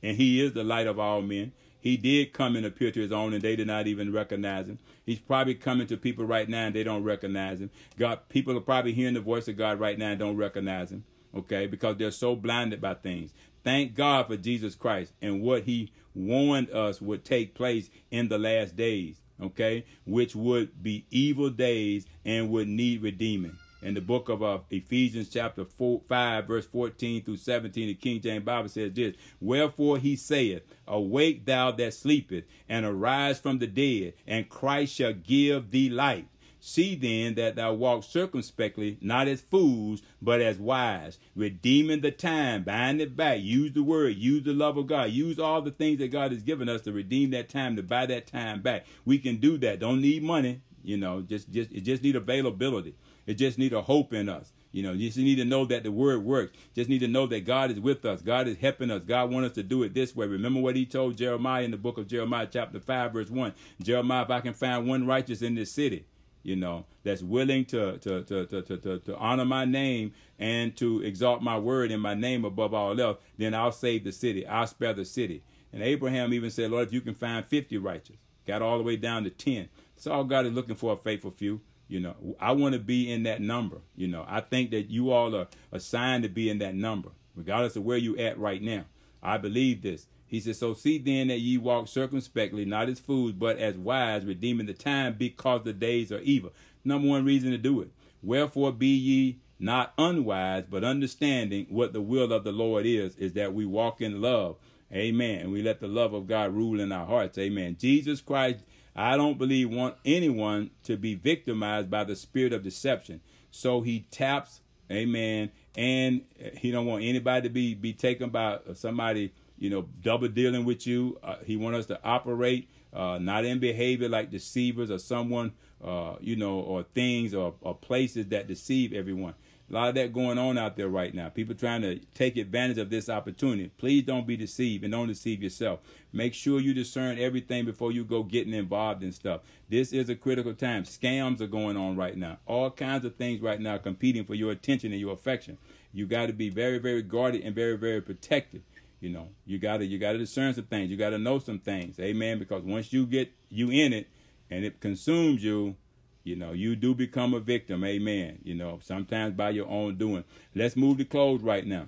and 0.02 0.16
he 0.16 0.40
is 0.40 0.52
the 0.52 0.64
light 0.64 0.86
of 0.86 0.98
all 0.98 1.22
men. 1.22 1.52
He 1.80 1.96
did 1.96 2.34
come 2.34 2.56
and 2.56 2.66
appear 2.66 2.90
to 2.90 3.00
his 3.00 3.12
own, 3.12 3.32
and 3.32 3.42
they 3.42 3.56
did 3.56 3.66
not 3.66 3.86
even 3.86 4.12
recognize 4.12 4.66
him. 4.66 4.78
He's 5.04 5.18
probably 5.18 5.54
coming 5.54 5.86
to 5.86 5.96
people 5.96 6.26
right 6.26 6.48
now, 6.48 6.66
and 6.66 6.74
they 6.74 6.84
don't 6.84 7.04
recognize 7.04 7.60
him. 7.60 7.70
God, 7.98 8.28
people 8.28 8.56
are 8.56 8.60
probably 8.60 8.92
hearing 8.92 9.14
the 9.14 9.20
voice 9.20 9.48
of 9.48 9.56
God 9.56 9.80
right 9.80 9.98
now 9.98 10.10
and 10.10 10.18
don't 10.18 10.36
recognize 10.36 10.92
him. 10.92 11.04
Okay, 11.34 11.66
because 11.66 11.96
they're 11.96 12.10
so 12.10 12.34
blinded 12.34 12.80
by 12.80 12.94
things. 12.94 13.32
Thank 13.62 13.94
God 13.94 14.26
for 14.26 14.36
Jesus 14.36 14.74
Christ 14.74 15.12
and 15.22 15.42
what 15.42 15.62
He 15.62 15.92
warned 16.14 16.70
us 16.70 17.00
would 17.00 17.24
take 17.24 17.54
place 17.54 17.88
in 18.10 18.28
the 18.28 18.38
last 18.38 18.74
days. 18.74 19.20
Okay, 19.40 19.84
which 20.04 20.34
would 20.34 20.82
be 20.82 21.06
evil 21.10 21.48
days 21.48 22.04
and 22.24 22.50
would 22.50 22.68
need 22.68 23.00
redeeming 23.00 23.56
in 23.82 23.94
the 23.94 24.00
book 24.00 24.28
of 24.28 24.42
uh, 24.42 24.58
Ephesians 24.70 25.28
chapter 25.28 25.64
4, 25.64 26.02
5 26.08 26.46
verse 26.46 26.66
14 26.66 27.24
through 27.24 27.36
17 27.36 27.88
the 27.88 27.94
King 27.94 28.20
James 28.20 28.44
Bible 28.44 28.68
says 28.68 28.92
this 28.92 29.14
wherefore 29.40 29.98
he 29.98 30.16
saith 30.16 30.62
awake 30.86 31.46
thou 31.46 31.70
that 31.72 31.94
sleepeth 31.94 32.44
and 32.68 32.84
arise 32.84 33.38
from 33.38 33.58
the 33.58 33.66
dead 33.66 34.14
and 34.26 34.48
Christ 34.48 34.94
shall 34.94 35.12
give 35.12 35.70
thee 35.70 35.88
light 35.88 36.26
See 36.60 36.94
then 36.94 37.34
that 37.34 37.56
thou 37.56 37.72
walk 37.72 38.04
circumspectly, 38.04 38.98
not 39.00 39.26
as 39.28 39.40
fools, 39.40 40.02
but 40.20 40.42
as 40.42 40.58
wise, 40.58 41.18
redeeming 41.34 42.02
the 42.02 42.10
time, 42.10 42.64
buying 42.64 43.00
it 43.00 43.16
back. 43.16 43.40
Use 43.40 43.72
the 43.72 43.82
word, 43.82 44.16
use 44.16 44.44
the 44.44 44.52
love 44.52 44.76
of 44.76 44.86
God, 44.86 45.10
use 45.10 45.38
all 45.38 45.62
the 45.62 45.70
things 45.70 45.98
that 46.00 46.08
God 46.08 46.32
has 46.32 46.42
given 46.42 46.68
us 46.68 46.82
to 46.82 46.92
redeem 46.92 47.30
that 47.30 47.48
time, 47.48 47.76
to 47.76 47.82
buy 47.82 48.04
that 48.06 48.26
time 48.26 48.60
back. 48.60 48.84
We 49.06 49.18
can 49.18 49.38
do 49.38 49.56
that. 49.58 49.80
Don't 49.80 50.02
need 50.02 50.22
money, 50.22 50.60
you 50.84 50.98
know, 50.98 51.22
just 51.22 51.50
just 51.50 51.72
it 51.72 51.80
just 51.80 52.02
need 52.02 52.16
availability. 52.16 52.94
It 53.26 53.34
just 53.34 53.58
need 53.58 53.72
a 53.72 53.82
hope 53.82 54.12
in 54.12 54.28
us. 54.28 54.52
You 54.72 54.84
know, 54.84 54.92
you 54.92 55.08
just 55.08 55.18
need 55.18 55.36
to 55.36 55.44
know 55.44 55.64
that 55.66 55.82
the 55.82 55.90
word 55.90 56.24
works. 56.24 56.56
Just 56.74 56.88
need 56.88 57.00
to 57.00 57.08
know 57.08 57.26
that 57.26 57.44
God 57.44 57.70
is 57.70 57.80
with 57.80 58.04
us. 58.04 58.22
God 58.22 58.46
is 58.46 58.56
helping 58.56 58.90
us. 58.90 59.02
God 59.04 59.32
wants 59.32 59.50
us 59.50 59.54
to 59.56 59.62
do 59.62 59.82
it 59.82 59.94
this 59.94 60.14
way. 60.14 60.26
Remember 60.26 60.60
what 60.60 60.76
he 60.76 60.86
told 60.86 61.16
Jeremiah 61.16 61.64
in 61.64 61.72
the 61.72 61.76
book 61.76 61.98
of 61.98 62.06
Jeremiah, 62.06 62.48
chapter 62.50 62.78
5, 62.78 63.12
verse 63.12 63.30
1. 63.30 63.52
Jeremiah, 63.82 64.22
if 64.22 64.30
I 64.30 64.40
can 64.40 64.54
find 64.54 64.86
one 64.86 65.06
righteous 65.06 65.42
in 65.42 65.56
this 65.56 65.72
city, 65.72 66.06
you 66.42 66.56
know, 66.56 66.86
that's 67.02 67.22
willing 67.22 67.64
to 67.66 67.98
to, 67.98 68.22
to, 68.22 68.46
to, 68.46 68.62
to, 68.62 68.98
to 68.98 69.16
honor 69.16 69.44
my 69.44 69.64
name 69.64 70.12
and 70.38 70.74
to 70.76 71.02
exalt 71.02 71.42
my 71.42 71.58
word 71.58 71.90
and 71.90 72.00
my 72.00 72.14
name 72.14 72.44
above 72.44 72.72
all 72.72 72.98
else, 72.98 73.18
then 73.36 73.54
I'll 73.54 73.72
save 73.72 74.04
the 74.04 74.12
city. 74.12 74.46
I'll 74.46 74.66
spare 74.66 74.94
the 74.94 75.04
city. 75.04 75.42
And 75.72 75.82
Abraham 75.82 76.32
even 76.32 76.50
said, 76.50 76.70
Lord, 76.70 76.88
if 76.88 76.92
you 76.92 77.00
can 77.00 77.14
find 77.14 77.44
50 77.44 77.76
righteous, 77.78 78.16
got 78.46 78.62
all 78.62 78.78
the 78.78 78.84
way 78.84 78.96
down 78.96 79.24
to 79.24 79.30
10. 79.30 79.68
So 79.96 80.12
all 80.12 80.24
God 80.24 80.46
is 80.46 80.52
looking 80.52 80.76
for 80.76 80.94
a 80.94 80.96
faithful 80.96 81.30
few. 81.30 81.60
You 81.90 81.98
know, 82.00 82.14
I 82.38 82.52
want 82.52 82.74
to 82.74 82.78
be 82.78 83.12
in 83.12 83.24
that 83.24 83.42
number. 83.42 83.78
You 83.96 84.06
know, 84.06 84.24
I 84.28 84.40
think 84.40 84.70
that 84.70 84.90
you 84.90 85.10
all 85.10 85.34
are 85.34 85.48
assigned 85.72 86.22
to 86.22 86.28
be 86.28 86.48
in 86.48 86.58
that 86.58 86.76
number, 86.76 87.10
regardless 87.34 87.74
of 87.74 87.84
where 87.84 87.98
you're 87.98 88.20
at 88.20 88.38
right 88.38 88.62
now. 88.62 88.84
I 89.22 89.38
believe 89.38 89.82
this. 89.82 90.06
He 90.24 90.38
says, 90.38 90.60
So 90.60 90.72
see 90.72 90.98
then 90.98 91.28
that 91.28 91.40
ye 91.40 91.58
walk 91.58 91.88
circumspectly, 91.88 92.64
not 92.64 92.88
as 92.88 93.00
fools, 93.00 93.32
but 93.32 93.58
as 93.58 93.76
wise, 93.76 94.24
redeeming 94.24 94.66
the 94.66 94.72
time 94.72 95.16
because 95.18 95.64
the 95.64 95.72
days 95.72 96.12
are 96.12 96.20
evil. 96.20 96.52
Number 96.84 97.08
one 97.08 97.24
reason 97.24 97.50
to 97.50 97.58
do 97.58 97.80
it. 97.80 97.90
Wherefore 98.22 98.72
be 98.72 98.94
ye 98.94 99.40
not 99.58 99.92
unwise, 99.98 100.64
but 100.70 100.84
understanding 100.84 101.66
what 101.68 101.92
the 101.92 102.00
will 102.00 102.32
of 102.32 102.44
the 102.44 102.52
Lord 102.52 102.86
is, 102.86 103.16
is 103.16 103.32
that 103.32 103.52
we 103.52 103.66
walk 103.66 104.00
in 104.00 104.22
love. 104.22 104.56
Amen. 104.92 105.40
And 105.40 105.52
we 105.52 105.62
let 105.62 105.80
the 105.80 105.88
love 105.88 106.14
of 106.14 106.28
God 106.28 106.54
rule 106.54 106.80
in 106.80 106.92
our 106.92 107.06
hearts. 107.06 107.36
Amen. 107.36 107.76
Jesus 107.78 108.20
Christ 108.20 108.60
I 109.00 109.16
don't 109.16 109.38
believe 109.38 109.70
want 109.70 109.96
anyone 110.04 110.70
to 110.84 110.98
be 110.98 111.14
victimized 111.14 111.88
by 111.90 112.04
the 112.04 112.14
spirit 112.14 112.52
of 112.52 112.62
deception. 112.62 113.22
So 113.50 113.80
he 113.80 114.00
taps, 114.10 114.60
amen, 114.92 115.52
and 115.74 116.20
he 116.58 116.70
don't 116.70 116.84
want 116.84 117.02
anybody 117.04 117.48
to 117.48 117.52
be 117.52 117.74
be 117.74 117.94
taken 117.94 118.28
by 118.28 118.58
somebody, 118.74 119.32
you 119.58 119.70
know, 119.70 119.88
double 120.02 120.28
dealing 120.28 120.66
with 120.66 120.86
you. 120.86 121.18
Uh, 121.22 121.36
he 121.46 121.56
want 121.56 121.76
us 121.76 121.86
to 121.86 121.98
operate 122.04 122.68
uh, 122.92 123.18
not 123.18 123.46
in 123.46 123.58
behavior 123.58 124.08
like 124.08 124.30
deceivers 124.30 124.90
or 124.90 124.98
someone, 124.98 125.52
uh, 125.82 126.16
you 126.20 126.36
know, 126.36 126.58
or 126.58 126.82
things 126.82 127.32
or, 127.32 127.54
or 127.62 127.74
places 127.74 128.26
that 128.26 128.48
deceive 128.48 128.92
everyone. 128.92 129.32
A 129.70 129.74
lot 129.74 129.88
of 129.88 129.94
that 129.94 130.12
going 130.12 130.36
on 130.36 130.58
out 130.58 130.76
there 130.76 130.88
right 130.88 131.14
now. 131.14 131.28
People 131.28 131.54
trying 131.54 131.82
to 131.82 132.00
take 132.12 132.36
advantage 132.36 132.78
of 132.78 132.90
this 132.90 133.08
opportunity. 133.08 133.70
Please 133.78 134.02
don't 134.02 134.26
be 134.26 134.36
deceived 134.36 134.82
and 134.82 134.92
don't 134.92 135.06
deceive 135.06 135.42
yourself. 135.42 135.78
Make 136.12 136.34
sure 136.34 136.60
you 136.60 136.74
discern 136.74 137.20
everything 137.20 137.64
before 137.64 137.92
you 137.92 138.04
go 138.04 138.24
getting 138.24 138.52
involved 138.52 139.04
in 139.04 139.12
stuff. 139.12 139.42
This 139.68 139.92
is 139.92 140.08
a 140.08 140.16
critical 140.16 140.54
time. 140.54 140.82
Scams 140.82 141.40
are 141.40 141.46
going 141.46 141.76
on 141.76 141.96
right 141.96 142.16
now. 142.16 142.38
All 142.46 142.70
kinds 142.70 143.04
of 143.04 143.14
things 143.14 143.40
right 143.40 143.60
now 143.60 143.78
competing 143.78 144.24
for 144.24 144.34
your 144.34 144.50
attention 144.50 144.90
and 144.90 145.00
your 145.00 145.12
affection. 145.12 145.56
You 145.92 146.06
got 146.06 146.26
to 146.26 146.32
be 146.32 146.48
very, 146.48 146.78
very 146.78 147.02
guarded 147.02 147.42
and 147.42 147.54
very, 147.54 147.76
very 147.76 148.00
protected. 148.00 148.62
You 149.00 149.08
know, 149.08 149.28
you 149.46 149.58
gotta 149.58 149.86
you 149.86 149.98
gotta 149.98 150.18
discern 150.18 150.52
some 150.52 150.64
things. 150.64 150.90
You 150.90 150.98
gotta 150.98 151.18
know 151.18 151.38
some 151.38 151.58
things. 151.58 151.98
Amen. 151.98 152.38
Because 152.38 152.62
once 152.64 152.92
you 152.92 153.06
get 153.06 153.32
you 153.48 153.70
in 153.70 153.94
it 153.94 154.08
and 154.50 154.62
it 154.62 154.80
consumes 154.80 155.42
you, 155.42 155.76
you 156.22 156.36
know, 156.36 156.52
you 156.52 156.76
do 156.76 156.94
become 156.94 157.34
a 157.34 157.40
victim. 157.40 157.84
Amen. 157.84 158.38
You 158.42 158.54
know, 158.54 158.78
sometimes 158.82 159.34
by 159.34 159.50
your 159.50 159.68
own 159.68 159.96
doing. 159.96 160.24
Let's 160.54 160.76
move 160.76 160.98
to 160.98 161.04
close 161.04 161.42
right 161.42 161.66
now. 161.66 161.86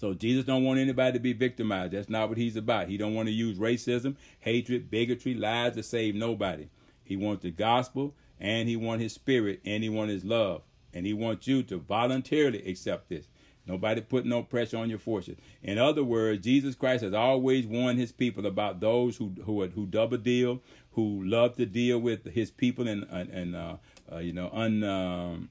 So 0.00 0.12
Jesus 0.12 0.44
don't 0.44 0.64
want 0.64 0.80
anybody 0.80 1.12
to 1.14 1.22
be 1.22 1.32
victimized. 1.32 1.92
That's 1.92 2.08
not 2.08 2.28
what 2.28 2.36
he's 2.36 2.56
about. 2.56 2.88
He 2.88 2.96
don't 2.96 3.14
want 3.14 3.28
to 3.28 3.32
use 3.32 3.58
racism, 3.58 4.16
hatred, 4.40 4.90
bigotry, 4.90 5.34
lies 5.34 5.74
to 5.76 5.82
save 5.82 6.14
nobody. 6.14 6.68
He 7.04 7.16
wants 7.16 7.42
the 7.42 7.50
gospel 7.50 8.14
and 8.40 8.68
he 8.68 8.76
wants 8.76 9.02
his 9.02 9.12
spirit 9.12 9.60
and 9.64 9.82
he 9.82 9.88
wants 9.88 10.12
his 10.12 10.24
love. 10.24 10.62
And 10.92 11.06
he 11.06 11.12
wants 11.12 11.46
you 11.46 11.62
to 11.64 11.78
voluntarily 11.78 12.68
accept 12.68 13.08
this. 13.08 13.28
Nobody 13.66 14.02
put 14.02 14.26
no 14.26 14.42
pressure 14.42 14.76
on 14.76 14.90
your 14.90 14.98
forces. 14.98 15.36
In 15.62 15.78
other 15.78 16.04
words, 16.04 16.44
Jesus 16.44 16.74
Christ 16.74 17.02
has 17.02 17.14
always 17.14 17.66
warned 17.66 17.98
his 17.98 18.12
people 18.12 18.46
about 18.46 18.80
those 18.80 19.16
who 19.16 19.32
who 19.44 19.66
who 19.68 19.86
double 19.86 20.18
deal, 20.18 20.60
who 20.94 21.24
love 21.24 21.56
to 21.56 21.66
deal 21.66 21.98
with 21.98 22.32
his 22.32 22.50
people 22.50 22.88
and 22.88 23.04
and 23.10 23.56
uh, 23.56 23.76
uh, 24.12 24.18
you 24.18 24.32
know 24.32 24.50
un 24.52 24.82
um, 24.84 25.50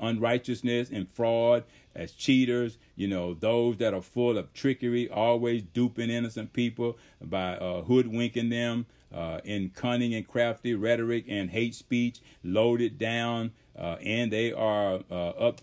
unrighteousness 0.00 0.90
and 0.90 1.08
fraud 1.08 1.64
as 1.94 2.12
cheaters. 2.12 2.78
You 2.96 3.08
know 3.08 3.34
those 3.34 3.76
that 3.78 3.94
are 3.94 4.02
full 4.02 4.38
of 4.38 4.52
trickery, 4.52 5.08
always 5.10 5.62
duping 5.62 6.10
innocent 6.10 6.52
people 6.52 6.96
by 7.20 7.56
uh, 7.56 7.82
hoodwinking 7.82 8.50
them 8.50 8.86
uh, 9.12 9.40
in 9.44 9.70
cunning 9.70 10.14
and 10.14 10.26
crafty 10.26 10.74
rhetoric 10.74 11.24
and 11.28 11.50
hate 11.50 11.74
speech, 11.74 12.20
loaded 12.42 12.98
down, 12.98 13.52
uh, 13.78 13.96
and 14.02 14.32
they 14.32 14.52
are 14.52 15.00
uh, 15.10 15.28
up 15.30 15.60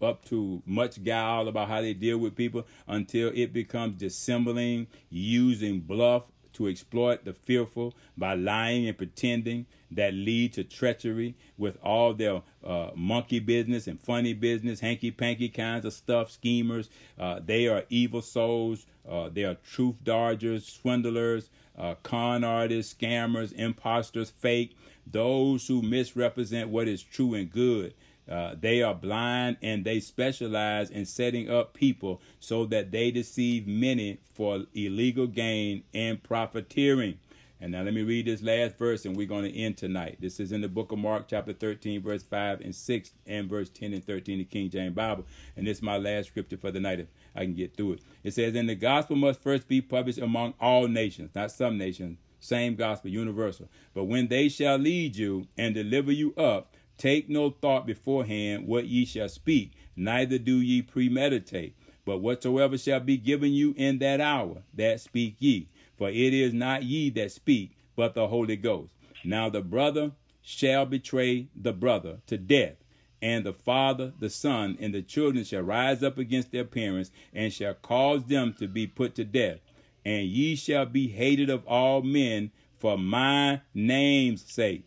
up 0.00 0.24
to 0.24 0.62
much 0.66 1.02
guile 1.02 1.48
about 1.48 1.66
how 1.66 1.80
they 1.80 1.92
deal 1.92 2.16
with 2.16 2.36
people 2.36 2.64
until 2.86 3.32
it 3.34 3.52
becomes 3.52 3.96
dissembling, 3.96 4.86
using 5.10 5.80
bluff 5.80 6.22
to 6.58 6.68
exploit 6.68 7.24
the 7.24 7.32
fearful 7.32 7.94
by 8.16 8.34
lying 8.34 8.86
and 8.86 8.98
pretending 8.98 9.64
that 9.90 10.12
lead 10.12 10.52
to 10.52 10.64
treachery 10.64 11.34
with 11.56 11.78
all 11.82 12.12
their 12.12 12.42
uh, 12.64 12.90
monkey 12.94 13.38
business 13.38 13.86
and 13.86 13.98
funny 14.00 14.34
business, 14.34 14.80
hanky 14.80 15.10
panky 15.10 15.48
kinds 15.48 15.84
of 15.84 15.92
stuff, 15.92 16.30
schemers. 16.30 16.90
Uh, 17.18 17.40
they 17.44 17.68
are 17.68 17.84
evil 17.88 18.20
souls. 18.20 18.86
Uh, 19.08 19.30
they 19.32 19.44
are 19.44 19.54
truth 19.54 19.96
dodgers, 20.04 20.66
swindlers, 20.66 21.48
uh, 21.78 21.94
con 22.02 22.44
artists, 22.44 22.92
scammers, 22.92 23.52
imposters, 23.52 24.30
fake, 24.30 24.76
those 25.06 25.66
who 25.68 25.80
misrepresent 25.80 26.68
what 26.68 26.88
is 26.88 27.02
true 27.02 27.34
and 27.34 27.50
good. 27.50 27.94
Uh, 28.30 28.54
they 28.60 28.82
are 28.82 28.94
blind 28.94 29.56
and 29.62 29.84
they 29.84 30.00
specialize 30.00 30.90
in 30.90 31.06
setting 31.06 31.50
up 31.50 31.74
people 31.74 32.20
so 32.40 32.66
that 32.66 32.90
they 32.90 33.10
deceive 33.10 33.66
many 33.66 34.18
for 34.34 34.64
illegal 34.74 35.26
gain 35.26 35.82
and 35.94 36.22
profiteering. 36.22 37.18
And 37.60 37.72
now 37.72 37.82
let 37.82 37.92
me 37.92 38.02
read 38.02 38.26
this 38.26 38.42
last 38.42 38.76
verse 38.76 39.04
and 39.04 39.16
we're 39.16 39.26
going 39.26 39.44
to 39.44 39.58
end 39.58 39.76
tonight. 39.76 40.18
This 40.20 40.38
is 40.38 40.52
in 40.52 40.60
the 40.60 40.68
book 40.68 40.92
of 40.92 40.98
Mark, 40.98 41.26
chapter 41.28 41.52
13, 41.52 42.02
verse 42.02 42.22
5 42.22 42.60
and 42.60 42.74
6, 42.74 43.10
and 43.26 43.48
verse 43.48 43.68
10 43.68 43.94
and 43.94 44.04
13, 44.04 44.38
the 44.38 44.44
King 44.44 44.70
James 44.70 44.94
Bible. 44.94 45.24
And 45.56 45.66
this 45.66 45.78
is 45.78 45.82
my 45.82 45.96
last 45.96 46.28
scripture 46.28 46.56
for 46.56 46.70
the 46.70 46.78
night 46.78 47.00
if 47.00 47.08
I 47.34 47.40
can 47.40 47.54
get 47.54 47.76
through 47.76 47.94
it. 47.94 48.00
It 48.22 48.34
says, 48.34 48.54
And 48.54 48.68
the 48.68 48.76
gospel 48.76 49.16
must 49.16 49.42
first 49.42 49.66
be 49.66 49.80
published 49.80 50.18
among 50.18 50.54
all 50.60 50.86
nations, 50.86 51.30
not 51.34 51.50
some 51.50 51.76
nations, 51.76 52.18
same 52.38 52.76
gospel, 52.76 53.10
universal. 53.10 53.68
But 53.92 54.04
when 54.04 54.28
they 54.28 54.48
shall 54.48 54.76
lead 54.76 55.16
you 55.16 55.48
and 55.56 55.74
deliver 55.74 56.12
you 56.12 56.34
up, 56.36 56.74
Take 56.98 57.28
no 57.30 57.50
thought 57.50 57.86
beforehand 57.86 58.66
what 58.66 58.86
ye 58.86 59.04
shall 59.04 59.28
speak, 59.28 59.72
neither 59.96 60.36
do 60.36 60.56
ye 60.60 60.82
premeditate. 60.82 61.74
But 62.04 62.18
whatsoever 62.18 62.76
shall 62.76 63.00
be 63.00 63.16
given 63.16 63.52
you 63.52 63.74
in 63.76 63.98
that 63.98 64.20
hour, 64.20 64.62
that 64.74 65.00
speak 65.00 65.36
ye. 65.38 65.68
For 65.96 66.08
it 66.10 66.34
is 66.34 66.52
not 66.52 66.82
ye 66.82 67.10
that 67.10 67.30
speak, 67.32 67.76
but 67.94 68.14
the 68.14 68.26
Holy 68.28 68.56
Ghost. 68.56 68.94
Now 69.24 69.48
the 69.48 69.60
brother 69.60 70.12
shall 70.42 70.86
betray 70.86 71.48
the 71.54 71.72
brother 71.72 72.18
to 72.26 72.38
death, 72.38 72.76
and 73.20 73.44
the 73.44 73.52
father 73.52 74.12
the 74.18 74.30
son, 74.30 74.76
and 74.80 74.94
the 74.94 75.02
children 75.02 75.44
shall 75.44 75.62
rise 75.62 76.02
up 76.02 76.18
against 76.18 76.50
their 76.50 76.64
parents, 76.64 77.10
and 77.32 77.52
shall 77.52 77.74
cause 77.74 78.24
them 78.24 78.54
to 78.58 78.66
be 78.66 78.86
put 78.86 79.14
to 79.16 79.24
death. 79.24 79.58
And 80.04 80.26
ye 80.26 80.56
shall 80.56 80.86
be 80.86 81.08
hated 81.08 81.50
of 81.50 81.66
all 81.66 82.02
men 82.02 82.50
for 82.78 82.96
my 82.96 83.60
name's 83.74 84.50
sake. 84.50 84.84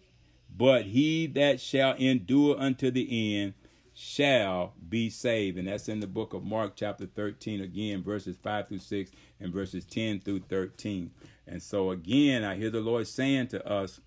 But 0.62 0.86
he 0.86 1.26
that 1.26 1.59
shall 1.59 1.95
endure 1.95 2.55
unto 2.59 2.91
the 2.91 3.39
end 3.39 3.55
shall 3.95 4.76
be 4.88 5.09
saved. 5.09 5.57
And 5.57 5.68
that's 5.68 5.89
in 5.89 6.01
the 6.01 6.05
book 6.07 6.36
of 6.36 6.43
Mark, 6.43 6.74
chapter 6.76 7.07
13, 7.07 7.62
again, 7.62 8.03
verses 8.03 8.38
5 8.43 8.68
through 8.68 8.78
6 8.78 9.12
and 9.39 9.51
verses 9.51 9.86
10 9.86 10.20
through 10.20 10.41
13. 10.41 11.09
And 11.47 11.64
so, 11.64 11.89
again, 11.89 12.43
I 12.43 12.57
hear 12.57 12.70
the 12.70 12.80
Lord 12.80 13.07
saying 13.07 13.47
to 13.47 13.68
us 13.68 14.01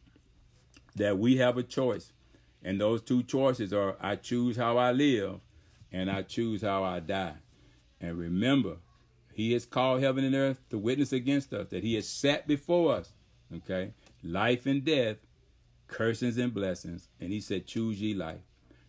that 0.95 1.19
we 1.19 1.39
have 1.39 1.59
a 1.59 1.65
choice. 1.65 2.13
And 2.63 2.81
those 2.81 3.03
two 3.03 3.25
choices 3.25 3.73
are 3.73 3.97
I 4.01 4.15
choose 4.15 4.57
how 4.57 4.79
I 4.79 4.93
live 4.93 5.41
and 5.91 6.09
I 6.09 6.23
choose 6.23 6.63
how 6.63 6.85
I 6.85 7.01
die. 7.01 7.35
And 8.01 8.17
remember, 8.17 8.77
He 9.33 9.55
has 9.55 9.67
called 9.67 10.05
heaven 10.05 10.23
and 10.23 10.37
earth 10.37 10.61
to 10.71 10.79
witness 10.79 11.13
against 11.13 11.53
us, 11.53 11.71
that 11.71 11.83
He 11.83 11.97
has 11.97 12.07
set 12.09 12.47
before 12.47 12.95
us, 12.95 13.13
okay, 13.53 13.91
life 14.23 14.67
and 14.67 14.85
death, 14.85 15.17
cursings 15.87 16.39
and 16.39 16.53
blessings. 16.53 17.09
And 17.21 17.33
He 17.33 17.41
said, 17.41 17.67
Choose 17.67 18.01
ye 18.01 18.15
life. 18.15 18.41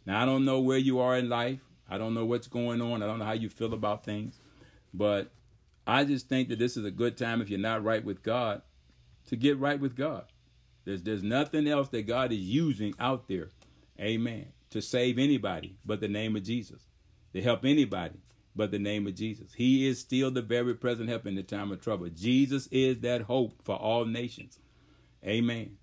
Now, 0.06 0.22
I 0.22 0.26
don't 0.26 0.46
know 0.46 0.60
where 0.60 0.78
you 0.78 1.00
are 1.00 1.18
in 1.18 1.30
life. 1.30 1.60
I 1.90 1.98
don't 1.98 2.14
know 2.14 2.26
what's 2.26 2.48
going 2.48 2.82
on. 2.82 3.04
I 3.04 3.08
don't 3.08 3.20
know 3.20 3.26
how 3.26 3.34
you 3.34 3.50
feel 3.50 3.74
about 3.74 4.04
things. 4.04 4.40
But 4.94 5.32
I 5.86 6.04
just 6.04 6.30
think 6.30 6.50
that 6.50 6.60
this 6.60 6.78
is 6.78 6.86
a 6.86 6.92
good 6.92 7.18
time 7.18 7.42
if 7.42 7.50
you're 7.50 7.60
not 7.60 7.84
right 7.84 8.04
with 8.04 8.24
God 8.24 8.62
to 9.28 9.36
get 9.36 9.60
right 9.60 9.80
with 9.80 9.96
God. 9.96 10.26
There's 10.86 11.04
there's 11.04 11.24
nothing 11.24 11.68
else 11.68 11.90
that 11.90 12.08
God 12.08 12.32
is 12.32 12.40
using 12.40 12.94
out 13.00 13.28
there, 13.28 13.50
amen, 14.00 14.48
to 14.70 14.82
save 14.82 15.18
anybody 15.18 15.78
but 15.86 16.00
the 16.00 16.08
name 16.08 16.36
of 16.36 16.44
Jesus. 16.44 16.84
To 17.34 17.42
help 17.42 17.66
anybody 17.66 18.20
but 18.56 18.72
the 18.72 18.80
name 18.80 19.06
of 19.08 19.16
Jesus. 19.16 19.54
He 19.54 19.88
is 19.88 20.00
still 20.00 20.32
the 20.32 20.42
very 20.42 20.74
present 20.74 21.10
help 21.10 21.26
in 21.26 21.36
the 21.36 21.44
time 21.44 21.72
of 21.72 21.82
trouble. 21.82 22.08
Jesus 22.10 22.68
is 22.68 23.00
that 23.00 23.24
hope 23.24 23.62
for 23.64 23.76
all 23.76 24.06
nations. 24.06 24.60
Amen. 25.26 25.78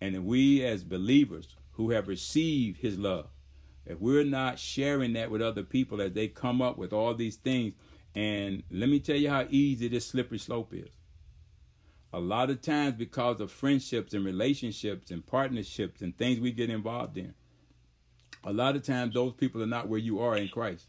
And 0.00 0.24
we 0.24 0.64
as 0.64 0.84
believers 0.84 1.56
who 1.72 1.90
have 1.90 2.08
received 2.08 2.80
his 2.80 2.98
love, 2.98 3.28
if 3.86 4.00
we're 4.00 4.24
not 4.24 4.58
sharing 4.58 5.12
that 5.14 5.30
with 5.30 5.42
other 5.42 5.62
people 5.62 6.00
as 6.00 6.12
they 6.12 6.28
come 6.28 6.62
up 6.62 6.78
with 6.78 6.92
all 6.92 7.14
these 7.14 7.36
things, 7.36 7.74
and 8.14 8.62
let 8.70 8.88
me 8.88 9.00
tell 9.00 9.16
you 9.16 9.28
how 9.28 9.46
easy 9.50 9.88
this 9.88 10.06
slippery 10.06 10.38
slope 10.38 10.72
is. 10.72 10.90
A 12.12 12.20
lot 12.20 12.48
of 12.48 12.62
times, 12.62 12.94
because 12.94 13.40
of 13.40 13.50
friendships 13.50 14.14
and 14.14 14.24
relationships 14.24 15.10
and 15.10 15.26
partnerships 15.26 16.00
and 16.00 16.16
things 16.16 16.38
we 16.38 16.52
get 16.52 16.70
involved 16.70 17.18
in, 17.18 17.34
a 18.44 18.52
lot 18.52 18.76
of 18.76 18.84
times 18.84 19.14
those 19.14 19.32
people 19.32 19.62
are 19.62 19.66
not 19.66 19.88
where 19.88 19.98
you 19.98 20.20
are 20.20 20.36
in 20.36 20.48
Christ. 20.48 20.86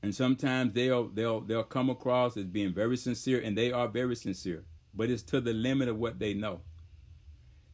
And 0.00 0.14
sometimes 0.14 0.74
they'll 0.74 1.08
they'll 1.08 1.40
they'll 1.40 1.64
come 1.64 1.90
across 1.90 2.36
as 2.36 2.44
being 2.44 2.72
very 2.72 2.96
sincere, 2.96 3.40
and 3.40 3.58
they 3.58 3.72
are 3.72 3.88
very 3.88 4.14
sincere, 4.14 4.64
but 4.94 5.10
it's 5.10 5.24
to 5.24 5.40
the 5.40 5.52
limit 5.52 5.88
of 5.88 5.98
what 5.98 6.20
they 6.20 6.32
know. 6.32 6.60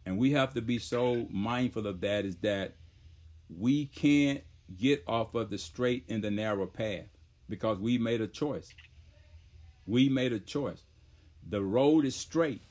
And 0.07 0.19
we 0.19 0.33
have 0.33 0.55
to 0.55 0.63
be 0.63 0.79
so 0.79 1.27
mindful 1.31 1.87
of 1.87 2.01
that 2.03 2.25
is 2.25 2.37
that 2.37 2.75
we 3.49 3.87
can't 3.87 4.43
get 4.77 5.03
off 5.07 5.35
of 5.35 5.51
the 5.51 5.59
straight 5.59 6.05
and 6.09 6.23
the 6.23 6.31
narrow 6.31 6.67
path 6.67 7.07
because 7.49 7.79
we 7.79 7.99
made 7.99 8.21
a 8.21 8.27
choice. 8.27 8.75
We 9.87 10.09
made 10.09 10.33
a 10.33 10.39
choice. 10.39 10.83
The 11.49 11.63
road 11.63 12.05
is 12.05 12.17
straight. 12.17 12.63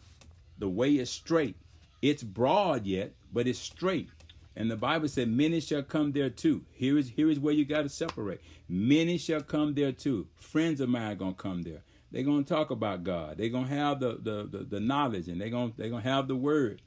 The 0.58 0.70
way 0.70 0.98
is 0.98 1.10
straight. 1.10 1.56
It's 2.02 2.24
broad 2.24 2.86
yet, 2.86 3.14
but 3.32 3.48
it's 3.48 3.60
straight. 3.60 4.10
And 4.56 4.70
the 4.70 4.76
Bible 4.76 5.08
said, 5.08 5.30
Many 5.30 5.60
shall 5.60 5.84
come 5.84 6.12
there 6.12 6.30
too. 6.30 6.64
Here 6.74 6.98
is 6.98 7.10
here 7.10 7.30
is 7.30 7.40
where 7.40 7.54
you 7.54 7.66
got 7.66 7.84
to 7.84 7.90
separate. 7.90 8.42
Many 8.68 9.18
shall 9.18 9.42
come 9.42 9.74
there 9.74 9.92
too. 9.92 10.28
Friends 10.36 10.80
of 10.80 10.90
mine 10.90 11.12
are 11.12 11.16
gonna 11.16 11.34
come 11.34 11.64
there. 11.64 11.82
They're 12.12 12.24
gonna 12.24 12.44
talk 12.44 12.70
about 12.70 13.04
God. 13.04 13.38
They're 13.38 13.50
gonna 13.50 13.68
have 13.68 14.00
the 14.00 14.20
the, 14.22 14.48
the, 14.50 14.64
the 14.64 14.80
knowledge 14.80 15.28
and 15.28 15.42
they're 15.42 15.50
gonna 15.50 15.72
they're 15.76 15.90
gonna 15.90 16.04
have 16.04 16.28
the 16.28 16.36
word. 16.36 16.82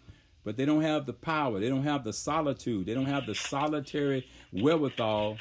But 0.47 0.57
they 0.57 0.65
don't 0.65 0.83
have 0.83 1.07
the 1.07 1.13
power. 1.13 1.59
They 1.59 1.69
don't 1.69 1.83
have 1.83 2.05
the 2.05 2.13
solitude. 2.13 2.87
They 2.87 2.95
don't 2.95 3.07
have 3.07 3.27
the 3.27 3.35
solitary 3.35 4.29
wherewithal 4.53 5.39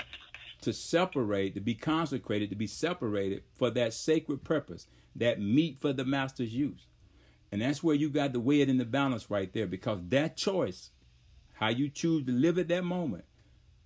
to 0.62 0.74
separate, 0.74 1.54
to 1.54 1.62
be 1.62 1.76
consecrated, 1.76 2.50
to 2.50 2.56
be 2.56 2.66
separated 2.66 3.44
for 3.54 3.70
that 3.70 3.94
sacred 3.94 4.44
purpose, 4.44 4.88
that 5.16 5.40
meat 5.40 5.78
for 5.80 5.94
the 5.94 6.06
master's 6.06 6.56
use. 6.56 6.88
And 7.52 7.62
that's 7.62 7.84
where 7.84 7.94
you 7.94 8.10
got 8.10 8.34
to 8.34 8.40
weigh 8.40 8.62
it 8.62 8.70
in 8.70 8.80
the 8.80 8.84
balance 8.84 9.30
right 9.30 9.54
there 9.54 9.68
because 9.68 10.00
that 10.08 10.38
choice, 10.38 10.90
how 11.54 11.68
you 11.68 11.88
choose 11.88 12.26
to 12.26 12.32
live 12.32 12.58
at 12.58 12.68
that 12.70 12.84
moment, 12.84 13.26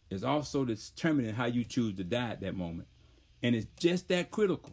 is 0.10 0.24
also 0.24 0.64
determining 0.64 1.36
how 1.36 1.48
you 1.48 1.66
choose 1.66 1.98
to 1.98 2.06
die 2.06 2.30
at 2.30 2.40
that 2.40 2.56
moment. 2.56 2.88
And 3.44 3.58
it's 3.58 3.68
just 3.78 4.08
that 4.08 4.32
critical. 4.32 4.72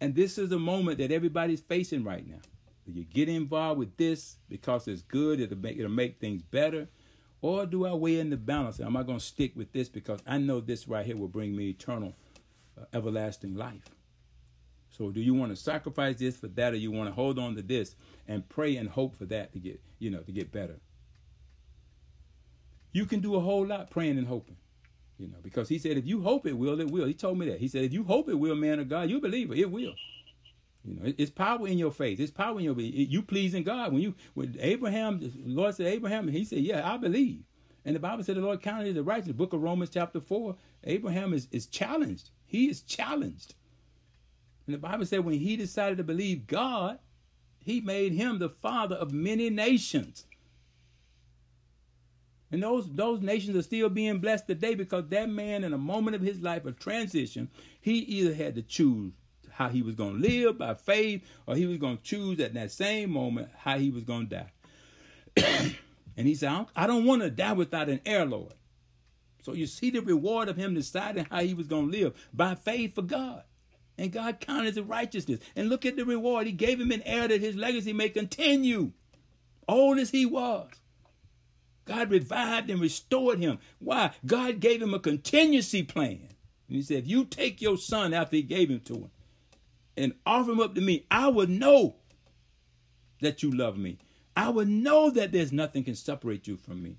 And 0.00 0.16
this 0.16 0.36
is 0.36 0.50
a 0.50 0.58
moment 0.58 0.98
that 0.98 1.12
everybody's 1.12 1.60
facing 1.60 2.02
right 2.02 2.28
now. 2.28 2.40
Do 2.86 2.92
you 2.92 3.04
get 3.04 3.28
involved 3.28 3.80
with 3.80 3.96
this 3.96 4.36
because 4.48 4.86
it's 4.86 5.02
good, 5.02 5.40
it'll 5.40 5.58
make, 5.58 5.76
it'll 5.76 5.90
make 5.90 6.20
things 6.20 6.42
better 6.42 6.88
or 7.42 7.66
do 7.66 7.86
I 7.86 7.92
weigh 7.92 8.18
in 8.18 8.30
the 8.30 8.36
balance? 8.36 8.80
Am 8.80 8.96
I 8.96 9.02
going 9.02 9.18
to 9.18 9.24
stick 9.24 9.52
with 9.54 9.72
this 9.72 9.88
because 9.88 10.20
I 10.26 10.38
know 10.38 10.60
this 10.60 10.88
right 10.88 11.04
here 11.04 11.16
will 11.16 11.28
bring 11.28 11.54
me 11.54 11.68
eternal, 11.68 12.14
uh, 12.80 12.84
everlasting 12.92 13.54
life? 13.54 13.90
So 14.90 15.10
do 15.10 15.20
you 15.20 15.34
want 15.34 15.54
to 15.54 15.56
sacrifice 15.56 16.16
this 16.16 16.36
for 16.38 16.48
that, 16.48 16.72
or 16.72 16.76
you 16.76 16.90
want 16.90 17.08
to 17.08 17.14
hold 17.14 17.38
on 17.38 17.54
to 17.56 17.62
this 17.62 17.94
and 18.26 18.48
pray 18.48 18.76
and 18.76 18.88
hope 18.88 19.14
for 19.14 19.26
that 19.26 19.52
to 19.52 19.58
get, 19.58 19.80
you 19.98 20.10
know, 20.10 20.20
to 20.20 20.32
get 20.32 20.50
better? 20.50 20.80
You 22.92 23.04
can 23.04 23.20
do 23.20 23.34
a 23.34 23.40
whole 23.40 23.66
lot 23.66 23.90
praying 23.90 24.16
and 24.16 24.26
hoping, 24.26 24.56
you 25.18 25.28
know, 25.28 25.36
because 25.42 25.68
he 25.68 25.78
said 25.78 25.98
if 25.98 26.06
you 26.06 26.22
hope 26.22 26.46
it 26.46 26.56
will, 26.56 26.80
it 26.80 26.90
will. 26.90 27.04
He 27.04 27.12
told 27.12 27.38
me 27.38 27.46
that. 27.50 27.60
He 27.60 27.68
said 27.68 27.84
if 27.84 27.92
you 27.92 28.04
hope 28.04 28.30
it 28.30 28.38
will, 28.38 28.54
man 28.54 28.80
of 28.80 28.88
God, 28.88 29.10
you 29.10 29.20
believe 29.20 29.50
it, 29.50 29.58
it 29.58 29.70
will. 29.70 29.94
You 30.86 30.94
know, 30.94 31.12
it's 31.18 31.30
power 31.30 31.66
in 31.66 31.78
your 31.78 31.90
faith. 31.90 32.20
It's 32.20 32.30
power 32.30 32.58
in 32.58 32.64
your 32.64 32.78
you 32.78 33.22
pleasing 33.22 33.64
God. 33.64 33.92
When 33.92 34.02
you 34.02 34.14
when 34.34 34.56
Abraham, 34.60 35.18
the 35.20 35.32
Lord 35.44 35.74
said 35.74 35.86
Abraham, 35.86 36.28
he 36.28 36.44
said, 36.44 36.60
"Yeah, 36.60 36.88
I 36.88 36.96
believe." 36.96 37.42
And 37.84 37.94
the 37.94 38.00
Bible 38.00 38.22
said 38.22 38.36
the 38.36 38.40
Lord 38.40 38.62
counted 38.62 38.94
the 38.94 39.02
righteous. 39.02 39.28
The 39.28 39.34
book 39.34 39.52
of 39.52 39.62
Romans, 39.62 39.90
chapter 39.90 40.20
four, 40.20 40.56
Abraham 40.84 41.32
is 41.32 41.48
is 41.50 41.66
challenged. 41.66 42.30
He 42.46 42.68
is 42.68 42.82
challenged. 42.82 43.54
And 44.66 44.74
the 44.74 44.78
Bible 44.78 45.06
said 45.06 45.24
when 45.24 45.38
he 45.38 45.56
decided 45.56 45.98
to 45.98 46.04
believe 46.04 46.46
God, 46.46 46.98
he 47.58 47.80
made 47.80 48.12
him 48.12 48.38
the 48.38 48.48
father 48.48 48.96
of 48.96 49.12
many 49.12 49.50
nations. 49.50 50.26
And 52.52 52.62
those 52.62 52.88
those 52.92 53.20
nations 53.20 53.56
are 53.56 53.62
still 53.62 53.88
being 53.88 54.20
blessed 54.20 54.46
today 54.46 54.76
because 54.76 55.08
that 55.08 55.28
man, 55.28 55.64
in 55.64 55.72
a 55.72 55.78
moment 55.78 56.14
of 56.14 56.22
his 56.22 56.40
life 56.40 56.64
of 56.64 56.78
transition, 56.78 57.50
he 57.80 57.98
either 57.98 58.34
had 58.34 58.54
to 58.54 58.62
choose 58.62 59.14
how 59.56 59.70
he 59.70 59.80
was 59.80 59.94
going 59.94 60.20
to 60.20 60.28
live 60.28 60.58
by 60.58 60.74
faith, 60.74 61.24
or 61.46 61.56
he 61.56 61.64
was 61.64 61.78
going 61.78 61.96
to 61.96 62.02
choose 62.02 62.38
at 62.40 62.52
that 62.54 62.70
same 62.70 63.10
moment 63.10 63.48
how 63.56 63.78
he 63.78 63.90
was 63.90 64.04
going 64.04 64.28
to 64.28 64.36
die. 64.36 65.72
and 66.16 66.26
he 66.26 66.34
said, 66.34 66.66
I 66.76 66.86
don't, 66.86 67.06
want 67.06 67.22
to 67.22 67.30
die 67.30 67.54
without 67.54 67.88
an 67.88 68.00
heir, 68.04 68.26
Lord. 68.26 68.52
So 69.42 69.54
you 69.54 69.66
see 69.66 69.90
the 69.90 70.00
reward 70.00 70.50
of 70.50 70.56
him 70.56 70.74
deciding 70.74 71.26
how 71.30 71.40
he 71.40 71.54
was 71.54 71.68
going 71.68 71.90
to 71.90 71.98
live 71.98 72.28
by 72.34 72.54
faith 72.54 72.94
for 72.94 73.02
God. 73.02 73.44
And 73.96 74.12
God 74.12 74.40
counted 74.40 74.74
the 74.74 74.82
righteousness. 74.82 75.40
And 75.54 75.70
look 75.70 75.86
at 75.86 75.96
the 75.96 76.04
reward. 76.04 76.46
He 76.46 76.52
gave 76.52 76.78
him 76.78 76.90
an 76.90 77.02
heir 77.06 77.26
that 77.28 77.40
his 77.40 77.56
legacy 77.56 77.94
may 77.94 78.10
continue, 78.10 78.92
old 79.66 79.98
as 79.98 80.10
he 80.10 80.26
was. 80.26 80.68
God 81.86 82.10
revived 82.10 82.68
and 82.68 82.80
restored 82.80 83.38
him. 83.38 83.58
Why? 83.78 84.10
God 84.26 84.60
gave 84.60 84.82
him 84.82 84.92
a 84.92 84.98
contingency 84.98 85.82
plan. 85.82 86.28
And 86.68 86.76
he 86.76 86.82
said, 86.82 86.98
if 86.98 87.08
you 87.08 87.24
take 87.24 87.62
your 87.62 87.78
son 87.78 88.12
after 88.12 88.36
he 88.36 88.42
gave 88.42 88.68
him 88.68 88.80
to 88.80 88.94
him, 88.94 89.10
and 89.96 90.14
offer 90.24 90.52
him 90.52 90.60
up 90.60 90.74
to 90.74 90.80
me, 90.80 91.06
I 91.10 91.28
would 91.28 91.50
know 91.50 91.96
that 93.20 93.42
you 93.42 93.50
love 93.50 93.78
me. 93.78 93.98
I 94.36 94.50
would 94.50 94.68
know 94.68 95.10
that 95.10 95.32
there's 95.32 95.52
nothing 95.52 95.84
can 95.84 95.94
separate 95.94 96.46
you 96.46 96.56
from 96.56 96.82
me. 96.82 96.98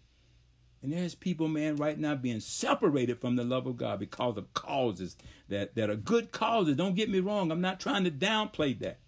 And 0.82 0.94
there's 0.94 1.16
people, 1.16 1.48
man, 1.48 1.76
right 1.76 1.98
now 1.98 2.16
being 2.16 2.40
separated 2.40 3.20
from 3.20 3.36
the 3.36 3.44
love 3.44 3.68
of 3.68 3.78
God 3.78 4.00
because 4.00 4.38
of 4.38 4.54
causes 4.54 5.16
that, 5.50 5.76
that 5.76 5.90
are 5.90 5.96
good 5.96 6.32
causes. 6.32 6.76
Don't 6.76 6.96
get 6.96 7.10
me 7.10 7.20
wrong. 7.20 7.52
I'm 7.52 7.62
not 7.62 7.80
trying 7.80 8.04
to 8.04 8.12
downplay 8.12 8.78
that. 8.80 9.00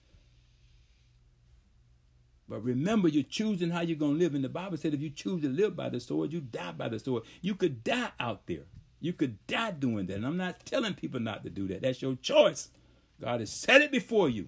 But 2.48 2.64
remember, 2.64 3.08
you're 3.08 3.24
choosing 3.24 3.70
how 3.70 3.82
you're 3.82 3.98
going 3.98 4.14
to 4.14 4.20
live. 4.20 4.34
And 4.34 4.44
the 4.44 4.50
Bible 4.50 4.78
said 4.78 4.96
if 4.96 5.02
you 5.02 5.12
choose 5.12 5.44
to 5.44 5.50
live 5.50 5.76
by 5.76 5.90
the 5.90 6.00
sword, 6.00 6.34
you 6.34 6.42
die 6.42 6.72
by 6.72 6.90
the 6.90 7.00
sword. 7.00 7.24
You 7.42 7.54
could 7.54 7.84
die 7.84 8.12
out 8.20 8.48
there. 8.48 8.66
You 9.00 9.14
could 9.14 9.46
die 9.46 9.72
doing 9.72 10.08
that. 10.08 10.18
And 10.18 10.26
I'm 10.26 10.38
not 10.38 10.66
telling 10.66 10.96
people 10.96 11.20
not 11.20 11.44
to 11.44 11.52
do 11.52 11.68
that. 11.68 11.84
That's 11.84 12.02
your 12.02 12.16
choice. 12.16 12.70
God 13.22 13.41
has 13.41 13.51
set 13.51 13.82
it 13.82 13.91
before 13.91 14.30
you. 14.30 14.47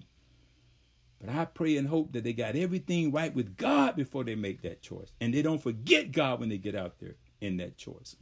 But 1.20 1.30
I 1.30 1.44
pray 1.44 1.76
and 1.76 1.86
hope 1.86 2.12
that 2.12 2.24
they 2.24 2.32
got 2.32 2.56
everything 2.56 3.12
right 3.12 3.34
with 3.34 3.56
God 3.56 3.94
before 3.94 4.24
they 4.24 4.34
make 4.34 4.62
that 4.62 4.82
choice. 4.82 5.12
And 5.20 5.32
they 5.32 5.42
don't 5.42 5.62
forget 5.62 6.10
God 6.10 6.40
when 6.40 6.48
they 6.48 6.58
get 6.58 6.74
out 6.74 6.98
there 6.98 7.14
in 7.40 7.58
that 7.58 7.76
choice. 7.76 8.16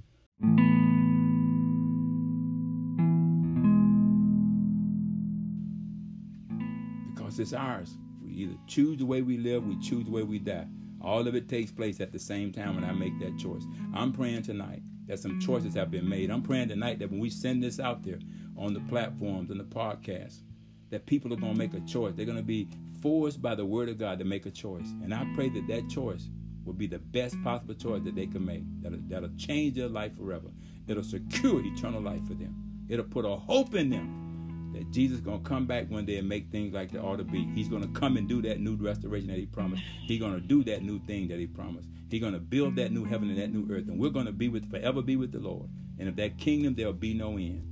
Because 7.14 7.38
it's 7.38 7.54
ours. 7.54 7.96
We 8.22 8.32
either 8.32 8.56
choose 8.66 8.98
the 8.98 9.06
way 9.06 9.22
we 9.22 9.38
live, 9.38 9.66
we 9.66 9.78
choose 9.78 10.04
the 10.04 10.10
way 10.10 10.22
we 10.22 10.38
die. 10.38 10.66
All 11.00 11.26
of 11.26 11.34
it 11.34 11.48
takes 11.48 11.70
place 11.70 12.00
at 12.00 12.12
the 12.12 12.18
same 12.18 12.52
time 12.52 12.74
when 12.74 12.84
I 12.84 12.92
make 12.92 13.18
that 13.20 13.38
choice. 13.38 13.64
I'm 13.94 14.12
praying 14.12 14.42
tonight 14.42 14.82
that 15.10 15.18
some 15.18 15.40
choices 15.40 15.74
have 15.74 15.90
been 15.90 16.08
made. 16.08 16.30
I'm 16.30 16.40
praying 16.40 16.68
tonight 16.68 17.00
that 17.00 17.10
when 17.10 17.18
we 17.18 17.30
send 17.30 17.62
this 17.64 17.80
out 17.80 18.04
there 18.04 18.20
on 18.56 18.72
the 18.72 18.80
platforms 18.88 19.50
and 19.50 19.58
the 19.58 19.64
podcast, 19.64 20.42
that 20.90 21.04
people 21.04 21.32
are 21.32 21.36
going 21.36 21.54
to 21.54 21.58
make 21.58 21.74
a 21.74 21.80
choice. 21.80 22.14
They're 22.14 22.26
going 22.26 22.38
to 22.38 22.44
be 22.44 22.68
forced 23.02 23.42
by 23.42 23.56
the 23.56 23.66
word 23.66 23.88
of 23.88 23.98
God 23.98 24.20
to 24.20 24.24
make 24.24 24.46
a 24.46 24.52
choice. 24.52 24.86
And 25.02 25.12
I 25.12 25.26
pray 25.34 25.48
that 25.48 25.66
that 25.66 25.90
choice 25.90 26.28
will 26.64 26.74
be 26.74 26.86
the 26.86 27.00
best 27.00 27.34
possible 27.42 27.74
choice 27.74 28.02
that 28.04 28.14
they 28.14 28.28
can 28.28 28.44
make. 28.44 28.62
That'll, 28.82 29.00
that'll 29.08 29.36
change 29.36 29.74
their 29.74 29.88
life 29.88 30.16
forever. 30.16 30.46
It'll 30.86 31.02
secure 31.02 31.60
eternal 31.64 32.00
life 32.00 32.24
for 32.28 32.34
them. 32.34 32.54
It'll 32.88 33.04
put 33.04 33.24
a 33.24 33.34
hope 33.34 33.74
in 33.74 33.90
them 33.90 34.29
that 34.72 34.90
Jesus 34.90 35.18
is 35.18 35.24
going 35.24 35.42
to 35.42 35.48
come 35.48 35.66
back 35.66 35.90
one 35.90 36.06
day 36.06 36.18
and 36.18 36.28
make 36.28 36.50
things 36.50 36.72
like 36.72 36.90
they 36.92 36.98
ought 36.98 37.16
to 37.16 37.24
be. 37.24 37.44
He's 37.54 37.68
going 37.68 37.82
to 37.82 38.00
come 38.00 38.16
and 38.16 38.28
do 38.28 38.40
that 38.42 38.60
new 38.60 38.76
restoration 38.76 39.28
that 39.28 39.38
he 39.38 39.46
promised. 39.46 39.82
He's 40.06 40.20
going 40.20 40.34
to 40.34 40.40
do 40.40 40.62
that 40.64 40.82
new 40.82 40.98
thing 41.06 41.28
that 41.28 41.38
he 41.38 41.46
promised. 41.46 41.88
He's 42.08 42.20
going 42.20 42.34
to 42.34 42.40
build 42.40 42.76
that 42.76 42.92
new 42.92 43.04
heaven 43.04 43.30
and 43.30 43.38
that 43.38 43.52
new 43.52 43.72
earth. 43.74 43.88
And 43.88 43.98
we're 43.98 44.10
going 44.10 44.26
to 44.26 44.32
be 44.32 44.48
with 44.48 44.70
forever 44.70 45.02
be 45.02 45.16
with 45.16 45.32
the 45.32 45.38
Lord. 45.38 45.68
And 45.98 46.08
of 46.08 46.16
that 46.16 46.38
kingdom, 46.38 46.74
there'll 46.74 46.92
be 46.92 47.14
no 47.14 47.36
end. 47.36 47.66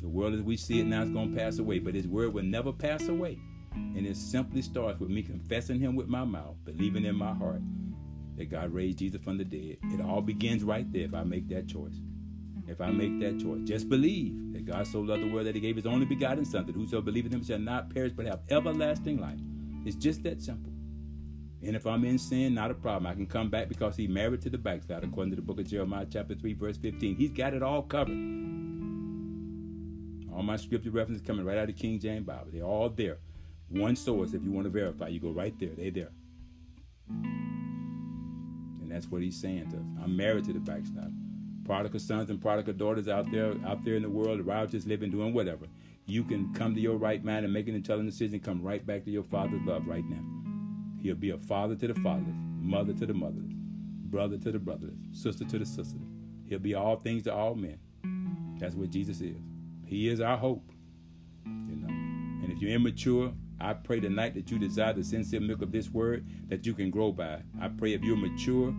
The 0.00 0.08
world 0.08 0.34
as 0.34 0.42
we 0.42 0.56
see 0.56 0.80
it 0.80 0.86
now 0.86 1.02
is 1.02 1.10
going 1.10 1.34
to 1.34 1.36
pass 1.36 1.58
away, 1.58 1.78
but 1.78 1.94
his 1.94 2.06
word 2.06 2.32
will 2.32 2.42
never 2.42 2.72
pass 2.72 3.08
away. 3.08 3.38
And 3.72 4.06
it 4.06 4.16
simply 4.16 4.62
starts 4.62 4.98
with 4.98 5.10
me 5.10 5.22
confessing 5.22 5.78
him 5.78 5.94
with 5.94 6.08
my 6.08 6.24
mouth, 6.24 6.56
believing 6.64 7.04
in 7.04 7.14
my 7.14 7.34
heart 7.34 7.60
that 8.36 8.50
God 8.50 8.72
raised 8.72 8.98
Jesus 8.98 9.20
from 9.22 9.36
the 9.36 9.44
dead. 9.44 9.76
It 9.92 10.00
all 10.00 10.22
begins 10.22 10.64
right 10.64 10.90
there 10.92 11.04
if 11.04 11.14
I 11.14 11.22
make 11.24 11.48
that 11.48 11.68
choice. 11.68 12.00
If 12.70 12.80
I 12.80 12.90
make 12.90 13.18
that 13.18 13.40
choice, 13.40 13.62
just 13.64 13.88
believe 13.88 14.52
that 14.52 14.64
God 14.64 14.86
so 14.86 15.00
loved 15.00 15.24
the 15.24 15.28
world 15.28 15.46
that 15.46 15.56
he 15.56 15.60
gave 15.60 15.74
his 15.74 15.86
only 15.86 16.06
begotten 16.06 16.44
Son, 16.44 16.64
that 16.66 16.74
whoso 16.76 17.00
believeth 17.00 17.32
in 17.32 17.40
him 17.40 17.44
shall 17.44 17.58
not 17.58 17.92
perish 17.92 18.12
but 18.12 18.26
have 18.26 18.42
everlasting 18.48 19.20
life. 19.20 19.40
It's 19.84 19.96
just 19.96 20.22
that 20.22 20.40
simple. 20.40 20.70
And 21.62 21.74
if 21.74 21.84
I'm 21.84 22.04
in 22.04 22.16
sin, 22.16 22.54
not 22.54 22.70
a 22.70 22.74
problem. 22.74 23.08
I 23.08 23.14
can 23.14 23.26
come 23.26 23.50
back 23.50 23.68
because 23.68 23.96
he 23.96 24.06
married 24.06 24.40
to 24.42 24.50
the 24.50 24.56
backside, 24.56 25.02
according 25.02 25.32
to 25.32 25.36
the 25.36 25.42
book 25.42 25.58
of 25.58 25.66
Jeremiah, 25.66 26.06
chapter 26.08 26.36
3, 26.36 26.54
verse 26.54 26.76
15. 26.76 27.16
He's 27.16 27.32
got 27.32 27.54
it 27.54 27.62
all 27.62 27.82
covered. 27.82 28.12
All 30.32 30.44
my 30.44 30.56
scripture 30.56 30.92
references 30.92 31.26
coming 31.26 31.44
right 31.44 31.58
out 31.58 31.68
of 31.68 31.76
King 31.76 31.98
James 31.98 32.24
Bible. 32.24 32.50
They're 32.52 32.62
all 32.62 32.88
there. 32.88 33.18
One 33.68 33.96
source, 33.96 34.32
if 34.32 34.44
you 34.44 34.52
want 34.52 34.66
to 34.66 34.70
verify, 34.70 35.08
you 35.08 35.18
go 35.18 35.32
right 35.32 35.58
there. 35.58 35.70
They're 35.76 35.90
there. 35.90 36.12
And 37.08 38.88
that's 38.88 39.08
what 39.08 39.22
he's 39.22 39.40
saying 39.40 39.70
to 39.70 39.76
us. 39.76 39.82
I'm 40.04 40.16
married 40.16 40.44
to 40.44 40.52
the 40.52 40.60
backside. 40.60 41.12
Prodigal 41.70 42.00
sons 42.00 42.30
and 42.30 42.42
prodigal 42.42 42.74
daughters 42.74 43.06
out 43.06 43.30
there, 43.30 43.54
out 43.64 43.84
there 43.84 43.94
in 43.94 44.02
the 44.02 44.10
world, 44.10 44.44
just 44.72 44.88
living, 44.88 45.08
doing 45.08 45.32
whatever. 45.32 45.66
You 46.04 46.24
can 46.24 46.52
come 46.52 46.74
to 46.74 46.80
your 46.80 46.96
right 46.96 47.24
mind 47.24 47.44
and 47.44 47.54
make 47.54 47.68
an 47.68 47.76
intelligent 47.76 48.10
decision, 48.10 48.40
come 48.40 48.60
right 48.60 48.84
back 48.84 49.04
to 49.04 49.10
your 49.12 49.22
father's 49.22 49.62
love 49.64 49.86
right 49.86 50.02
now. 50.04 50.20
He'll 51.00 51.14
be 51.14 51.30
a 51.30 51.38
father 51.38 51.76
to 51.76 51.86
the 51.86 51.94
fatherless, 51.94 52.34
mother 52.58 52.92
to 52.94 53.06
the 53.06 53.14
motherless, 53.14 53.52
brother 54.06 54.36
to 54.36 54.50
the 54.50 54.58
brotherless, 54.58 54.96
sister 55.12 55.44
to 55.44 55.60
the 55.60 55.64
sisterless. 55.64 56.08
He'll 56.48 56.58
be 56.58 56.74
all 56.74 56.96
things 56.96 57.22
to 57.22 57.32
all 57.32 57.54
men. 57.54 57.78
That's 58.58 58.74
what 58.74 58.90
Jesus 58.90 59.20
is. 59.20 59.36
He 59.86 60.08
is 60.08 60.20
our 60.20 60.36
hope. 60.36 60.68
You 61.46 61.76
know. 61.76 61.86
And 61.86 62.50
if 62.50 62.60
you're 62.60 62.72
immature, 62.72 63.32
I 63.60 63.74
pray 63.74 64.00
tonight 64.00 64.34
that 64.34 64.50
you 64.50 64.58
desire 64.58 64.92
the 64.92 65.04
sincere 65.04 65.38
milk 65.38 65.62
of 65.62 65.70
this 65.70 65.88
word 65.88 66.26
that 66.48 66.66
you 66.66 66.74
can 66.74 66.90
grow 66.90 67.12
by. 67.12 67.42
I 67.60 67.68
pray 67.68 67.92
if 67.92 68.02
you're 68.02 68.16
mature 68.16 68.74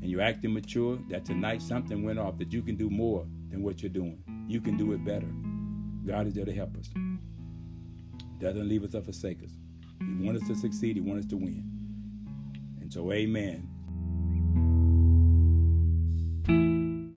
and 0.00 0.10
you're 0.10 0.20
acting 0.20 0.52
mature, 0.52 0.98
that 1.10 1.24
tonight 1.24 1.62
something 1.62 2.02
went 2.02 2.18
off, 2.18 2.38
that 2.38 2.52
you 2.52 2.62
can 2.62 2.76
do 2.76 2.88
more 2.88 3.26
than 3.50 3.62
what 3.62 3.82
you're 3.82 3.90
doing. 3.90 4.22
You 4.48 4.60
can 4.60 4.76
do 4.76 4.92
it 4.92 5.04
better. 5.04 5.28
God 6.06 6.26
is 6.26 6.34
there 6.34 6.44
to 6.44 6.54
help 6.54 6.76
us. 6.76 6.88
Doesn't 8.38 8.68
leave 8.68 8.84
us 8.84 8.94
or 8.94 9.02
forsake 9.02 9.42
us. 9.42 9.50
He 9.98 10.26
wants 10.26 10.42
us 10.42 10.48
to 10.48 10.54
succeed. 10.54 10.96
He 10.96 11.02
wants 11.02 11.26
us 11.26 11.30
to 11.30 11.36
win. 11.36 11.64
And 12.80 12.92
so, 12.92 13.12
amen. 13.12 13.68